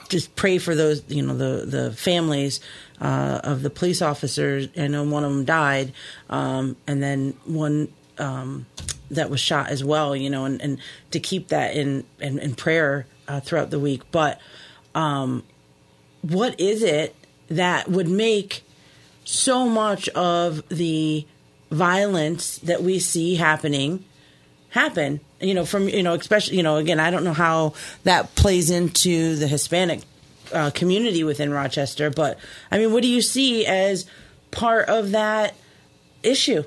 just 0.10 0.36
pray 0.36 0.58
for 0.58 0.76
those, 0.76 1.04
you 1.08 1.22
know, 1.22 1.36
the 1.36 1.66
the 1.66 1.94
families 1.94 2.60
uh, 3.00 3.40
of 3.44 3.62
the 3.62 3.70
police 3.70 4.02
officers. 4.02 4.76
Know 4.76 5.04
one 5.04 5.24
of 5.24 5.32
them 5.32 5.46
died, 5.46 5.94
um, 6.30 6.76
and 6.88 7.02
then 7.02 7.36
one 7.46 7.94
um, 8.18 8.66
that 9.12 9.30
was 9.30 9.40
shot 9.40 9.70
as 9.70 9.84
well. 9.84 10.16
You 10.16 10.30
know, 10.30 10.46
and, 10.46 10.62
and 10.62 10.80
to 11.12 11.20
keep 11.20 11.50
that 11.50 11.76
in 11.76 12.04
in, 12.20 12.40
in 12.40 12.56
prayer 12.56 13.06
uh, 13.28 13.40
throughout 13.40 13.70
the 13.70 13.80
week. 13.80 14.02
But 14.12 14.42
um, 14.96 15.44
what 16.22 16.60
is 16.60 16.84
it 16.84 17.16
that 17.50 17.88
would 17.88 18.10
make 18.10 18.64
so 19.24 19.68
much 19.68 20.10
of 20.10 20.68
the 20.70 21.26
violence 21.72 22.58
that 22.60 22.82
we 22.82 22.98
see 23.00 23.36
happening 23.36 24.04
happen 24.70 25.20
you 25.42 25.54
know 25.54 25.66
from 25.66 25.88
you 25.90 26.04
know 26.04 26.14
especially 26.14 26.58
you 26.58 26.64
know 26.64 26.78
again 26.78 27.00
i 27.00 27.10
don't 27.10 27.24
know 27.24 27.34
how 27.34 27.74
that 28.04 28.36
plays 28.36 28.70
into 28.70 29.36
the 29.36 29.48
hispanic 29.48 30.02
uh, 30.54 30.70
community 30.72 31.24
within 31.24 31.52
rochester 31.52 32.10
but 32.10 32.38
i 32.72 32.78
mean 32.78 32.92
what 32.92 33.02
do 33.04 33.08
you 33.08 33.22
see 33.22 33.66
as 33.66 34.06
part 34.52 34.88
of 34.90 35.12
that 35.12 35.54
issue 36.24 36.64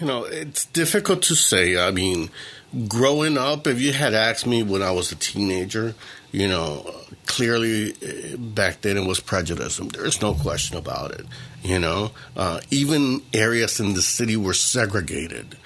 You 0.00 0.06
know, 0.06 0.22
it's 0.24 0.64
difficult 0.66 1.22
to 1.22 1.34
say. 1.34 1.76
I 1.76 1.90
mean, 1.90 2.30
growing 2.86 3.36
up, 3.36 3.66
if 3.66 3.80
you 3.80 3.92
had 3.92 4.14
asked 4.14 4.46
me 4.46 4.62
when 4.62 4.80
I 4.80 4.92
was 4.92 5.10
a 5.10 5.16
teenager, 5.16 5.94
you 6.30 6.46
know, 6.46 6.86
clearly 7.26 7.94
eh, 8.00 8.36
back 8.38 8.82
then 8.82 8.96
it 8.96 9.06
was 9.08 9.18
prejudice. 9.18 9.78
There's 9.78 10.22
no 10.22 10.34
question 10.34 10.76
about 10.76 11.10
it. 11.18 11.26
You 11.64 11.80
know, 11.80 12.12
uh, 12.36 12.60
even 12.70 13.22
areas 13.34 13.80
in 13.80 13.94
the 13.94 14.02
city 14.02 14.36
were 14.36 14.54
segregated. 14.54 15.56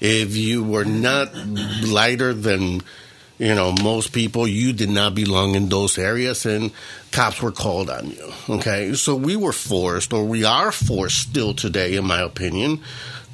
If 0.00 0.36
you 0.36 0.62
were 0.62 0.84
not 0.84 1.34
lighter 1.82 2.34
than, 2.34 2.82
you 3.38 3.54
know, 3.54 3.72
most 3.82 4.12
people, 4.12 4.46
you 4.46 4.72
did 4.72 4.90
not 4.90 5.14
belong 5.14 5.54
in 5.54 5.68
those 5.68 5.98
areas, 5.98 6.46
and 6.46 6.70
cops 7.12 7.40
were 7.40 7.52
called 7.52 7.88
on 7.90 8.10
you. 8.10 8.32
Okay, 8.48 8.92
so 8.94 9.14
we 9.14 9.36
were 9.36 9.52
forced, 9.52 10.12
or 10.12 10.24
we 10.24 10.44
are 10.44 10.72
forced 10.72 11.30
still 11.30 11.54
today, 11.54 11.96
in 11.96 12.04
my 12.04 12.20
opinion, 12.20 12.80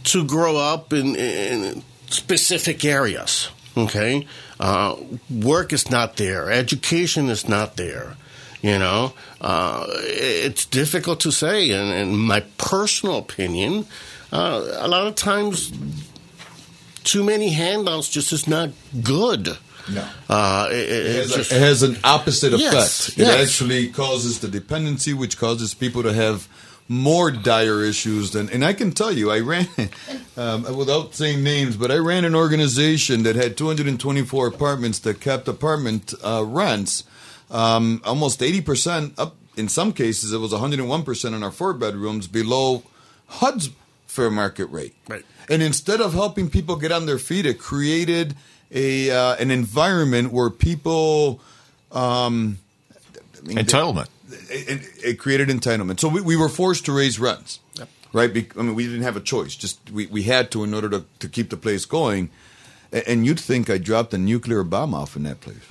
to 0.04 0.24
grow 0.24 0.56
up 0.56 0.92
in, 0.92 1.16
in 1.16 1.82
specific 2.08 2.84
areas. 2.84 3.48
Okay, 3.76 4.26
uh, 4.60 4.96
work 5.30 5.72
is 5.72 5.90
not 5.90 6.16
there, 6.16 6.50
education 6.50 7.28
is 7.28 7.48
not 7.48 7.76
there. 7.76 8.16
You 8.60 8.78
know, 8.78 9.14
uh, 9.40 9.86
it's 9.88 10.66
difficult 10.66 11.18
to 11.20 11.32
say, 11.32 11.72
and 11.72 11.92
in 11.92 12.16
my 12.16 12.44
personal 12.58 13.18
opinion, 13.18 13.86
uh, 14.32 14.76
a 14.78 14.86
lot 14.86 15.08
of 15.08 15.16
times, 15.16 15.72
too 17.04 17.24
many 17.24 17.50
handouts 17.50 18.08
just 18.08 18.32
is 18.32 18.46
not 18.46 18.70
good. 19.02 19.58
No. 19.90 20.08
Uh, 20.28 20.68
it, 20.70 20.74
it- 20.76 21.16
has, 21.16 21.32
just, 21.34 21.52
a, 21.52 21.56
it 21.56 21.60
has 21.60 21.82
an 21.82 21.96
opposite 22.04 22.52
Yes, 22.58 23.08
effect. 23.08 23.18
It 23.18 23.22
yes. 23.26 23.48
actually 23.48 23.88
causes 23.88 24.40
the 24.40 24.48
dependency, 24.48 25.12
which 25.12 25.38
causes 25.38 25.74
people 25.74 26.02
to 26.04 26.12
have 26.12 26.48
more 26.88 27.30
dire 27.30 27.82
issues 27.82 28.32
than. 28.32 28.48
And 28.50 28.64
I 28.64 28.72
can 28.74 28.92
tell 28.92 29.12
you, 29.12 29.30
I 29.30 29.40
ran 29.40 29.66
um, 30.36 30.76
without 30.76 31.14
saying 31.14 31.42
names, 31.42 31.76
but 31.76 31.90
I 31.90 31.96
ran 31.96 32.24
an 32.24 32.34
organization 32.34 33.22
that 33.24 33.34
had 33.36 33.56
224 33.56 34.46
apartments 34.46 34.98
that 35.00 35.20
kept 35.20 35.48
apartment 35.48 36.12
uh, 36.24 36.44
rents 36.46 37.04
um, 37.50 38.00
almost 38.04 38.42
80 38.42 38.60
percent 38.62 39.18
up. 39.18 39.36
In 39.56 39.68
some 39.68 39.92
cases, 39.92 40.32
it 40.32 40.38
was 40.38 40.52
101 40.52 41.02
percent 41.02 41.34
in 41.34 41.42
our 41.42 41.50
four 41.50 41.72
bedrooms 41.74 42.26
below 42.26 42.82
HUD's 43.26 43.68
fair 44.12 44.30
market 44.30 44.66
rate. 44.66 44.94
Right. 45.08 45.24
And 45.48 45.62
instead 45.62 46.00
of 46.00 46.12
helping 46.12 46.50
people 46.50 46.76
get 46.76 46.92
on 46.92 47.06
their 47.06 47.18
feet, 47.18 47.46
it 47.46 47.58
created 47.58 48.34
a 48.70 49.10
uh, 49.10 49.36
an 49.36 49.50
environment 49.50 50.32
where 50.32 50.50
people. 50.50 51.40
Um, 51.90 52.58
I 53.42 53.46
mean, 53.46 53.58
Entitlement. 53.58 54.08
It, 54.48 54.68
it, 54.68 55.04
it 55.04 55.18
created 55.18 55.48
entitlement. 55.48 56.00
So 56.00 56.08
we, 56.08 56.20
we 56.22 56.36
were 56.36 56.48
forced 56.48 56.84
to 56.86 56.92
raise 56.96 57.18
rents, 57.18 57.60
right? 58.14 58.32
Be, 58.32 58.46
I 58.58 58.62
mean, 58.62 58.74
we 58.74 58.84
didn't 58.86 59.02
have 59.02 59.16
a 59.16 59.20
choice. 59.20 59.54
Just 59.54 59.90
we, 59.90 60.06
we 60.06 60.22
had 60.22 60.50
to 60.52 60.64
in 60.64 60.72
order 60.72 60.88
to, 60.88 61.04
to 61.18 61.28
keep 61.28 61.50
the 61.50 61.56
place 61.58 61.84
going. 61.84 62.30
A- 62.92 63.06
And 63.10 63.26
you'd 63.26 63.40
think 63.40 63.68
I 63.68 63.76
dropped 63.78 64.14
a 64.14 64.18
nuclear 64.18 64.62
bomb 64.64 64.94
off 64.94 65.16
in 65.16 65.24
that 65.24 65.40
place. 65.40 65.66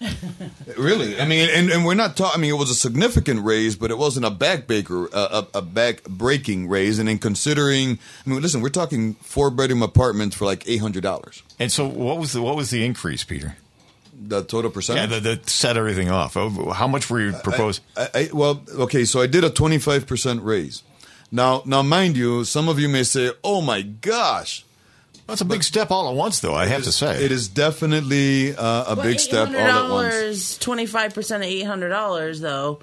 really, 0.78 1.20
I 1.20 1.26
mean, 1.26 1.48
and, 1.52 1.70
and 1.70 1.84
we're 1.84 1.94
not 1.94 2.16
talking. 2.16 2.38
I 2.38 2.40
mean, 2.40 2.50
it 2.54 2.58
was 2.58 2.70
a 2.70 2.74
significant 2.74 3.44
raise, 3.44 3.76
but 3.76 3.90
it 3.90 3.98
wasn't 3.98 4.26
a 4.26 4.30
back 4.30 4.66
baker, 4.66 5.08
uh, 5.14 5.44
a, 5.54 5.58
a, 5.58 5.60
a 5.60 5.62
back 5.62 6.04
breaking 6.04 6.68
raise. 6.68 6.98
And 6.98 7.08
in 7.08 7.18
considering, 7.18 7.98
I 8.26 8.30
mean, 8.30 8.40
listen, 8.40 8.60
we're 8.62 8.68
talking 8.70 9.14
four 9.14 9.50
bedroom 9.50 9.82
apartments 9.82 10.36
for 10.36 10.44
like 10.46 10.66
eight 10.68 10.78
hundred 10.80 11.02
dollars. 11.02 11.42
And 11.58 11.70
so, 11.70 11.86
what 11.86 12.18
was 12.18 12.32
the 12.32 12.42
what 12.42 12.56
was 12.56 12.70
the 12.70 12.84
increase, 12.84 13.24
Peter? 13.24 13.56
The 14.22 14.42
total 14.42 14.70
Yeah, 14.70 14.74
percentage. 14.74 15.10
that, 15.10 15.22
that 15.22 15.48
set 15.50 15.76
everything 15.76 16.10
off. 16.10 16.36
Oh, 16.36 16.70
How 16.72 16.86
much 16.86 17.08
were 17.08 17.20
you 17.20 17.32
proposing? 17.32 17.84
I, 17.96 18.08
I, 18.14 18.28
well, 18.32 18.62
okay, 18.80 19.04
so 19.06 19.20
I 19.22 19.26
did 19.26 19.44
a 19.44 19.50
25% 19.50 20.40
raise. 20.44 20.82
Now, 21.32 21.62
now, 21.64 21.80
mind 21.82 22.16
you, 22.18 22.44
some 22.44 22.68
of 22.68 22.78
you 22.78 22.88
may 22.88 23.02
say, 23.04 23.30
"Oh 23.44 23.60
my 23.62 23.80
gosh, 23.82 24.64
That's 25.30 25.40
a 25.40 25.44
big 25.46 25.62
step 25.62 25.90
all 25.90 26.08
at 26.10 26.14
once, 26.14 26.40
though. 26.40 26.54
I 26.54 26.66
have 26.66 26.82
to 26.84 26.92
say, 26.92 27.24
it 27.24 27.32
is 27.32 27.48
definitely 27.48 28.54
uh, 28.54 28.92
a 28.92 28.96
But 28.96 29.02
big 29.02 29.20
step 29.20 29.48
all 29.48 29.54
at 29.56 29.90
once." 29.90 30.58
$800, 30.58 30.58
25% 30.58 31.36
of 31.36 31.80
$800, 31.80 32.40
though, 32.40 32.80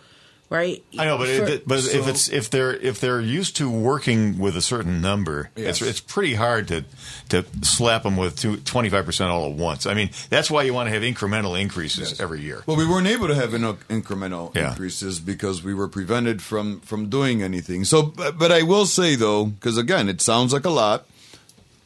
right? 0.49 0.83
I 0.97 1.05
know, 1.05 1.17
but 1.17 1.27
For- 1.27 1.43
it, 1.45 1.67
but 1.67 1.79
if 1.79 2.07
it's 2.07 2.29
if 2.29 2.49
they're 2.49 2.73
if 2.73 2.99
they're 3.01 3.19
used 3.21 3.57
to 3.57 3.69
working 3.69 4.39
with 4.39 4.55
a 4.55 4.61
certain 4.61 5.01
number, 5.01 5.49
Yes. 5.55 5.81
it's 5.81 5.89
it's 5.89 5.99
pretty 5.99 6.35
hard 6.35 6.67
to 6.69 6.85
to 7.29 7.45
slap 7.63 8.03
them 8.03 8.15
with 8.17 8.63
twenty 8.65 8.89
five 8.89 9.05
percent 9.05 9.29
all 9.29 9.45
at 9.51 9.57
once. 9.57 9.85
I 9.85 9.93
mean, 9.93 10.09
that's 10.29 10.49
why 10.49 10.63
you 10.63 10.73
want 10.73 10.87
to 10.87 10.93
have 10.93 11.03
incremental 11.03 11.59
increases 11.59 12.19
every 12.21 12.39
year. 12.41 12.63
Well, 12.65 12.77
we 12.77 12.87
weren't 12.87 13.07
able 13.07 13.27
to 13.27 13.35
have 13.35 13.53
in- 13.53 13.61
incremental 13.89 14.55
Yeah. 14.55 14.69
increases 14.69 15.19
because 15.19 15.63
we 15.63 15.73
were 15.73 15.87
prevented 15.89 16.41
from 16.41 16.79
from 16.81 17.09
doing 17.09 17.43
anything. 17.43 17.83
So, 17.83 18.03
but, 18.03 18.37
but 18.39 18.51
I 18.51 18.61
will 18.63 18.85
say 18.85 19.15
though, 19.15 19.45
because 19.45 19.77
again, 19.77 20.07
it 20.07 20.21
sounds 20.21 20.53
like 20.53 20.63
a 20.65 20.69
lot, 20.69 21.05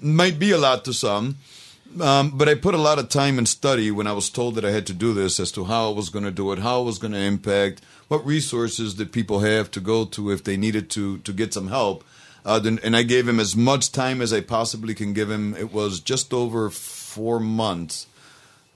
might 0.02 0.40
be 0.40 0.52
a 0.52 0.58
lot 0.58 0.86
to 0.86 0.94
some. 0.94 1.38
Um, 2.00 2.32
but 2.38 2.48
I 2.48 2.56
put 2.56 2.74
a 2.74 2.78
lot 2.78 3.00
of 3.00 3.10
time 3.10 3.38
and 3.38 3.48
study 3.48 3.92
when 3.92 4.08
I 4.08 4.14
was 4.14 4.30
told 4.30 4.56
that 4.56 4.64
I 4.64 4.72
had 4.72 4.88
to 4.88 4.94
do 4.94 5.14
this 5.14 5.40
as 5.40 5.52
to 5.54 5.66
how 5.66 5.90
I 5.90 5.94
was 5.94 6.10
going 6.10 6.24
to 6.24 6.32
do 6.32 6.52
it, 6.54 6.60
how 6.60 6.82
it 6.82 6.86
was 6.86 6.98
going 6.98 7.12
to 7.12 7.20
impact, 7.20 7.82
what 8.08 8.26
resources 8.26 8.94
did 8.94 9.12
people 9.12 9.40
have 9.40 9.70
to 9.72 9.82
go 9.82 10.06
to 10.06 10.32
if 10.32 10.44
they 10.44 10.56
needed 10.56 10.90
to 10.92 11.18
to 11.20 11.34
get 11.34 11.54
some 11.54 11.68
help. 11.68 12.06
Uh, 12.46 12.60
then, 12.60 12.80
and 12.84 12.96
I 12.96 13.04
gave 13.04 13.28
him 13.28 13.40
as 13.40 13.56
much 13.56 13.92
time 13.92 14.22
as 14.22 14.34
I 14.34 14.42
possibly 14.42 14.96
can 14.96 15.14
give 15.14 15.30
him. 15.30 15.54
It 15.56 15.74
was 15.74 16.00
just 16.00 16.34
over 16.34 16.70
four 16.70 17.40
months 17.40 18.08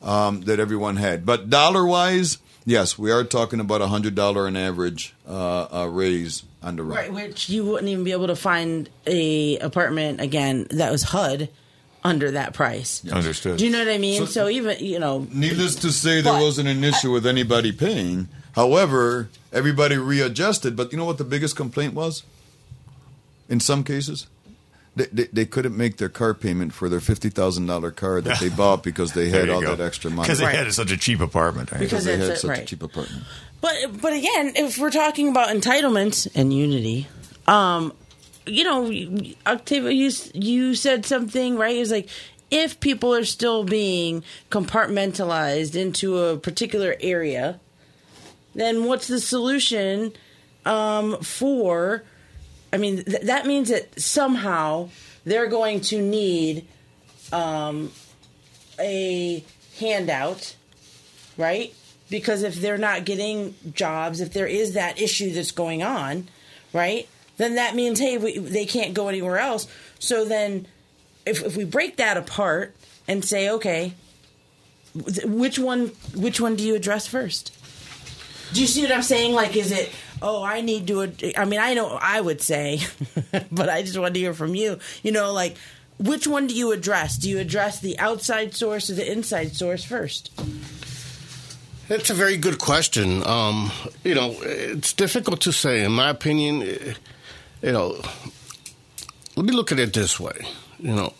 um, 0.01 0.41
that 0.41 0.59
everyone 0.59 0.97
had. 0.97 1.25
But 1.25 1.49
dollar 1.49 1.85
wise, 1.85 2.37
yes, 2.65 2.97
we 2.97 3.11
are 3.11 3.23
talking 3.23 3.59
about 3.59 3.81
a 3.81 3.87
hundred 3.87 4.13
dollar 4.13 4.45
an 4.45 4.57
average 4.57 5.15
uh, 5.27 5.67
uh, 5.71 5.87
raise 5.89 6.43
on 6.65 6.75
the 6.75 6.83
Right, 6.83 7.11
rent. 7.11 7.29
which 7.29 7.49
you 7.49 7.63
wouldn't 7.63 7.87
even 7.87 8.03
be 8.03 8.11
able 8.11 8.27
to 8.27 8.35
find 8.35 8.89
a 9.07 9.57
apartment 9.59 10.19
again 10.19 10.67
that 10.71 10.91
was 10.91 11.03
HUD 11.03 11.47
under 12.03 12.31
that 12.31 12.53
price. 12.53 13.01
Understood. 13.11 13.57
Do 13.57 13.65
you 13.65 13.71
know 13.71 13.79
what 13.79 13.87
I 13.87 13.97
mean? 13.97 14.25
So- 14.25 14.31
So, 14.31 14.49
even 14.49 14.83
you 14.83 14.99
know, 14.99 15.27
Needless 15.31 15.75
to 15.75 15.91
say, 15.91 16.21
there 16.21 16.33
wasn't 16.33 16.67
an 16.67 16.83
issue 16.83 17.11
with 17.11 17.25
anybody 17.25 17.71
paying. 17.71 18.27
However, 18.53 19.29
everybody 19.53 19.97
readjusted. 19.97 20.75
But 20.75 20.91
you 20.91 20.97
know 20.97 21.05
what 21.05 21.17
the 21.17 21.23
biggest 21.23 21.55
complaint 21.55 21.93
was? 21.93 22.23
In 23.47 23.59
some 23.59 23.83
cases, 23.83 24.25
they, 24.95 25.05
they, 25.11 25.23
they 25.25 25.45
couldn't 25.45 25.75
make 25.75 25.97
their 25.97 26.09
car 26.09 26.33
payment 26.33 26.73
for 26.73 26.87
their 26.89 26.99
fifty 27.01 27.29
thousand 27.29 27.65
dollar 27.65 27.91
car 27.91 28.21
that 28.21 28.39
they 28.39 28.49
bought 28.49 28.83
because 28.83 29.13
they 29.13 29.29
had 29.37 29.49
all 29.49 29.61
go. 29.61 29.75
that 29.75 29.85
extra 29.85 30.09
money. 30.11 30.25
because 30.25 30.39
they 30.39 30.45
Right. 30.45 30.55
had 30.55 30.73
such 30.73 30.91
a 30.91 30.97
cheap 30.97 31.19
apartment. 31.19 31.71
right? 31.71 31.79
Because 31.81 32.05
they 32.05 32.17
had 32.17 32.29
it, 32.29 32.37
such 32.37 32.59
a 32.59 32.65
cheap 32.65 32.81
apartment. 32.83 33.23
But 33.61 34.01
but 34.01 34.13
again, 34.13 34.53
if 34.55 34.77
we're 34.77 34.91
talking 34.91 35.27
about 35.29 35.49
entitlements 35.49 36.27
and 36.35 36.53
unity, 36.53 37.07
um, 37.47 37.93
you 38.45 38.63
know, 38.63 38.89
Octavia, 39.47 39.91
you 39.91 40.11
you 40.33 40.75
said 40.75 41.05
something 41.05 41.57
right. 41.57 41.75
It 41.75 41.79
was 41.79 41.91
like 41.91 42.07
if 42.51 42.79
people 42.79 43.13
are 43.15 43.25
still 43.25 43.63
being 43.63 44.23
compartmentalized 44.51 45.75
into 45.75 46.17
a 46.19 46.37
particular 46.37 46.95
area, 47.01 47.59
then 48.53 48.85
what's 48.85 49.07
the 49.07 49.19
solution 49.19 50.13
um, 50.65 51.17
for? 51.21 52.03
I 52.71 52.77
mean, 52.77 53.03
th- 53.03 53.21
that 53.21 53.45
means 53.45 53.69
that 53.69 53.99
somehow 53.99 54.89
they're 55.23 55.47
going 55.47 55.81
to 55.81 56.01
need 56.01 56.67
um, 57.31 57.91
a 58.79 59.43
handout 59.79 60.55
right? 61.37 61.73
Because 62.09 62.43
if 62.43 62.55
they're 62.55 62.77
not 62.77 63.05
getting 63.05 63.55
jobs, 63.73 64.21
if 64.21 64.33
there 64.33 64.47
is 64.47 64.73
that 64.73 65.01
issue 65.01 65.31
that's 65.31 65.51
going 65.51 65.83
on, 65.83 66.27
right? 66.73 67.07
Then 67.37 67.55
that 67.55 67.75
means 67.75 67.99
hey, 67.99 68.17
we, 68.17 68.37
they 68.37 68.65
can't 68.65 68.93
go 68.93 69.07
anywhere 69.07 69.37
else. 69.37 69.67
So 69.99 70.25
then, 70.25 70.67
if 71.25 71.43
if 71.43 71.57
we 71.57 71.65
break 71.65 71.97
that 71.97 72.17
apart 72.17 72.75
and 73.07 73.25
say, 73.25 73.49
okay, 73.49 73.93
which 74.93 75.59
one 75.59 75.87
which 76.13 76.39
one 76.39 76.55
do 76.55 76.63
you 76.63 76.75
address 76.75 77.07
first? 77.07 77.51
Do 78.53 78.61
you 78.61 78.67
see 78.67 78.83
what 78.83 78.91
I'm 78.91 79.01
saying? 79.01 79.33
Like, 79.33 79.55
is 79.55 79.71
it? 79.71 79.91
Oh, 80.21 80.43
I 80.43 80.61
need 80.61 80.87
to. 80.87 81.11
I 81.37 81.45
mean, 81.45 81.59
I 81.59 81.73
know 81.73 81.97
I 82.01 82.21
would 82.21 82.41
say, 82.41 82.79
but 83.51 83.69
I 83.69 83.81
just 83.81 83.97
want 83.97 84.13
to 84.13 84.19
hear 84.19 84.33
from 84.33 84.55
you. 84.55 84.79
You 85.03 85.11
know, 85.11 85.33
like, 85.33 85.57
which 85.99 86.27
one 86.27 86.47
do 86.47 86.55
you 86.55 86.71
address? 86.71 87.17
Do 87.17 87.29
you 87.29 87.39
address 87.39 87.79
the 87.79 87.97
outside 87.99 88.55
source 88.55 88.89
or 88.89 88.95
the 88.95 89.09
inside 89.11 89.55
source 89.55 89.83
first? 89.83 90.31
It's 91.87 92.09
a 92.09 92.15
very 92.15 92.37
good 92.37 92.57
question. 92.57 93.25
Um, 93.27 93.71
you 94.03 94.15
know, 94.15 94.35
it's 94.41 94.93
difficult 94.93 95.41
to 95.41 95.51
say. 95.51 95.83
In 95.83 95.91
my 95.91 96.09
opinion, 96.09 96.63
eh, 96.63 96.93
you 97.61 97.71
know, 97.71 98.01
let 99.35 99.45
me 99.45 99.53
look 99.53 99.71
at 99.71 99.79
it 99.79 99.93
this 99.93 100.19
way. 100.19 100.47
You 100.79 100.95
know, 100.95 101.13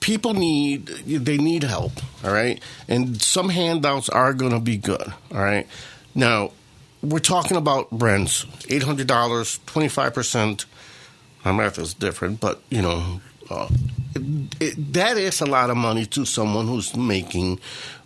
people 0.00 0.34
need 0.34 0.86
they 0.86 1.36
need 1.36 1.64
help. 1.64 1.92
All 2.24 2.32
right, 2.32 2.62
and 2.88 3.20
some 3.20 3.50
handouts 3.50 4.08
are 4.08 4.32
going 4.32 4.52
to 4.52 4.60
be 4.60 4.76
good. 4.76 5.12
All 5.32 5.42
right. 5.42 5.66
Now, 6.14 6.52
we're 7.02 7.18
talking 7.18 7.56
about 7.56 7.88
rents: 7.90 8.46
eight 8.68 8.82
hundred 8.82 9.06
dollars, 9.06 9.60
twenty 9.66 9.88
five 9.88 10.14
percent. 10.14 10.66
My 11.44 11.52
math 11.52 11.78
is 11.78 11.94
different, 11.94 12.40
but 12.40 12.60
you 12.70 12.82
know, 12.82 13.20
uh, 13.50 13.68
it, 14.14 14.56
it, 14.60 14.92
that 14.94 15.16
is 15.16 15.40
a 15.40 15.46
lot 15.46 15.70
of 15.70 15.76
money 15.76 16.06
to 16.06 16.24
someone 16.24 16.66
who's 16.66 16.96
making 16.96 17.60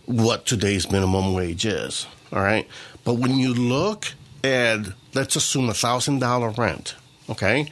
what 0.07 0.45
today's 0.47 0.91
minimum 0.91 1.35
wage 1.35 1.65
is. 1.65 2.07
All 2.33 2.43
right, 2.43 2.67
but 3.05 3.15
when 3.15 3.39
you 3.39 3.55
look 3.55 4.09
at, 4.45 4.81
let's 5.15 5.37
assume 5.37 5.69
a 5.69 5.75
thousand 5.75 6.19
dollar 6.19 6.51
rent. 6.51 6.95
Okay, 7.29 7.69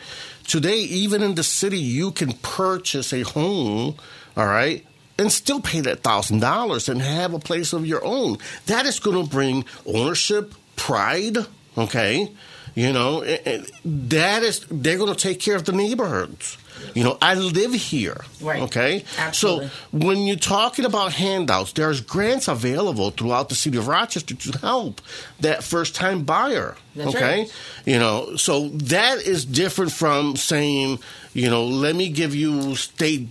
today 0.46 0.78
even 0.78 1.22
in 1.22 1.34
the 1.34 1.42
city 1.42 1.78
you 1.78 2.12
can 2.12 2.32
purchase 2.32 3.12
a 3.12 3.22
home. 3.22 3.96
All 4.36 4.46
right. 4.46 4.84
And 5.20 5.32
still 5.32 5.60
pay 5.60 5.80
that 5.80 6.04
thousand 6.04 6.38
dollars 6.38 6.88
and 6.88 7.02
have 7.02 7.34
a 7.34 7.40
place 7.40 7.72
of 7.72 7.84
your 7.84 8.04
own. 8.04 8.38
That 8.66 8.86
is 8.86 9.00
going 9.00 9.20
to 9.20 9.28
bring 9.28 9.64
ownership, 9.84 10.54
pride. 10.78 11.36
Okay, 11.76 12.30
you 12.74 12.92
know, 12.92 13.20
it- 13.22 13.42
it- 13.46 13.70
that 14.10 14.42
is, 14.42 14.64
they're 14.70 14.96
going 14.98 15.12
to 15.14 15.20
take 15.20 15.38
care 15.40 15.54
of 15.56 15.64
the 15.64 15.72
neighborhoods. 15.72 16.56
You 16.94 17.02
know, 17.02 17.18
I 17.20 17.34
live 17.34 17.74
here. 17.74 18.24
Right. 18.40 18.62
Okay. 18.62 19.04
Absolutely. 19.18 19.66
So 19.66 19.72
when 19.90 20.18
you're 20.28 20.36
talking 20.36 20.84
about 20.84 21.12
handouts, 21.12 21.72
there's 21.72 22.00
grants 22.00 22.46
available 22.46 23.10
throughout 23.10 23.48
the 23.48 23.56
city 23.56 23.78
of 23.78 23.88
Rochester 23.88 24.34
to 24.36 24.58
help 24.60 25.00
that 25.40 25.64
first 25.64 25.96
time 25.96 26.22
buyer. 26.22 26.76
That's 26.94 27.14
okay. 27.16 27.40
right. 27.40 27.52
You 27.84 27.98
know, 27.98 28.36
so 28.36 28.68
that 28.68 29.18
is 29.22 29.44
different 29.44 29.90
from 29.90 30.36
saying, 30.36 31.00
you 31.34 31.50
know, 31.50 31.64
let 31.64 31.96
me 31.96 32.10
give 32.10 32.32
you 32.36 32.76
state 32.76 33.28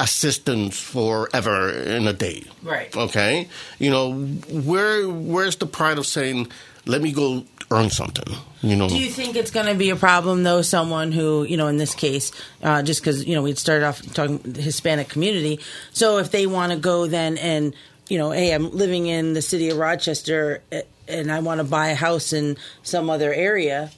assistance 0.00 0.78
forever 0.78 1.70
in 1.70 2.06
a 2.08 2.12
day. 2.12 2.42
Right. 2.64 2.94
Okay. 2.96 3.48
You 3.78 3.90
know, 3.90 4.12
where 4.50 5.08
where's 5.08 5.54
the 5.56 5.66
pride 5.66 5.98
of 5.98 6.06
saying, 6.06 6.48
let 6.88 7.02
me 7.02 7.12
go 7.12 7.44
earn 7.70 7.90
something? 7.90 8.34
You 8.62 8.74
know. 8.74 8.88
Do 8.88 8.98
you 8.98 9.10
think 9.10 9.36
it's 9.36 9.52
going 9.52 9.66
to 9.66 9.74
be 9.74 9.90
a 9.90 9.96
problem 9.96 10.42
though? 10.42 10.62
Someone 10.62 11.12
who, 11.12 11.44
you 11.44 11.56
know, 11.56 11.68
in 11.68 11.76
this 11.76 11.94
case, 11.94 12.32
uh, 12.62 12.82
just 12.82 13.00
because 13.00 13.24
you 13.24 13.34
know 13.34 13.42
we'd 13.42 13.58
started 13.58 13.86
off 13.86 14.02
talking 14.14 14.38
the 14.38 14.62
Hispanic 14.62 15.08
community, 15.08 15.60
so 15.92 16.18
if 16.18 16.30
they 16.32 16.46
want 16.46 16.72
to 16.72 16.78
go 16.78 17.06
then 17.06 17.38
and 17.38 17.74
you 18.08 18.18
know, 18.18 18.30
hey, 18.30 18.52
I'm 18.52 18.70
living 18.70 19.06
in 19.06 19.34
the 19.34 19.42
city 19.42 19.68
of 19.68 19.76
Rochester 19.76 20.62
and 21.06 21.30
I 21.30 21.40
want 21.40 21.58
to 21.58 21.64
buy 21.64 21.88
a 21.88 21.94
house 21.94 22.32
in 22.32 22.56
some 22.82 23.10
other 23.10 23.32
area, 23.32 23.90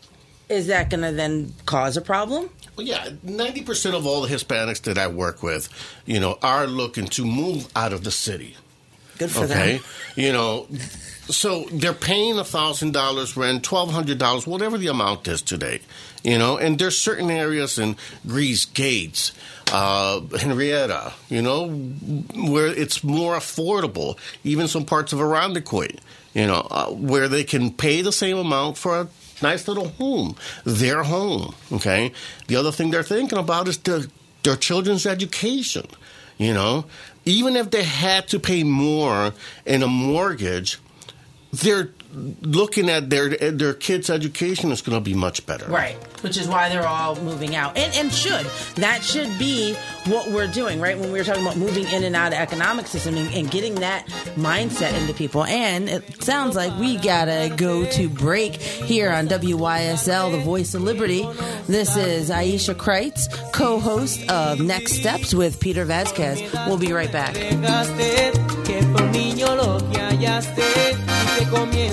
is 0.49 0.67
that 0.67 0.91
going 0.91 1.03
to 1.03 1.13
then 1.13 1.55
cause 1.65 1.97
a 1.97 2.01
problem? 2.01 2.51
Well, 2.77 2.87
yeah, 2.87 3.11
ninety 3.23 3.63
percent 3.63 3.95
of 3.95 4.07
all 4.07 4.23
the 4.23 4.29
Hispanics 4.29 4.83
that 4.83 4.99
I 4.99 5.07
work 5.07 5.43
with, 5.43 5.69
you 6.07 6.19
know, 6.19 6.39
are 6.43 6.67
looking 6.67 7.07
to 7.09 7.25
move 7.25 7.69
out 7.77 7.93
of 7.93 8.05
the 8.05 8.11
city. 8.11 8.57
Good 9.21 9.31
for 9.31 9.45
okay, 9.45 9.77
them. 9.77 9.85
you 10.17 10.33
know, 10.33 10.67
so 11.29 11.65
they're 11.73 11.93
paying 11.93 12.39
a 12.39 12.45
thousand 12.45 12.95
dollars 12.95 13.37
rent, 13.37 13.63
twelve 13.63 13.93
hundred 13.93 14.17
dollars, 14.17 14.47
whatever 14.47 14.79
the 14.79 14.87
amount 14.87 15.29
is 15.29 15.43
today. 15.43 15.81
You 16.25 16.39
know, 16.39 16.57
and 16.57 16.79
there's 16.79 16.97
certain 16.97 17.31
areas 17.31 17.79
in 17.79 17.97
Greece 18.27 18.65
Gates, 18.65 19.33
uh, 19.71 20.21
Henrietta, 20.39 21.13
you 21.29 21.43
know, 21.43 21.69
where 21.69 22.69
it's 22.69 23.05
more 23.05 23.37
affordable. 23.37 24.17
Even 24.43 24.69
some 24.69 24.87
parts 24.87 25.13
of 25.13 25.19
Irondequoit, 25.19 25.99
you 26.33 26.47
know, 26.47 26.67
uh, 26.71 26.87
where 26.87 27.29
they 27.29 27.45
can 27.45 27.75
pay 27.75 28.01
the 28.01 28.13
same 28.13 28.39
amount 28.39 28.79
for 28.79 29.03
a 29.03 29.09
nice 29.43 29.69
little 29.69 29.89
home, 29.89 30.35
their 30.65 31.03
home. 31.03 31.55
Okay. 31.73 32.13
The 32.47 32.57
other 32.57 32.73
thing 32.73 32.91
they're 32.91 33.03
thinking 33.03 33.39
about 33.39 33.69
is 33.69 33.77
their 33.77 34.01
their 34.45 34.57
children's 34.57 35.05
education. 35.05 35.87
You 36.39 36.55
know, 36.55 36.87
even 37.25 37.57
if 37.57 37.71
they 37.71 37.83
had 37.83 38.29
to 38.29 38.39
pay 38.39 38.63
more 38.65 39.33
in 39.67 39.83
a 39.83 39.89
mortgage, 39.89 40.79
they're 41.53 41.91
looking 42.13 42.91
at 42.91 43.11
their 43.11 43.29
their 43.31 43.75
kids' 43.75 44.11
education 44.11 44.73
is 44.73 44.83
going 44.83 44.97
to 44.97 45.05
be 45.05 45.15
much 45.15 45.47
better. 45.47 45.67
Right, 45.67 45.97
which 46.23 46.37
is 46.37 46.49
why 46.49 46.69
they're 46.69 46.87
all 46.87 47.17
moving 47.17 47.55
out, 47.55 47.77
and 47.77 47.95
and 47.95 48.13
should 48.13 48.47
that 48.77 49.03
should 49.03 49.39
be 49.39 49.75
what 50.07 50.31
we're 50.31 50.51
doing, 50.51 50.81
right? 50.81 50.99
When 50.99 51.13
we 51.13 51.19
were 51.19 51.25
talking 51.25 51.43
about 51.43 51.57
moving 51.57 51.87
in 51.87 52.05
and 52.05 52.17
out 52.17 52.33
of 52.33 52.39
economic 52.39 52.87
system 52.87 53.17
and, 53.17 53.33
and 53.35 53.51
getting 53.51 53.77
that 53.77 54.07
mindset 54.37 54.99
into 55.01 55.15
people, 55.15 55.45
and 55.45 55.89
it 55.89 56.23
sounds 56.23 56.57
like 56.57 56.77
we 56.79 56.97
gotta 56.97 57.53
go 57.57 57.85
to 57.91 58.09
break 58.09 58.57
here 58.57 59.11
on 59.11 59.29
WYSL, 59.29 60.33
the 60.33 60.41
Voice 60.41 60.75
of 60.75 60.83
Liberty. 60.83 61.27
This 61.67 61.97
is 61.97 62.31
Aisha 62.31 62.75
Kreitz, 62.75 63.53
co-host 63.53 64.29
of 64.31 64.61
Next 64.61 64.95
Steps 64.95 65.33
with 65.35 65.61
Peter 65.61 65.85
Vasquez. 65.85 66.41
We'll 66.67 66.79
be 66.79 66.93
right 66.93 67.13
back. 67.13 67.37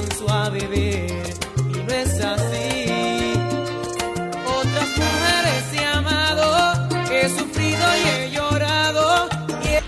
A 0.09 0.49
y 0.49 0.61
no 1.85 1.93
es 1.93 2.21
así. 2.21 3.33
Otras 4.45 4.97
mujeres 4.97 5.73
he 5.73 5.85
amado, 5.85 6.89
he 7.11 7.27
sufrido 7.27 7.77
y 7.77 8.09
he 8.09 8.31
llorado 8.31 9.29
y 9.63 9.79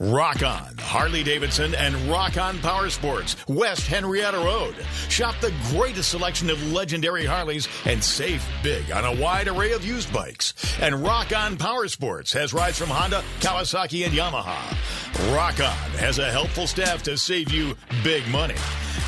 Rock 0.00 0.42
on 0.42 0.78
Harley 0.78 1.22
Davidson 1.22 1.74
and 1.74 1.94
Rock 2.10 2.38
on 2.38 2.58
Power 2.60 2.88
Sports, 2.88 3.36
West 3.46 3.86
Henrietta 3.86 4.38
Road. 4.38 4.74
Shop 5.10 5.34
the 5.42 5.52
greatest 5.70 6.08
selection 6.08 6.48
of 6.48 6.72
legendary 6.72 7.26
Harleys 7.26 7.68
and 7.84 8.02
save 8.02 8.42
big 8.62 8.90
on 8.90 9.04
a 9.04 9.20
wide 9.20 9.48
array 9.48 9.72
of 9.72 9.84
used 9.84 10.10
bikes. 10.10 10.54
And 10.80 11.02
Rock 11.02 11.36
on 11.36 11.58
Power 11.58 11.86
Sports 11.88 12.32
has 12.32 12.54
rides 12.54 12.78
from 12.78 12.88
Honda, 12.88 13.22
Kawasaki, 13.40 14.06
and 14.06 14.14
Yamaha. 14.14 15.34
Rock 15.34 15.60
on 15.60 15.90
has 15.98 16.18
a 16.18 16.30
helpful 16.30 16.66
staff 16.66 17.02
to 17.02 17.18
save 17.18 17.52
you 17.52 17.76
big 18.02 18.26
money. 18.28 18.56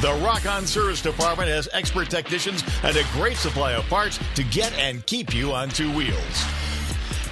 The 0.01 0.19
Rock 0.25 0.47
On 0.47 0.67
Service 0.67 1.03
Department 1.03 1.51
has 1.51 1.69
expert 1.73 2.09
technicians 2.09 2.65
and 2.83 2.97
a 2.97 3.05
great 3.13 3.37
supply 3.37 3.73
of 3.73 3.85
parts 3.89 4.19
to 4.35 4.43
get 4.45 4.73
and 4.79 5.05
keep 5.05 5.35
you 5.35 5.53
on 5.53 5.69
two 5.69 5.95
wheels. 5.95 6.45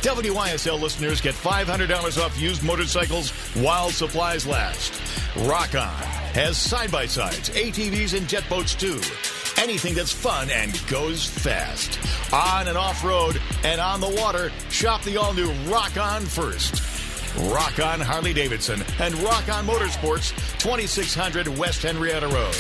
WYSL 0.03 0.79
listeners 0.79 1.21
get 1.21 1.35
$500 1.35 2.23
off 2.23 2.39
used 2.39 2.63
motorcycles 2.63 3.31
while 3.57 3.91
supplies 3.91 4.47
last. 4.47 4.93
Rock 5.49 5.75
On 5.75 6.03
has 6.35 6.57
side 6.59 6.93
by 6.93 7.07
sides, 7.07 7.49
ATVs, 7.51 8.17
and 8.17 8.29
jet 8.29 8.45
boats 8.51 8.75
too. 8.75 9.01
Anything 9.57 9.95
that's 9.95 10.13
fun 10.13 10.51
and 10.51 10.81
goes 10.89 11.27
fast. 11.27 11.99
On 12.33 12.69
and 12.69 12.77
off 12.77 13.03
road 13.03 13.41
and 13.65 13.81
on 13.81 14.01
the 14.01 14.09
water, 14.21 14.53
shop 14.71 15.03
the 15.03 15.17
all 15.17 15.33
new 15.33 15.51
Rock 15.71 15.97
On 15.97 16.23
first. 16.23 16.98
Rock 17.39 17.79
On 17.79 18.01
Harley 18.01 18.35
Davidson 18.35 18.83
and 18.99 19.15
Rock 19.17 19.49
On 19.49 19.67
Motorsports, 19.67 20.33
2600 20.59 21.47
West 21.57 21.83
Henrietta 21.83 22.27
Road. 22.29 22.57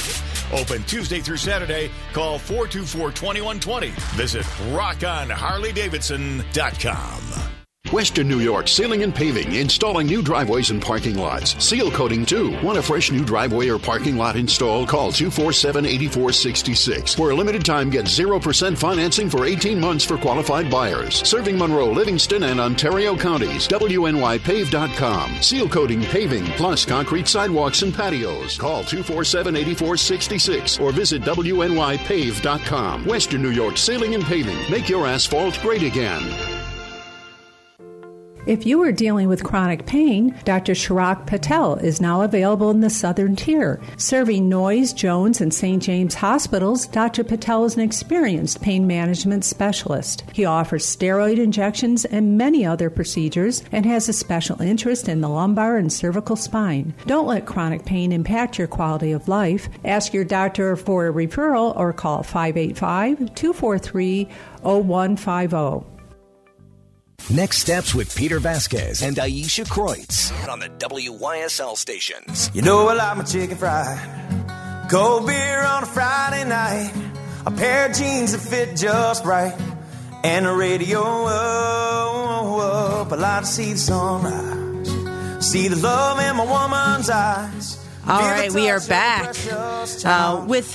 Open 0.52 0.82
Tuesday 0.84 1.20
through 1.20 1.38
Saturday. 1.38 1.90
Call 2.12 2.38
424 2.38 3.10
2120. 3.10 3.88
Visit 4.16 4.44
rockonharleydavidson.com. 4.72 7.47
Western 7.92 8.28
New 8.28 8.40
York 8.40 8.68
Sealing 8.68 9.02
and 9.02 9.14
Paving, 9.14 9.54
installing 9.54 10.06
new 10.08 10.20
driveways 10.20 10.68
and 10.68 10.82
parking 10.82 11.16
lots. 11.16 11.54
Seal 11.64 11.90
coating 11.90 12.26
too. 12.26 12.50
Want 12.60 12.76
a 12.76 12.82
fresh 12.82 13.10
new 13.10 13.24
driveway 13.24 13.70
or 13.70 13.78
parking 13.78 14.18
lot 14.18 14.36
installed? 14.36 14.88
Call 14.88 15.10
247 15.10 15.86
8466. 15.86 17.14
For 17.14 17.30
a 17.30 17.34
limited 17.34 17.64
time, 17.64 17.88
get 17.88 18.04
0% 18.04 18.76
financing 18.76 19.30
for 19.30 19.46
18 19.46 19.80
months 19.80 20.04
for 20.04 20.18
qualified 20.18 20.70
buyers. 20.70 21.26
Serving 21.26 21.56
Monroe, 21.56 21.90
Livingston, 21.90 22.42
and 22.42 22.60
Ontario 22.60 23.16
counties. 23.16 23.66
WNYPave.com. 23.68 25.40
Seal 25.40 25.68
coating, 25.68 26.02
paving, 26.02 26.44
plus 26.58 26.84
concrete 26.84 27.26
sidewalks 27.26 27.80
and 27.80 27.94
patios. 27.94 28.58
Call 28.58 28.84
247 28.84 29.56
8466 29.56 30.78
or 30.78 30.92
visit 30.92 31.22
WNYPave.com. 31.22 33.06
Western 33.06 33.40
New 33.40 33.50
York 33.50 33.78
Sealing 33.78 34.14
and 34.14 34.24
Paving. 34.24 34.58
Make 34.70 34.90
your 34.90 35.06
asphalt 35.06 35.58
great 35.62 35.82
again. 35.82 36.57
If 38.48 38.64
you 38.64 38.82
are 38.82 38.92
dealing 38.92 39.28
with 39.28 39.44
chronic 39.44 39.84
pain, 39.84 40.34
Dr. 40.46 40.72
Chirag 40.72 41.26
Patel 41.26 41.74
is 41.74 42.00
now 42.00 42.22
available 42.22 42.70
in 42.70 42.80
the 42.80 42.88
Southern 42.88 43.36
Tier. 43.36 43.78
Serving 43.98 44.48
Noyes, 44.48 44.94
Jones, 44.94 45.42
and 45.42 45.52
St. 45.52 45.82
James 45.82 46.14
hospitals, 46.14 46.86
Dr. 46.86 47.24
Patel 47.24 47.66
is 47.66 47.76
an 47.76 47.82
experienced 47.82 48.62
pain 48.62 48.86
management 48.86 49.44
specialist. 49.44 50.24
He 50.32 50.46
offers 50.46 50.86
steroid 50.86 51.36
injections 51.36 52.06
and 52.06 52.38
many 52.38 52.64
other 52.64 52.88
procedures 52.88 53.62
and 53.70 53.84
has 53.84 54.08
a 54.08 54.14
special 54.14 54.62
interest 54.62 55.10
in 55.10 55.20
the 55.20 55.28
lumbar 55.28 55.76
and 55.76 55.92
cervical 55.92 56.34
spine. 56.34 56.94
Don't 57.04 57.26
let 57.26 57.44
chronic 57.44 57.84
pain 57.84 58.12
impact 58.12 58.56
your 58.56 58.66
quality 58.66 59.12
of 59.12 59.28
life. 59.28 59.68
Ask 59.84 60.14
your 60.14 60.24
doctor 60.24 60.74
for 60.74 61.06
a 61.06 61.12
referral 61.12 61.76
or 61.76 61.92
call 61.92 62.22
585 62.22 63.34
243 63.34 64.26
0150. 64.62 65.97
Next 67.26 67.58
steps 67.58 67.94
with 67.94 68.16
Peter 68.16 68.38
Vasquez 68.40 69.02
and 69.02 69.14
Aisha 69.18 69.66
Kreutz 69.68 70.32
on 70.48 70.60
the 70.60 70.68
WYSL 70.70 71.76
stations. 71.76 72.50
You 72.54 72.62
know 72.62 72.88
I 72.88 72.94
like 72.94 73.18
my 73.18 73.24
chicken 73.24 73.58
fried. 73.58 74.88
Cold 74.90 75.26
beer 75.26 75.60
on 75.62 75.82
a 75.82 75.86
Friday 75.86 76.48
night. 76.48 76.90
A 77.44 77.50
pair 77.50 77.90
of 77.90 77.94
jeans 77.96 78.32
that 78.32 78.38
fit 78.38 78.78
just 78.78 79.26
right. 79.26 79.52
And 80.24 80.46
a 80.46 80.54
radio 80.54 81.02
up. 81.02 83.12
I 83.12 83.16
like 83.16 83.40
to 83.42 83.46
see 83.46 83.72
the 83.74 83.78
sunrise. 83.78 85.46
See 85.46 85.68
the 85.68 85.76
love 85.76 86.18
in 86.20 86.34
my 86.36 86.44
woman's 86.44 87.10
eyes. 87.10 87.74
All 88.06 88.20
right, 88.22 88.50
we 88.50 88.70
are 88.70 88.80
back 88.88 89.36
uh, 89.52 90.42
with 90.48 90.72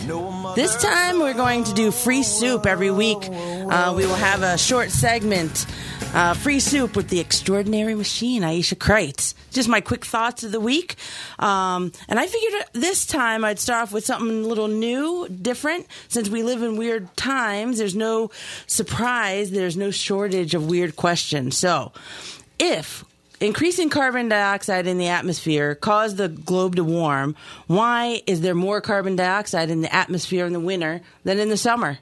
this 0.55 0.75
time. 0.79 1.19
We're 1.19 1.33
going 1.33 1.63
to 1.63 1.73
do 1.73 1.89
free 1.89 2.21
soup 2.21 2.67
every 2.67 2.91
week. 2.91 3.17
Uh, 3.27 3.91
we 3.97 4.05
will 4.05 4.13
have 4.13 4.43
a 4.43 4.55
short 4.55 4.91
segment, 4.91 5.65
uh, 6.14 6.34
free 6.34 6.59
soup 6.59 6.95
with 6.95 7.09
the 7.09 7.20
extraordinary 7.20 7.95
machine, 7.95 8.43
Aisha 8.43 8.76
Kreitz. 8.76 9.34
Just 9.51 9.70
my 9.70 9.82
quick 9.82 10.05
thoughts 10.05 10.43
of 10.43 10.51
the 10.51 10.59
week, 10.59 10.95
um, 11.39 11.91
and 12.07 12.20
I 12.20 12.28
figured 12.28 12.64
this 12.74 13.05
time 13.05 13.43
I'd 13.43 13.59
start 13.59 13.84
off 13.84 13.91
with 13.91 14.05
something 14.05 14.43
a 14.43 14.47
little 14.47 14.68
new, 14.68 15.28
different. 15.30 15.88
Since 16.07 16.30
we 16.30 16.43
live 16.43 16.64
in 16.64 16.78
weird 16.78 17.16
times, 17.16 17.78
there's 17.78 17.95
no 17.95 18.32
surprise. 18.68 19.51
There's 19.51 19.78
no 19.78 19.91
shortage 19.91 20.55
of 20.55 20.68
weird 20.68 20.95
questions. 20.95 21.57
So, 21.57 21.91
if 22.59 23.03
Increasing 23.43 23.89
carbon 23.89 24.30
dioxide 24.30 24.88
in 24.88 24.97
the 24.97 25.09
atmosphere 25.09 25.76
caused 25.76 26.16
the 26.16 26.30
globe 26.30 26.78
to 26.78 26.84
warm. 26.86 27.36
Why 27.68 28.22
is 28.26 28.39
there 28.39 28.55
more 28.55 28.80
carbon 28.80 29.18
dioxide 29.18 29.70
in 29.70 29.82
the 29.82 29.93
atmosphere 29.93 30.45
in 30.45 30.53
the 30.53 30.61
winter 30.61 31.01
than 31.26 31.39
in 31.39 31.49
the 31.49 31.57
summer? 31.57 31.97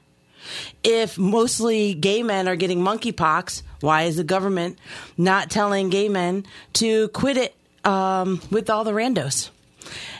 If 0.84 1.18
mostly 1.18 1.94
gay 1.94 2.22
men 2.22 2.46
are 2.46 2.54
getting 2.54 2.78
monkeypox, 2.78 3.62
why 3.82 4.02
is 4.02 4.16
the 4.16 4.24
government 4.24 4.78
not 5.16 5.50
telling 5.50 5.90
gay 5.90 6.08
men 6.08 6.46
to 6.74 7.08
quit 7.08 7.36
it 7.36 7.54
um, 7.84 8.40
with 8.50 8.70
all 8.70 8.84
the 8.84 8.92
randos? 8.92 9.50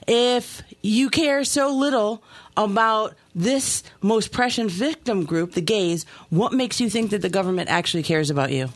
If 0.07 0.63
you 0.83 1.11
care 1.11 1.45
so 1.45 1.75
little 1.75 2.23
about 2.57 3.15
this 3.35 3.83
most 4.01 4.33
precious 4.33 4.73
victim 4.73 5.25
group, 5.25 5.53
the 5.53 5.61
gays, 5.61 6.05
what 6.29 6.53
makes 6.53 6.81
you 6.81 6.91
think 6.91 7.11
that 7.11 7.23
the 7.23 7.29
government 7.29 7.71
actually 7.71 8.03
cares 8.03 8.29
about 8.29 8.51
you? 8.51 8.69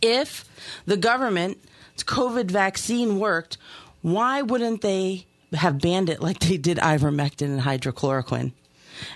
if 0.00 0.44
the 0.86 0.96
government's 0.96 2.04
COVID 2.04 2.50
vaccine 2.50 3.18
worked, 3.18 3.58
why 4.00 4.42
wouldn't 4.42 4.80
they 4.80 5.26
have 5.52 5.80
banned 5.80 6.08
it 6.08 6.22
like 6.22 6.38
they 6.40 6.56
did 6.56 6.78
ivermectin 6.78 7.46
and 7.46 7.60
hydrochloroquine? 7.60 8.52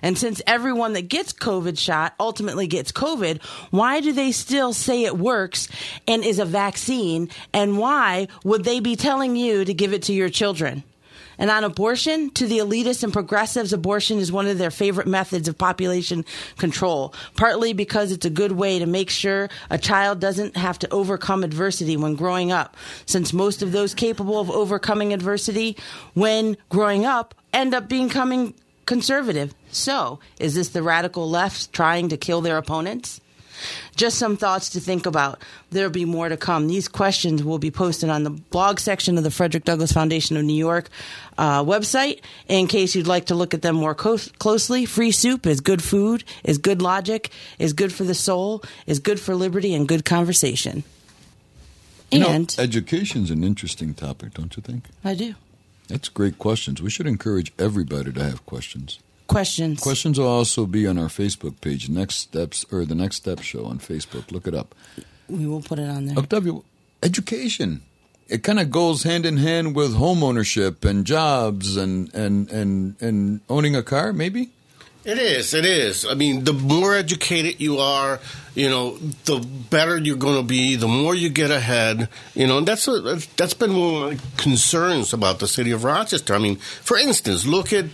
And 0.02 0.16
since 0.16 0.42
everyone 0.46 0.92
that 0.94 1.08
gets 1.08 1.32
COVID 1.32 1.78
shot 1.78 2.14
ultimately 2.18 2.66
gets 2.66 2.92
COVID, 2.92 3.42
why 3.70 4.00
do 4.00 4.12
they 4.12 4.32
still 4.32 4.72
say 4.72 5.04
it 5.04 5.16
works 5.16 5.68
and 6.06 6.24
is 6.24 6.38
a 6.38 6.44
vaccine? 6.44 7.30
And 7.52 7.78
why 7.78 8.28
would 8.44 8.64
they 8.64 8.80
be 8.80 8.96
telling 8.96 9.36
you 9.36 9.64
to 9.64 9.74
give 9.74 9.92
it 9.92 10.02
to 10.04 10.12
your 10.12 10.28
children? 10.28 10.84
And 11.38 11.50
on 11.50 11.64
abortion, 11.64 12.30
to 12.30 12.46
the 12.46 12.58
elitists 12.58 13.04
and 13.04 13.12
progressives, 13.12 13.72
abortion 13.72 14.18
is 14.18 14.32
one 14.32 14.46
of 14.46 14.58
their 14.58 14.70
favorite 14.70 15.06
methods 15.06 15.48
of 15.48 15.58
population 15.58 16.24
control, 16.56 17.14
partly 17.36 17.72
because 17.72 18.12
it's 18.12 18.24
a 18.24 18.30
good 18.30 18.52
way 18.52 18.78
to 18.78 18.86
make 18.86 19.10
sure 19.10 19.48
a 19.70 19.78
child 19.78 20.20
doesn't 20.20 20.56
have 20.56 20.78
to 20.80 20.90
overcome 20.90 21.44
adversity 21.44 21.96
when 21.96 22.14
growing 22.14 22.52
up, 22.52 22.76
since 23.04 23.32
most 23.32 23.62
of 23.62 23.72
those 23.72 23.94
capable 23.94 24.40
of 24.40 24.50
overcoming 24.50 25.12
adversity 25.12 25.76
when 26.14 26.56
growing 26.68 27.04
up 27.04 27.34
end 27.52 27.74
up 27.74 27.88
becoming 27.88 28.54
conservative. 28.86 29.54
So, 29.70 30.18
is 30.38 30.54
this 30.54 30.68
the 30.68 30.82
radical 30.82 31.28
left 31.28 31.72
trying 31.72 32.08
to 32.08 32.16
kill 32.16 32.40
their 32.40 32.56
opponents? 32.56 33.20
Just 33.96 34.18
some 34.18 34.36
thoughts 34.36 34.68
to 34.70 34.80
think 34.80 35.06
about. 35.06 35.40
There'll 35.70 35.90
be 35.90 36.04
more 36.04 36.28
to 36.28 36.36
come. 36.36 36.68
These 36.68 36.88
questions 36.88 37.42
will 37.42 37.58
be 37.58 37.70
posted 37.70 38.10
on 38.10 38.22
the 38.22 38.30
blog 38.30 38.78
section 38.78 39.16
of 39.16 39.24
the 39.24 39.30
Frederick 39.30 39.64
Douglass 39.64 39.92
Foundation 39.92 40.36
of 40.36 40.44
New 40.44 40.52
York 40.52 40.90
uh, 41.38 41.64
website. 41.64 42.20
In 42.48 42.66
case 42.66 42.94
you'd 42.94 43.06
like 43.06 43.26
to 43.26 43.34
look 43.34 43.54
at 43.54 43.62
them 43.62 43.76
more 43.76 43.94
co- 43.94 44.18
closely, 44.38 44.84
free 44.84 45.10
soup 45.10 45.46
is 45.46 45.60
good 45.62 45.82
food, 45.82 46.22
is 46.44 46.58
good 46.58 46.82
logic, 46.82 47.30
is 47.58 47.72
good 47.72 47.92
for 47.92 48.04
the 48.04 48.14
soul, 48.14 48.62
is 48.86 48.98
good 48.98 49.18
for 49.18 49.34
liberty, 49.34 49.74
and 49.74 49.88
good 49.88 50.04
conversation. 50.04 50.84
You 52.10 52.20
know, 52.20 52.28
And 52.28 52.54
education's 52.58 53.30
an 53.30 53.42
interesting 53.42 53.94
topic, 53.94 54.34
don't 54.34 54.54
you 54.56 54.62
think? 54.62 54.84
I 55.02 55.14
do. 55.14 55.34
That's 55.88 56.08
great 56.08 56.38
questions. 56.38 56.82
We 56.82 56.90
should 56.90 57.06
encourage 57.06 57.52
everybody 57.58 58.12
to 58.12 58.24
have 58.24 58.44
questions. 58.46 58.98
Questions. 59.28 59.80
Questions 59.80 60.18
will 60.18 60.28
also 60.28 60.66
be 60.66 60.86
on 60.86 60.98
our 60.98 61.08
Facebook 61.08 61.60
page, 61.60 61.88
Next 61.88 62.16
Steps 62.16 62.64
or 62.70 62.84
the 62.84 62.94
Next 62.94 63.16
Step 63.16 63.40
Show 63.40 63.64
on 63.64 63.78
Facebook. 63.78 64.30
Look 64.30 64.46
it 64.46 64.54
up. 64.54 64.74
We 65.28 65.46
will 65.46 65.62
put 65.62 65.78
it 65.78 65.88
on 65.88 66.06
there. 66.06 66.16
Octavio, 66.16 66.64
education. 67.02 67.82
It 68.28 68.42
kind 68.42 68.58
of 68.58 68.70
goes 68.70 69.04
hand 69.04 69.26
in 69.26 69.36
hand 69.36 69.76
with 69.76 69.94
home 69.94 70.22
ownership 70.22 70.84
and 70.84 71.04
jobs 71.04 71.76
and, 71.76 72.12
and, 72.14 72.50
and, 72.50 73.00
and 73.00 73.40
owning 73.48 73.76
a 73.76 73.82
car, 73.82 74.12
maybe? 74.12 74.50
It 75.06 75.18
is. 75.18 75.54
It 75.54 75.64
is. 75.64 76.04
I 76.04 76.14
mean, 76.14 76.42
the 76.42 76.52
more 76.52 76.96
educated 76.96 77.60
you 77.60 77.78
are, 77.78 78.18
you 78.56 78.68
know, 78.68 78.98
the 79.24 79.38
better 79.70 79.96
you're 79.96 80.16
going 80.16 80.36
to 80.36 80.42
be. 80.42 80.74
The 80.74 80.88
more 80.88 81.14
you 81.14 81.28
get 81.28 81.52
ahead, 81.52 82.08
you 82.34 82.48
know, 82.48 82.58
and 82.58 82.66
that's 82.66 82.88
a, 82.88 83.16
that's 83.36 83.54
been 83.54 83.76
one 83.76 83.94
of 83.94 84.10
my 84.10 84.18
concerns 84.36 85.12
about 85.12 85.38
the 85.38 85.46
city 85.46 85.70
of 85.70 85.84
Rochester. 85.84 86.34
I 86.34 86.38
mean, 86.38 86.56
for 86.56 86.98
instance, 86.98 87.46
look 87.46 87.72
at 87.72 87.84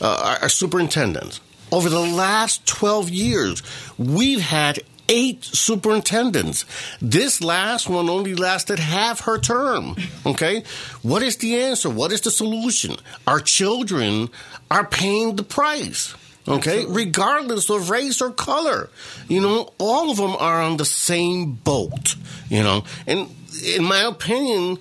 uh, 0.00 0.22
our, 0.24 0.42
our 0.44 0.48
superintendent. 0.48 1.40
Over 1.70 1.90
the 1.90 2.00
last 2.00 2.66
twelve 2.66 3.10
years, 3.10 3.62
we've 3.98 4.40
had 4.40 4.80
eight 5.10 5.44
superintendents. 5.44 6.64
This 7.02 7.42
last 7.42 7.86
one 7.86 8.08
only 8.08 8.34
lasted 8.34 8.78
half 8.78 9.20
her 9.22 9.38
term. 9.38 9.96
Okay? 10.24 10.64
What 11.02 11.22
is 11.22 11.36
the 11.36 11.60
answer? 11.60 11.90
What 11.90 12.12
is 12.12 12.22
the 12.22 12.30
solution? 12.30 12.96
Our 13.26 13.40
children 13.40 14.30
are 14.70 14.86
paying 14.86 15.36
the 15.36 15.42
price. 15.42 16.14
Okay? 16.48 16.84
Regardless 16.86 17.70
of 17.70 17.90
race 17.90 18.20
or 18.20 18.30
color. 18.30 18.90
You 19.28 19.40
know, 19.40 19.72
all 19.78 20.10
of 20.10 20.16
them 20.16 20.34
are 20.38 20.60
on 20.60 20.76
the 20.76 20.84
same 20.84 21.52
boat. 21.52 22.16
You 22.48 22.62
know? 22.62 22.84
And 23.06 23.28
in 23.64 23.84
my 23.84 24.00
opinion, 24.02 24.78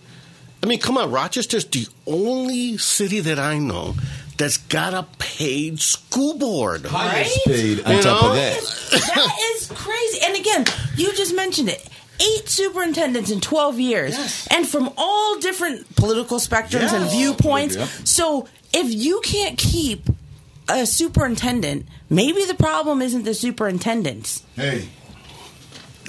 I 0.63 0.67
mean, 0.67 0.79
come 0.79 0.97
on, 0.97 1.11
Rochester's 1.11 1.65
the 1.65 1.87
only 2.07 2.77
city 2.77 3.19
that 3.19 3.39
I 3.39 3.57
know 3.57 3.95
that's 4.37 4.57
got 4.57 4.93
a 4.93 5.05
paid 5.19 5.79
school 5.79 6.37
board. 6.37 6.85
Highest 6.85 7.45
paid 7.45 7.83
on 7.83 7.95
You 7.97 8.01
top 8.01 8.21
know? 8.23 8.29
of 8.29 8.35
that. 8.35 8.61
that 9.15 9.55
is 9.55 9.71
crazy. 9.73 10.19
And 10.25 10.35
again, 10.35 10.65
you 10.95 11.13
just 11.13 11.35
mentioned 11.35 11.69
it. 11.69 11.87
Eight 12.19 12.49
superintendents 12.49 13.31
in 13.31 13.41
12 13.41 13.79
years. 13.79 14.47
And 14.51 14.67
from 14.67 14.91
all 14.97 15.39
different 15.39 15.95
political 15.95 16.37
spectrums 16.37 16.93
and 16.93 17.09
viewpoints. 17.09 17.75
Yep. 17.75 17.87
So 18.03 18.47
if 18.73 18.93
you 18.93 19.21
can't 19.23 19.57
keep 19.57 20.07
a 20.79 20.85
superintendent, 20.85 21.85
maybe 22.09 22.43
the 22.45 22.55
problem 22.55 23.01
isn't 23.01 23.23
the 23.23 23.33
superintendents. 23.33 24.43
Hey, 24.55 24.89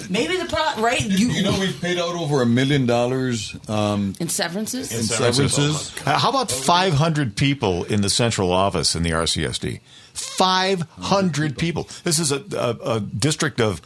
Maybe 0.09 0.37
the 0.37 0.45
problem, 0.45 0.83
right? 0.83 1.01
You, 1.01 1.27
you 1.29 1.43
know 1.43 1.57
we've 1.59 1.79
paid 1.79 1.97
out 1.97 2.15
over 2.15 2.41
a 2.41 2.45
million 2.45 2.85
dollars 2.85 3.55
um, 3.69 4.13
in 4.19 4.27
severances? 4.27 4.91
in 4.91 5.03
severances. 5.03 5.93
Uh, 6.05 6.17
How 6.17 6.29
about 6.29 6.51
500 6.51 7.35
people 7.35 7.83
in 7.85 8.01
the 8.01 8.09
central 8.09 8.51
office 8.51 8.95
in 8.95 9.03
the 9.03 9.11
RCSD? 9.11 9.79
500 10.13 11.57
people. 11.57 11.87
This 12.03 12.19
is 12.19 12.31
a, 12.31 12.43
a, 12.57 12.95
a 12.95 12.99
district 12.99 13.61
of 13.61 13.81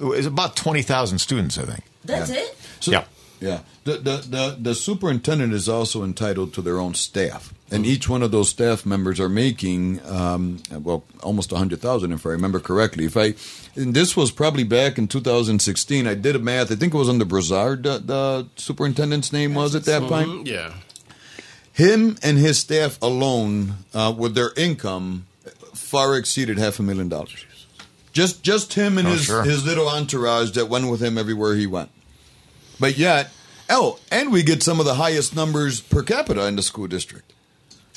is 0.00 0.26
about 0.26 0.56
20,000 0.56 1.18
students, 1.18 1.58
I 1.58 1.64
think. 1.64 1.84
That's 2.04 2.30
it? 2.30 2.56
So, 2.80 2.92
Yeah. 2.92 3.04
Yeah. 3.40 3.60
The, 3.84 3.92
the, 3.98 4.16
the, 4.16 4.56
the 4.60 4.74
superintendent 4.74 5.52
is 5.52 5.68
also 5.68 6.02
entitled 6.02 6.52
to 6.54 6.62
their 6.62 6.78
own 6.78 6.94
staff. 6.94 7.54
And 7.70 7.84
each 7.86 8.08
one 8.08 8.22
of 8.22 8.30
those 8.30 8.48
staff 8.48 8.84
members 8.86 9.20
are 9.20 9.28
making, 9.28 10.00
um, 10.06 10.60
well, 10.72 11.04
almost 11.22 11.52
100000 11.52 12.12
if 12.12 12.24
I 12.26 12.30
remember 12.30 12.58
correctly. 12.60 13.04
If 13.04 13.16
I, 13.16 13.34
and 13.76 13.94
this 13.94 14.16
was 14.16 14.30
probably 14.30 14.64
back 14.64 14.98
in 14.98 15.06
2016. 15.06 16.06
I 16.06 16.14
did 16.14 16.34
a 16.34 16.38
math. 16.38 16.72
I 16.72 16.76
think 16.76 16.94
it 16.94 16.96
was 16.96 17.08
under 17.08 17.24
Brizard, 17.26 17.82
the, 17.84 17.98
the 17.98 18.46
superintendent's 18.56 19.32
name 19.32 19.54
was 19.54 19.74
at 19.74 19.84
that 19.84 20.08
time. 20.08 20.44
Mhm, 20.44 20.46
Yeah. 20.46 20.72
Him 21.72 22.16
and 22.24 22.38
his 22.38 22.58
staff 22.58 22.98
alone, 23.00 23.74
uh, 23.94 24.12
with 24.16 24.34
their 24.34 24.50
income, 24.56 25.26
far 25.74 26.16
exceeded 26.16 26.58
half 26.58 26.80
a 26.80 26.82
million 26.82 27.08
dollars. 27.08 27.44
Just 28.12 28.42
just 28.42 28.72
him 28.74 28.98
and 28.98 29.06
Oh, 29.06 29.12
his 29.12 29.24
sure. 29.26 29.44
his 29.44 29.64
little 29.64 29.88
entourage 29.88 30.50
that 30.52 30.68
went 30.68 30.90
with 30.90 31.00
him 31.00 31.16
everywhere 31.16 31.54
he 31.54 31.68
went. 31.68 31.90
But 32.80 32.96
yet, 32.98 33.30
oh, 33.70 33.98
and 34.10 34.32
we 34.32 34.42
get 34.42 34.62
some 34.62 34.80
of 34.80 34.86
the 34.86 34.94
highest 34.94 35.34
numbers 35.34 35.80
per 35.80 36.02
capita 36.02 36.46
in 36.46 36.56
the 36.56 36.62
school 36.62 36.86
district. 36.86 37.32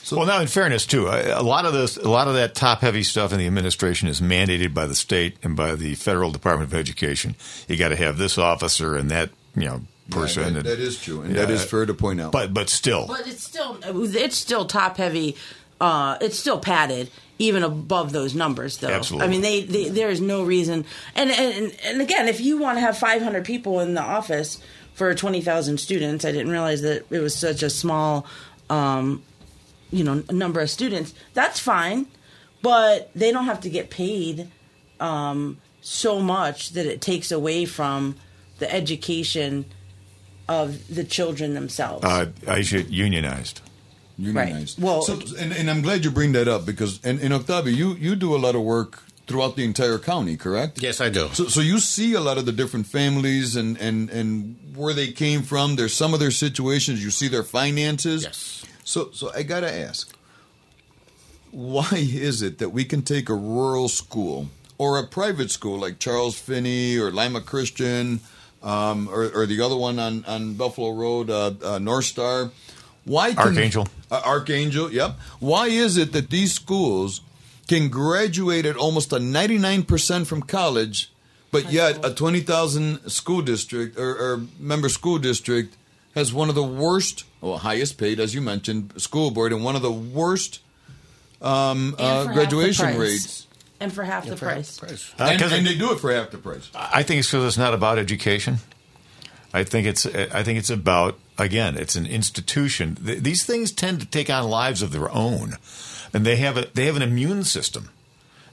So 0.03 0.17
well, 0.17 0.25
now 0.25 0.39
in 0.41 0.47
fairness 0.47 0.85
too, 0.87 1.07
a 1.07 1.39
a 1.39 1.43
lot 1.43 1.65
of 1.65 1.73
this, 1.73 1.95
a 1.97 2.09
lot 2.09 2.27
of 2.27 2.33
that 2.33 2.55
top-heavy 2.55 3.03
stuff 3.03 3.31
in 3.31 3.37
the 3.39 3.45
administration 3.45 4.07
is 4.07 4.19
mandated 4.19 4.73
by 4.73 4.87
the 4.87 4.95
state 4.95 5.37
and 5.43 5.55
by 5.55 5.75
the 5.75 5.93
federal 5.93 6.31
Department 6.31 6.71
of 6.73 6.77
Education. 6.77 7.35
You 7.67 7.77
got 7.77 7.89
to 7.89 7.95
have 7.95 8.17
this 8.17 8.37
officer 8.39 8.95
and 8.95 9.11
that, 9.11 9.29
you 9.55 9.65
know, 9.65 9.81
person. 10.09 10.41
Yeah, 10.43 10.49
that- 10.49 10.57
and- 10.57 10.65
that 10.65 10.79
is 10.79 10.99
true, 10.99 11.21
and 11.21 11.35
that 11.35 11.51
is 11.51 11.63
fair 11.63 11.85
to 11.85 11.93
point 11.93 12.19
out. 12.19 12.31
But 12.31 12.51
but 12.51 12.67
still, 12.69 13.05
But 13.07 13.27
it's 13.27 13.43
still 13.43 13.77
it's 13.83 14.37
still 14.37 14.65
top 14.65 14.97
heavy. 14.97 15.35
Uh, 15.79 16.17
it's 16.19 16.37
still 16.37 16.59
padded 16.59 17.09
even 17.41 17.63
above 17.63 18.11
those 18.11 18.35
numbers, 18.35 18.77
though. 18.77 18.89
Absolutely. 18.89 19.27
I 19.27 19.29
mean, 19.31 19.41
they, 19.41 19.61
they 19.63 19.89
there 19.89 20.09
is 20.09 20.21
no 20.21 20.43
reason. 20.43 20.85
And 21.15 21.31
and 21.31 21.75
and 21.83 22.01
again, 22.01 22.27
if 22.27 22.39
you 22.39 22.57
want 22.57 22.77
to 22.77 22.81
have 22.81 22.97
500 22.97 23.43
people 23.43 23.79
in 23.79 23.95
the 23.95 24.01
office 24.01 24.59
for 24.93 25.13
20,000 25.15 25.79
students, 25.79 26.23
I 26.23 26.31
didn't 26.31 26.51
realize 26.51 26.83
that 26.83 27.05
it 27.09 27.19
was 27.19 27.35
such 27.35 27.63
a 27.63 27.69
small, 27.69 28.27
um, 28.69 29.23
you 29.89 30.03
know, 30.03 30.23
number 30.29 30.61
of 30.61 30.69
students. 30.69 31.15
That's 31.33 31.59
fine, 31.59 32.05
but 32.61 33.09
they 33.15 33.31
don't 33.31 33.45
have 33.45 33.61
to 33.61 33.69
get 33.69 33.89
paid 33.89 34.47
um, 34.99 35.57
so 35.81 36.19
much 36.19 36.71
that 36.71 36.85
it 36.85 37.01
takes 37.01 37.31
away 37.31 37.65
from 37.65 38.15
the 38.59 38.71
education 38.71 39.65
of 40.47 40.93
the 40.93 41.03
children 41.03 41.55
themselves. 41.55 42.05
uh, 42.05 42.27
I 42.47 42.61
should 42.61 42.91
unionized. 42.91 43.61
Unionized. 44.21 44.79
Right. 44.79 44.85
Well- 44.85 45.01
so, 45.01 45.19
and, 45.37 45.51
and 45.53 45.69
I'm 45.69 45.81
glad 45.81 46.05
you 46.05 46.11
bring 46.11 46.31
that 46.33 46.47
up 46.47 46.65
because, 46.65 46.99
and, 47.03 47.19
and 47.19 47.33
Octavio, 47.33 47.73
you, 47.73 47.95
you 47.95 48.15
do 48.15 48.35
a 48.35 48.39
lot 48.45 48.55
of 48.55 48.61
work 48.61 49.03
throughout 49.27 49.55
the 49.55 49.63
entire 49.63 49.97
county, 49.97 50.35
correct? 50.35 50.81
Yes, 50.81 50.99
I 50.99 51.09
do. 51.09 51.29
So, 51.33 51.45
so 51.45 51.61
you 51.61 51.79
see 51.79 52.13
a 52.13 52.19
lot 52.19 52.37
of 52.37 52.45
the 52.45 52.51
different 52.51 52.87
families 52.87 53.55
and, 53.55 53.77
and, 53.77 54.09
and 54.09 54.75
where 54.75 54.93
they 54.93 55.11
came 55.11 55.41
from. 55.43 55.75
There's 55.75 55.93
some 55.93 56.13
of 56.13 56.19
their 56.19 56.31
situations. 56.31 57.03
You 57.03 57.11
see 57.11 57.29
their 57.29 57.43
finances. 57.43 58.23
Yes. 58.23 58.65
So, 58.83 59.11
so 59.11 59.31
I 59.33 59.43
gotta 59.43 59.71
ask, 59.73 60.13
why 61.51 61.89
is 61.93 62.41
it 62.41 62.57
that 62.57 62.69
we 62.69 62.83
can 62.83 63.03
take 63.03 63.29
a 63.29 63.35
rural 63.35 63.87
school 63.89 64.49
or 64.77 64.97
a 64.97 65.05
private 65.07 65.51
school 65.51 65.79
like 65.79 65.99
Charles 65.99 66.37
Finney 66.37 66.97
or 66.97 67.11
Lima 67.11 67.41
Christian, 67.41 68.19
um, 68.63 69.07
or, 69.07 69.29
or 69.33 69.45
the 69.45 69.61
other 69.61 69.77
one 69.77 69.99
on, 69.99 70.25
on 70.25 70.55
Buffalo 70.55 70.91
Road, 70.91 71.29
uh, 71.29 71.53
uh, 71.63 71.79
North 71.79 72.05
Star? 72.05 72.51
Why 73.05 73.33
can, 73.33 73.39
Archangel. 73.47 73.87
Uh, 74.11 74.21
Archangel, 74.25 74.91
yep. 74.91 75.17
Why 75.39 75.67
is 75.67 75.97
it 75.97 76.11
that 76.13 76.29
these 76.29 76.53
schools 76.53 77.21
can 77.67 77.89
graduate 77.89 78.65
at 78.65 78.75
almost 78.75 79.11
a 79.13 79.17
99% 79.17 80.25
from 80.27 80.41
college, 80.43 81.11
but 81.51 81.71
yet 81.71 82.05
a 82.05 82.13
20,000 82.13 83.09
school 83.09 83.41
district 83.41 83.97
or, 83.97 84.09
or 84.15 84.41
member 84.59 84.89
school 84.89 85.17
district 85.17 85.75
has 86.15 86.33
one 86.33 86.49
of 86.49 86.55
the 86.55 86.63
worst, 86.63 87.23
well, 87.39 87.57
highest 87.59 87.97
paid, 87.97 88.19
as 88.19 88.35
you 88.35 88.41
mentioned, 88.41 88.91
school 89.01 89.31
board, 89.31 89.53
and 89.53 89.63
one 89.63 89.75
of 89.75 89.81
the 89.81 89.91
worst 89.91 90.59
um, 91.41 91.95
And 91.97 91.97
for 91.97 92.01
uh, 92.03 92.05
half 92.05 92.27
the 92.27 92.33
graduation 92.33 92.85
price. 92.87 92.97
rates. 92.97 93.47
and 93.79 93.91
for 93.93 94.03
half 94.03 94.27
the 94.27 94.35
price. 94.35 94.79
Uh, 94.81 94.87
and, 95.19 95.41
'cause 95.41 95.51
and 95.53 95.65
they 95.65 95.75
do 95.77 95.91
it 95.93 95.99
for 95.99 96.11
half 96.13 96.29
the 96.31 96.37
price. 96.37 96.69
I 96.75 97.03
think 97.03 97.19
it's 97.19 97.29
because 97.31 97.45
it's 97.47 97.57
not 97.57 97.73
about 97.73 97.97
education. 97.97 98.57
I 99.53 99.63
think 99.63 99.85
it's 99.87 100.05
I 100.05 100.43
think 100.43 100.59
it's 100.59 100.69
about 100.69 101.17
again, 101.37 101.77
it's 101.77 101.95
an 101.95 102.05
institution. 102.05 102.95
Th- 102.95 103.19
These 103.21 103.43
things 103.45 103.71
tend 103.71 103.99
to 104.01 104.05
take 104.05 104.29
on 104.29 104.49
lives 104.49 104.81
of 104.81 104.91
their 104.91 105.11
own, 105.11 105.57
and 106.13 106.25
they 106.25 106.37
have 106.37 106.57
a 106.57 106.67
they 106.73 106.85
have 106.85 106.95
an 106.95 107.01
immune 107.01 107.43
system, 107.43 107.89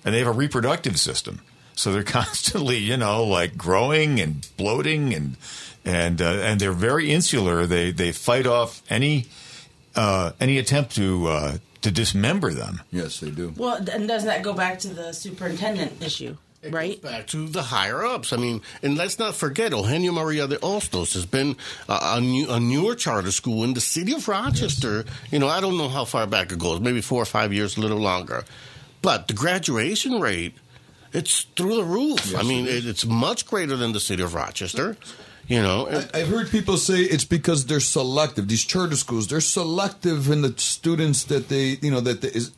and 0.05 0.15
they 0.15 0.19
have 0.19 0.27
a 0.29 0.33
reproductive 0.33 0.99
system. 0.99 1.41
So 1.77 1.93
they're 1.93 2.03
constantly, 2.21 2.79
you 2.79 2.97
know, 2.97 3.23
like 3.25 3.57
growing 3.57 4.19
and 4.21 4.47
bloating, 4.57 5.15
and 5.15 5.37
and 5.85 6.21
uh, 6.21 6.25
and 6.43 6.61
they're 6.61 6.73
very 6.73 7.11
insular. 7.13 7.65
They 7.67 7.93
they 7.93 8.11
fight 8.13 8.47
off 8.47 8.83
any 8.91 9.27
uh, 9.95 10.33
any 10.41 10.59
attempt 10.59 10.97
to 10.97 11.29
uh, 11.29 11.59
to 11.83 11.91
dismember 11.93 12.53
them. 12.53 12.83
Yes, 12.91 13.21
they 13.21 13.31
do. 13.31 13.55
Well, 13.57 13.77
and 13.77 14.09
doesn't 14.09 14.27
that 14.27 14.43
go 14.43 14.53
back 14.53 14.81
to 14.81 14.89
the 14.89 15.13
superintendent 15.13 16.03
issue, 16.03 16.37
right? 16.71 17.01
back 17.01 17.27
to 17.29 17.49
the 17.49 17.63
higher 17.63 18.05
ups. 18.05 18.33
I 18.33 18.37
mean, 18.37 18.63
and 18.83 18.97
let's 18.97 19.19
not 19.19 19.35
forget, 19.35 19.73
Eugenio 19.73 20.13
Maria 20.13 20.47
de 20.47 20.57
Hostos 20.57 21.15
has 21.15 21.27
been 21.27 21.57
a, 21.89 21.99
a, 22.17 22.21
new, 22.21 22.51
a 22.51 22.61
newer 22.61 22.95
charter 22.95 23.31
school 23.31 23.65
in 23.65 23.75
the 23.75 23.81
city 23.81 24.13
of 24.13 24.27
Rochester. 24.29 25.05
You 25.31 25.39
know, 25.39 25.49
I 25.49 25.61
don't 25.61 25.77
know 25.77 25.89
how 25.89 26.05
far 26.05 26.27
back 26.27 26.53
it 26.53 26.59
goes, 26.59 26.81
maybe 26.81 27.01
four 27.01 27.23
or 27.23 27.27
five 27.27 27.53
years, 27.53 27.77
a 27.77 27.81
little 27.81 27.99
longer. 27.99 28.45
But 29.03 29.29
the 29.29 29.35
graduation 29.35 30.21
rate, 30.21 30.55
it's 31.13 31.43
through 31.57 31.77
the 31.77 31.85
roof. 31.85 32.37
I 32.37 32.43
mean, 32.43 32.67
it, 32.67 32.87
it's 32.87 33.07
much 33.07 33.47
greater 33.47 33.77
than 33.77 33.93
the 33.93 34.01
city 34.01 34.23
of 34.23 34.35
Rochester. 34.35 34.97
You 35.47 35.63
know, 35.63 35.89
I, 35.89 36.21
I've 36.21 36.29
heard 36.29 36.51
people 36.51 36.77
say 36.77 36.99
it's 36.99 37.25
because 37.25 37.65
they're 37.65 37.81
selective. 37.81 38.49
These 38.49 38.65
charter 38.65 38.97
schools, 38.97 39.29
they're 39.29 39.41
selective 39.41 40.31
in 40.31 40.43
the 40.43 40.53
students 40.59 41.25
that 41.25 41.49
they, 41.49 41.79
you 41.81 41.91
know, 41.91 42.01
that 42.01 42.21
they, 42.21 42.29
is. 42.29 42.53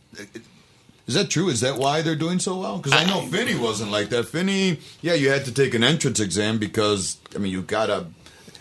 Is 1.10 1.16
that 1.16 1.28
true? 1.28 1.48
Is 1.48 1.60
that 1.62 1.76
why 1.76 2.02
they're 2.02 2.14
doing 2.14 2.38
so 2.38 2.56
well? 2.56 2.76
Because 2.76 2.92
I 2.92 3.04
know 3.04 3.22
Finney 3.22 3.56
wasn't 3.56 3.90
like 3.90 4.10
that. 4.10 4.28
Finney, 4.28 4.78
yeah, 5.02 5.14
you 5.14 5.28
had 5.28 5.44
to 5.46 5.52
take 5.52 5.74
an 5.74 5.82
entrance 5.82 6.20
exam 6.20 6.58
because 6.58 7.18
I 7.34 7.38
mean 7.38 7.50
you 7.50 7.62
gotta, 7.62 8.06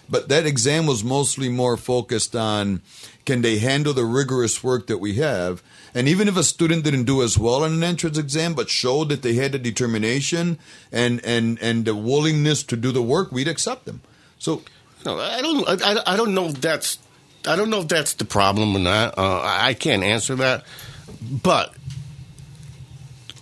but 0.09 0.29
that 0.29 0.47
exam 0.47 0.87
was 0.87 1.03
mostly 1.03 1.47
more 1.47 1.77
focused 1.77 2.35
on 2.35 2.81
can 3.23 3.43
they 3.43 3.59
handle 3.59 3.93
the 3.93 4.03
rigorous 4.03 4.63
work 4.63 4.87
that 4.87 4.97
we 4.97 5.13
have. 5.17 5.61
And 5.93 6.07
even 6.07 6.27
if 6.27 6.35
a 6.37 6.43
student 6.43 6.83
didn't 6.83 7.03
do 7.03 7.21
as 7.21 7.37
well 7.37 7.63
on 7.63 7.71
an 7.71 7.83
entrance 7.83 8.17
exam, 8.17 8.55
but 8.55 8.67
showed 8.67 9.09
that 9.09 9.21
they 9.21 9.35
had 9.35 9.51
the 9.51 9.59
determination 9.59 10.57
and 10.91 11.23
and 11.23 11.59
and 11.61 11.85
the 11.85 11.93
willingness 11.93 12.63
to 12.63 12.75
do 12.75 12.91
the 12.91 13.03
work, 13.03 13.31
we'd 13.31 13.47
accept 13.47 13.85
them. 13.85 14.01
So 14.39 14.63
No, 15.05 15.19
I 15.19 15.39
don't. 15.43 15.83
I, 15.83 16.13
I 16.13 16.17
don't 16.17 16.33
know 16.33 16.47
if 16.47 16.59
that's. 16.59 16.97
I 17.45 17.55
don't 17.55 17.69
know 17.69 17.81
if 17.81 17.89
that's 17.89 18.13
the 18.13 18.25
problem 18.25 18.75
or 18.75 18.79
not. 18.79 19.19
Uh, 19.19 19.41
I 19.41 19.67
I 19.67 19.73
can't 19.75 20.03
answer 20.03 20.35
that. 20.37 20.63
But 21.21 21.75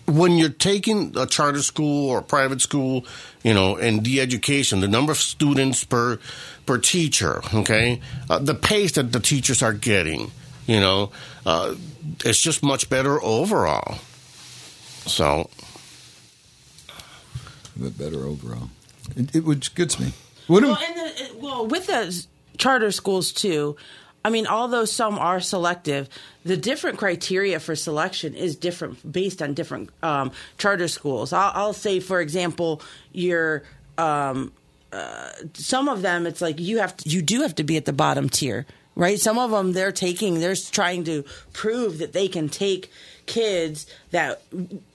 when 0.08 0.38
you're 0.38 0.50
taking 0.50 1.14
a 1.18 1.26
charter 1.26 1.62
school 1.62 2.10
or 2.10 2.20
a 2.20 2.24
private 2.24 2.62
school, 2.62 3.06
you 3.44 3.54
know, 3.54 3.76
and 3.76 4.04
the 4.06 4.22
education, 4.22 4.80
the 4.80 4.88
number 4.88 5.12
of 5.12 5.18
students 5.18 5.84
per 5.84 6.18
per 6.66 6.78
teacher, 6.78 7.42
okay, 7.54 8.02
uh, 8.30 8.40
the 8.40 8.56
pace 8.56 8.94
that 8.94 9.12
the 9.12 9.20
teachers 9.20 9.62
are 9.62 9.74
getting, 9.74 10.32
you 10.66 10.80
know, 10.80 11.12
uh, 11.46 11.76
it's 12.24 12.42
just 12.42 12.64
much 12.64 12.90
better 12.90 13.22
overall. 13.22 14.00
So 15.06 15.50
a 17.76 17.80
bit 17.80 17.98
better 17.98 18.26
overall. 18.26 18.70
It, 19.16 19.36
it 19.36 19.44
which 19.44 19.76
gets 19.76 20.00
me. 20.00 20.14
What 20.48 20.62
do 20.62 20.68
well, 20.68 20.80
and 20.82 20.96
the, 20.96 21.38
well, 21.38 21.68
with 21.68 21.88
the 21.88 22.26
charter 22.58 22.92
schools 22.92 23.32
too. 23.32 23.76
I 24.28 24.30
mean, 24.30 24.46
although 24.46 24.84
some 24.84 25.18
are 25.18 25.40
selective, 25.40 26.10
the 26.44 26.58
different 26.58 26.98
criteria 26.98 27.62
for 27.62 27.78
selection 27.78 28.36
is 28.36 28.58
different 28.58 29.10
based 29.10 29.42
on 29.42 29.54
different 29.54 29.90
um, 30.04 30.34
charter 30.58 30.90
schools. 30.90 31.32
I'll, 31.32 31.54
I'll 31.56 31.74
say, 31.74 32.02
for 32.02 32.20
example, 32.20 32.82
your 33.14 33.64
um, 33.98 34.52
uh, 34.92 35.30
some 35.54 35.88
of 35.88 36.02
them, 36.02 36.28
it's 36.28 36.42
like 36.42 36.60
you 36.60 36.80
have 36.80 36.98
to, 36.98 37.10
you 37.10 37.22
do 37.22 37.44
have 37.44 37.56
to 37.56 37.64
be 37.64 37.78
at 37.78 37.86
the 37.86 37.94
bottom 37.94 38.28
tier, 38.28 38.66
right? 38.96 39.18
Some 39.18 39.38
of 39.38 39.52
them 39.52 39.72
they're 39.72 39.94
taking, 39.94 40.42
they're 40.42 40.56
trying 40.58 41.06
to 41.06 41.24
prove 41.54 42.00
that 42.00 42.12
they 42.12 42.28
can 42.28 42.50
take 42.50 42.92
kids 43.28 43.88
that 44.12 44.42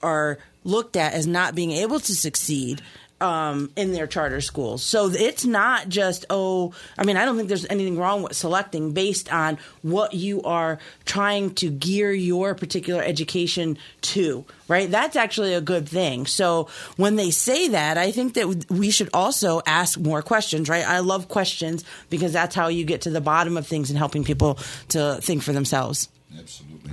are 0.03 0.37
looked 0.63 0.95
at 0.95 1.13
as 1.13 1.25
not 1.25 1.55
being 1.55 1.71
able 1.71 1.99
to 2.01 2.13
succeed 2.13 2.83
um, 3.23 3.71
in 3.77 3.93
their 3.93 4.05
charter 4.05 4.41
schools. 4.41 4.83
So 4.83 5.09
it's 5.09 5.45
not 5.45 5.87
just, 5.87 6.25
oh, 6.29 6.73
I 6.97 7.05
mean, 7.05 7.15
I 7.15 7.23
don't 7.23 7.37
think 7.37 7.47
there's 7.47 7.65
anything 7.67 7.97
wrong 7.97 8.21
with 8.21 8.35
selecting 8.35 8.91
based 8.91 9.31
on 9.31 9.57
what 9.81 10.13
you 10.13 10.43
are 10.43 10.77
trying 11.05 11.55
to 11.55 11.69
gear 11.69 12.11
your 12.11 12.53
particular 12.53 13.01
education 13.01 13.77
to, 14.01 14.43
right? 14.67 14.91
That's 14.91 15.15
actually 15.15 15.53
a 15.53 15.61
good 15.61 15.87
thing. 15.87 16.25
So 16.25 16.67
when 16.97 17.15
they 17.15 17.31
say 17.31 17.69
that, 17.69 17.97
I 17.97 18.11
think 18.11 18.33
that 18.33 18.69
we 18.69 18.91
should 18.91 19.09
also 19.13 19.61
ask 19.65 19.97
more 19.97 20.21
questions, 20.21 20.67
right? 20.67 20.85
I 20.85 20.99
love 20.99 21.29
questions 21.29 21.85
because 22.09 22.33
that's 22.33 22.53
how 22.53 22.67
you 22.67 22.83
get 22.83 23.01
to 23.03 23.09
the 23.09 23.21
bottom 23.21 23.55
of 23.55 23.65
things 23.65 23.89
and 23.89 23.97
helping 23.97 24.25
people 24.25 24.59
to 24.89 25.19
think 25.21 25.43
for 25.43 25.53
themselves. 25.53 26.09
Absolutely. 26.37 26.91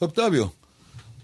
Octavio, 0.00 0.52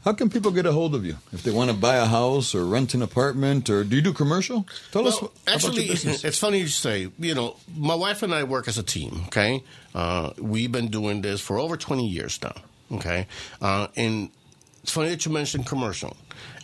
how 0.04 0.12
can 0.12 0.28
people 0.30 0.50
get 0.50 0.66
a 0.66 0.72
hold 0.72 0.94
of 0.94 1.04
you 1.04 1.16
if 1.32 1.42
they 1.42 1.50
want 1.50 1.70
to 1.70 1.76
buy 1.76 1.96
a 1.96 2.04
house 2.04 2.54
or 2.54 2.64
rent 2.66 2.94
an 2.94 3.02
apartment 3.02 3.70
or 3.70 3.84
do 3.84 3.96
you 3.96 4.02
do 4.02 4.12
commercial? 4.12 4.66
Tell 4.92 5.06
us 5.08 5.14
Well, 5.20 5.30
what, 5.30 5.42
about 5.42 5.54
actually, 5.54 5.84
your 5.84 5.94
business. 5.94 6.24
it's 6.24 6.38
funny 6.38 6.58
you 6.58 6.68
say. 6.68 7.10
You 7.18 7.34
know, 7.34 7.56
my 7.76 7.94
wife 7.94 8.22
and 8.22 8.34
I 8.34 8.44
work 8.44 8.68
as 8.68 8.78
a 8.78 8.82
team. 8.82 9.22
Okay, 9.26 9.62
uh, 9.94 10.32
we've 10.38 10.70
been 10.70 10.88
doing 10.88 11.22
this 11.22 11.40
for 11.40 11.58
over 11.58 11.76
twenty 11.76 12.06
years 12.08 12.38
now. 12.42 12.54
Okay, 12.92 13.26
uh, 13.62 13.88
and 13.96 14.28
it's 14.82 14.92
funny 14.92 15.08
that 15.10 15.24
you 15.24 15.32
mentioned 15.32 15.66
commercial. 15.66 16.16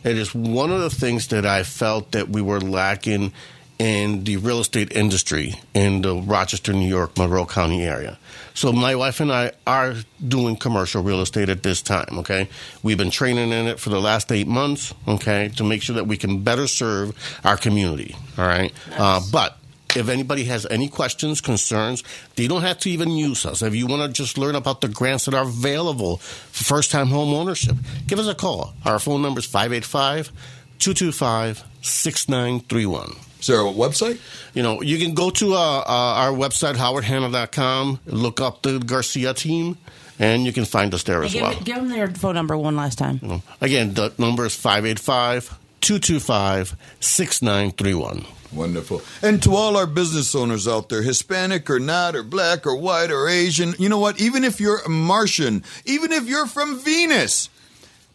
It 0.05 0.17
is 0.17 0.35
one 0.35 0.71
of 0.71 0.81
the 0.81 0.91
things 0.91 1.29
that 1.29 1.45
I 1.47 1.63
felt 1.63 2.13
that 2.13 2.29
we 2.29 2.41
were 2.43 2.61
lacking 2.61 3.33
in 3.81 4.25
the 4.25 4.37
real 4.37 4.61
estate 4.61 4.93
industry 4.93 5.55
in 5.73 6.03
the 6.03 6.15
Rochester, 6.15 6.75
New 6.75 6.87
York, 6.87 7.17
Monroe 7.17 7.47
County 7.47 7.83
area. 7.83 8.19
So 8.53 8.73
my 8.73 8.95
wife 8.95 9.21
and 9.21 9.33
I 9.33 9.53
are 9.67 9.95
doing 10.29 10.57
commercial 10.57 11.03
real 11.03 11.23
estate 11.23 11.49
at 11.49 11.63
this 11.63 11.81
time. 11.81 12.19
Okay, 12.19 12.51
we've 12.83 12.99
been 12.99 13.11
training 13.11 13.53
in 13.53 13.67
it 13.67 13.81
for 13.81 13.89
the 13.89 13.99
last 13.99 14.31
eight 14.33 14.47
months. 14.47 14.93
Okay, 15.09 15.49
to 15.57 15.65
make 15.65 15.81
sure 15.81 15.95
that 15.95 16.07
we 16.07 16.19
can 16.19 16.43
better 16.43 16.67
serve 16.67 17.17
our 17.43 17.57
community. 17.57 18.15
All 18.39 18.47
right, 18.47 18.73
uh, 18.99 19.21
but. 19.33 19.57
If 19.97 20.09
anybody 20.09 20.45
has 20.45 20.67
any 20.67 20.87
questions, 20.87 21.41
concerns, 21.41 22.05
they 22.37 22.47
don't 22.47 22.63
have 22.63 22.79
to 22.79 22.91
even 22.91 23.11
use 23.11 23.45
us. 23.45 23.61
If 23.61 23.75
you 23.75 23.89
want 23.89 24.03
to 24.03 24.09
just 24.23 24.39
learn 24.39 24.55
about 24.55 24.83
the 24.83 24.87
grants 24.87 25.25
that 25.25 25.35
are 25.35 25.43
available 25.43 26.19
for 26.19 26.63
first 26.63 26.93
time 26.93 27.09
home 27.09 27.35
ownership, 27.35 27.75
give 28.07 28.21
us 28.21 28.29
a 28.29 28.37
call. 28.37 28.73
Our 28.85 29.01
phone 29.01 29.21
number 29.21 29.41
is 29.41 29.47
585 29.47 30.31
225 30.79 31.65
6931. 31.83 33.30
Is 33.41 33.47
there 33.47 33.61
a 33.61 33.65
website? 33.65 34.19
You 34.55 34.63
know, 34.63 34.83
you 34.83 34.99
can 34.99 35.15
go 35.15 35.31
to 35.31 35.55
uh, 35.55 35.57
uh, 35.57 35.85
our 35.87 36.33
website, 36.33 36.75
howardhanna.com, 36.75 38.01
look 38.07 38.41
up 38.41 38.63
the 38.63 38.79
Garcia 38.79 39.35
team, 39.35 39.79
and 40.19 40.45
you 40.45 40.53
can 40.53 40.67
find 40.67 40.93
us 40.93 41.03
there 41.05 41.23
as 41.25 41.33
give, 41.33 41.43
well. 41.43 41.61
give 41.63 41.77
them 41.77 41.89
their 41.89 42.09
phone 42.09 42.35
number 42.35 42.57
one 42.57 42.77
last 42.77 42.99
time. 42.99 43.43
Again, 43.61 43.95
the 43.95 44.13
number 44.19 44.45
is 44.45 44.55
585 44.55 45.59
225 45.81 46.77
6931. 47.01 48.27
Wonderful. 48.53 49.01
And 49.23 49.43
to 49.45 49.55
all 49.55 49.77
our 49.77 49.87
business 49.87 50.35
owners 50.35 50.67
out 50.67 50.89
there, 50.89 51.03
Hispanic 51.03 51.71
or 51.71 51.79
not, 51.79 52.17
or 52.17 52.23
black 52.23 52.67
or 52.67 52.77
white 52.77 53.11
or 53.11 53.29
Asian, 53.29 53.75
you 53.79 53.89
know 53.89 53.99
what? 53.99 54.21
Even 54.21 54.45
if 54.45 54.61
you're 54.61 54.81
a 54.81 54.89
Martian, 54.89 55.63
even 55.85 56.13
if 56.13 56.27
you're 56.27 56.47
from 56.47 56.81
Venus, 56.81 57.49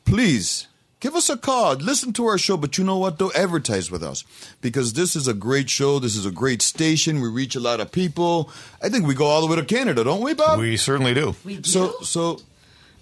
please 0.03 0.67
give 1.05 1.15
us 1.15 1.29
a 1.29 1.37
call. 1.37 1.75
Listen 1.75 2.11
to 2.13 2.25
our 2.25 2.39
show, 2.39 2.57
but 2.57 2.79
you 2.79 2.83
know 2.83 2.97
what? 2.97 3.19
Though 3.19 3.31
advertise 3.33 3.91
with 3.91 4.01
us 4.01 4.23
because 4.59 4.93
this 4.93 5.15
is 5.15 5.27
a 5.27 5.35
great 5.35 5.69
show. 5.69 5.99
This 5.99 6.15
is 6.15 6.25
a 6.25 6.31
great 6.31 6.63
station. 6.63 7.21
We 7.21 7.29
reach 7.29 7.55
a 7.55 7.59
lot 7.59 7.79
of 7.79 7.91
people. 7.91 8.49
I 8.81 8.89
think 8.89 9.05
we 9.05 9.13
go 9.13 9.25
all 9.27 9.41
the 9.41 9.45
way 9.47 9.55
to 9.55 9.63
Canada, 9.65 10.03
don't 10.03 10.21
we, 10.21 10.33
Bob? 10.33 10.57
We 10.57 10.77
certainly 10.77 11.13
do. 11.13 11.35
We 11.45 11.57
do. 11.57 11.69
So, 11.69 11.99
so 12.01 12.41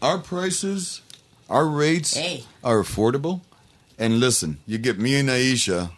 our 0.02 0.18
prices, 0.18 1.02
our 1.50 1.66
rates 1.66 2.14
Hey. 2.16 2.44
are 2.62 2.84
affordable. 2.84 3.40
And 3.98 4.20
listen, 4.20 4.58
you 4.68 4.80
get 4.80 5.00
me 5.00 5.16
and 5.16 5.30
Aisha 5.30 5.92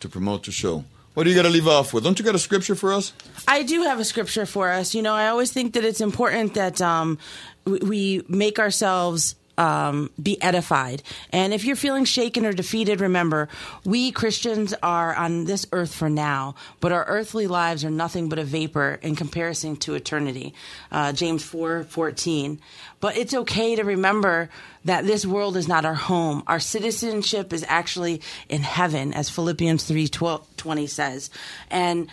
to 0.00 0.08
promote 0.08 0.44
the 0.46 0.52
show. 0.52 0.84
What 1.12 1.24
do 1.24 1.30
you 1.30 1.36
got 1.36 1.42
to 1.42 1.50
leave 1.50 1.68
off 1.68 1.92
with? 1.92 2.02
Don't 2.02 2.18
you 2.18 2.24
got 2.24 2.34
a 2.34 2.38
scripture 2.38 2.74
for 2.74 2.94
us? 2.94 3.12
I 3.46 3.62
do 3.62 3.82
have 3.82 4.00
a 4.00 4.04
scripture 4.04 4.46
for 4.46 4.70
us. 4.70 4.94
You 4.94 5.02
know, 5.02 5.12
I 5.12 5.28
always 5.28 5.52
think 5.52 5.74
that 5.74 5.84
it's 5.84 6.00
important 6.00 6.54
that 6.54 6.80
um, 6.80 7.18
we, 7.66 7.78
we 7.80 8.24
make 8.26 8.58
ourselves 8.58 9.36
um, 9.58 10.10
be 10.20 10.40
edified. 10.42 11.02
And 11.30 11.52
if 11.52 11.64
you're 11.64 11.76
feeling 11.76 12.04
shaken 12.04 12.44
or 12.44 12.52
defeated, 12.52 13.00
remember, 13.00 13.48
we 13.84 14.12
Christians 14.12 14.74
are 14.82 15.14
on 15.14 15.44
this 15.44 15.66
earth 15.72 15.94
for 15.94 16.10
now, 16.10 16.54
but 16.80 16.92
our 16.92 17.04
earthly 17.04 17.46
lives 17.46 17.84
are 17.84 17.90
nothing 17.90 18.28
but 18.28 18.38
a 18.38 18.44
vapor 18.44 18.98
in 19.02 19.16
comparison 19.16 19.76
to 19.76 19.94
eternity. 19.94 20.54
Uh, 20.90 21.12
James 21.12 21.42
4 21.42 21.84
14. 21.84 22.60
But 23.00 23.16
it's 23.16 23.34
okay 23.34 23.76
to 23.76 23.84
remember 23.84 24.48
that 24.84 25.04
this 25.04 25.26
world 25.26 25.56
is 25.56 25.68
not 25.68 25.84
our 25.84 25.94
home. 25.94 26.42
Our 26.46 26.60
citizenship 26.60 27.52
is 27.52 27.64
actually 27.68 28.22
in 28.48 28.62
heaven, 28.62 29.12
as 29.12 29.30
Philippians 29.30 29.84
3 29.84 30.08
20 30.08 30.86
says. 30.86 31.30
And 31.70 32.08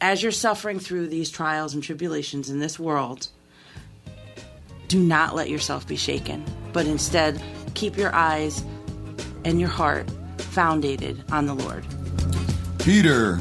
as 0.00 0.22
you're 0.22 0.32
suffering 0.32 0.78
through 0.78 1.08
these 1.08 1.30
trials 1.30 1.74
and 1.74 1.82
tribulations 1.82 2.50
in 2.50 2.60
this 2.60 2.78
world, 2.78 3.28
do 4.88 4.98
not 4.98 5.34
let 5.34 5.50
yourself 5.50 5.86
be 5.86 5.96
shaken, 5.96 6.44
but 6.72 6.86
instead 6.86 7.42
keep 7.74 7.96
your 7.96 8.14
eyes 8.14 8.64
and 9.44 9.60
your 9.60 9.68
heart 9.68 10.10
founded 10.38 11.22
on 11.30 11.46
the 11.46 11.54
Lord. 11.54 11.84
Peter 12.78 13.38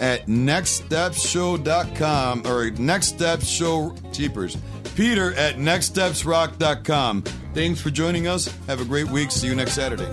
at 0.00 0.26
nextstepshow.com 0.26 2.46
or 2.46 2.70
Next 2.70 3.08
Steps 3.08 3.48
Show 3.48 3.94
Cheapers. 4.12 4.56
Peter 4.96 5.34
at 5.34 5.56
nextstepsrock.com. 5.56 7.22
Thanks 7.54 7.80
for 7.80 7.90
joining 7.90 8.26
us. 8.26 8.48
Have 8.66 8.80
a 8.80 8.84
great 8.84 9.08
week. 9.08 9.30
See 9.30 9.46
you 9.46 9.54
next 9.54 9.74
Saturday. 9.74 10.08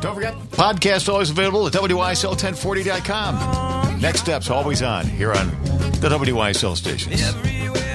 Don't 0.00 0.14
forget, 0.14 0.34
podcast 0.50 1.08
always 1.08 1.30
available 1.30 1.66
at 1.66 1.72
WYSL1040.com. 1.72 4.00
Next 4.00 4.20
steps 4.20 4.50
always 4.50 4.82
on 4.82 5.06
here 5.06 5.32
on 5.32 5.48
the 6.00 6.08
WYSL 6.08 6.76
stations. 6.76 7.85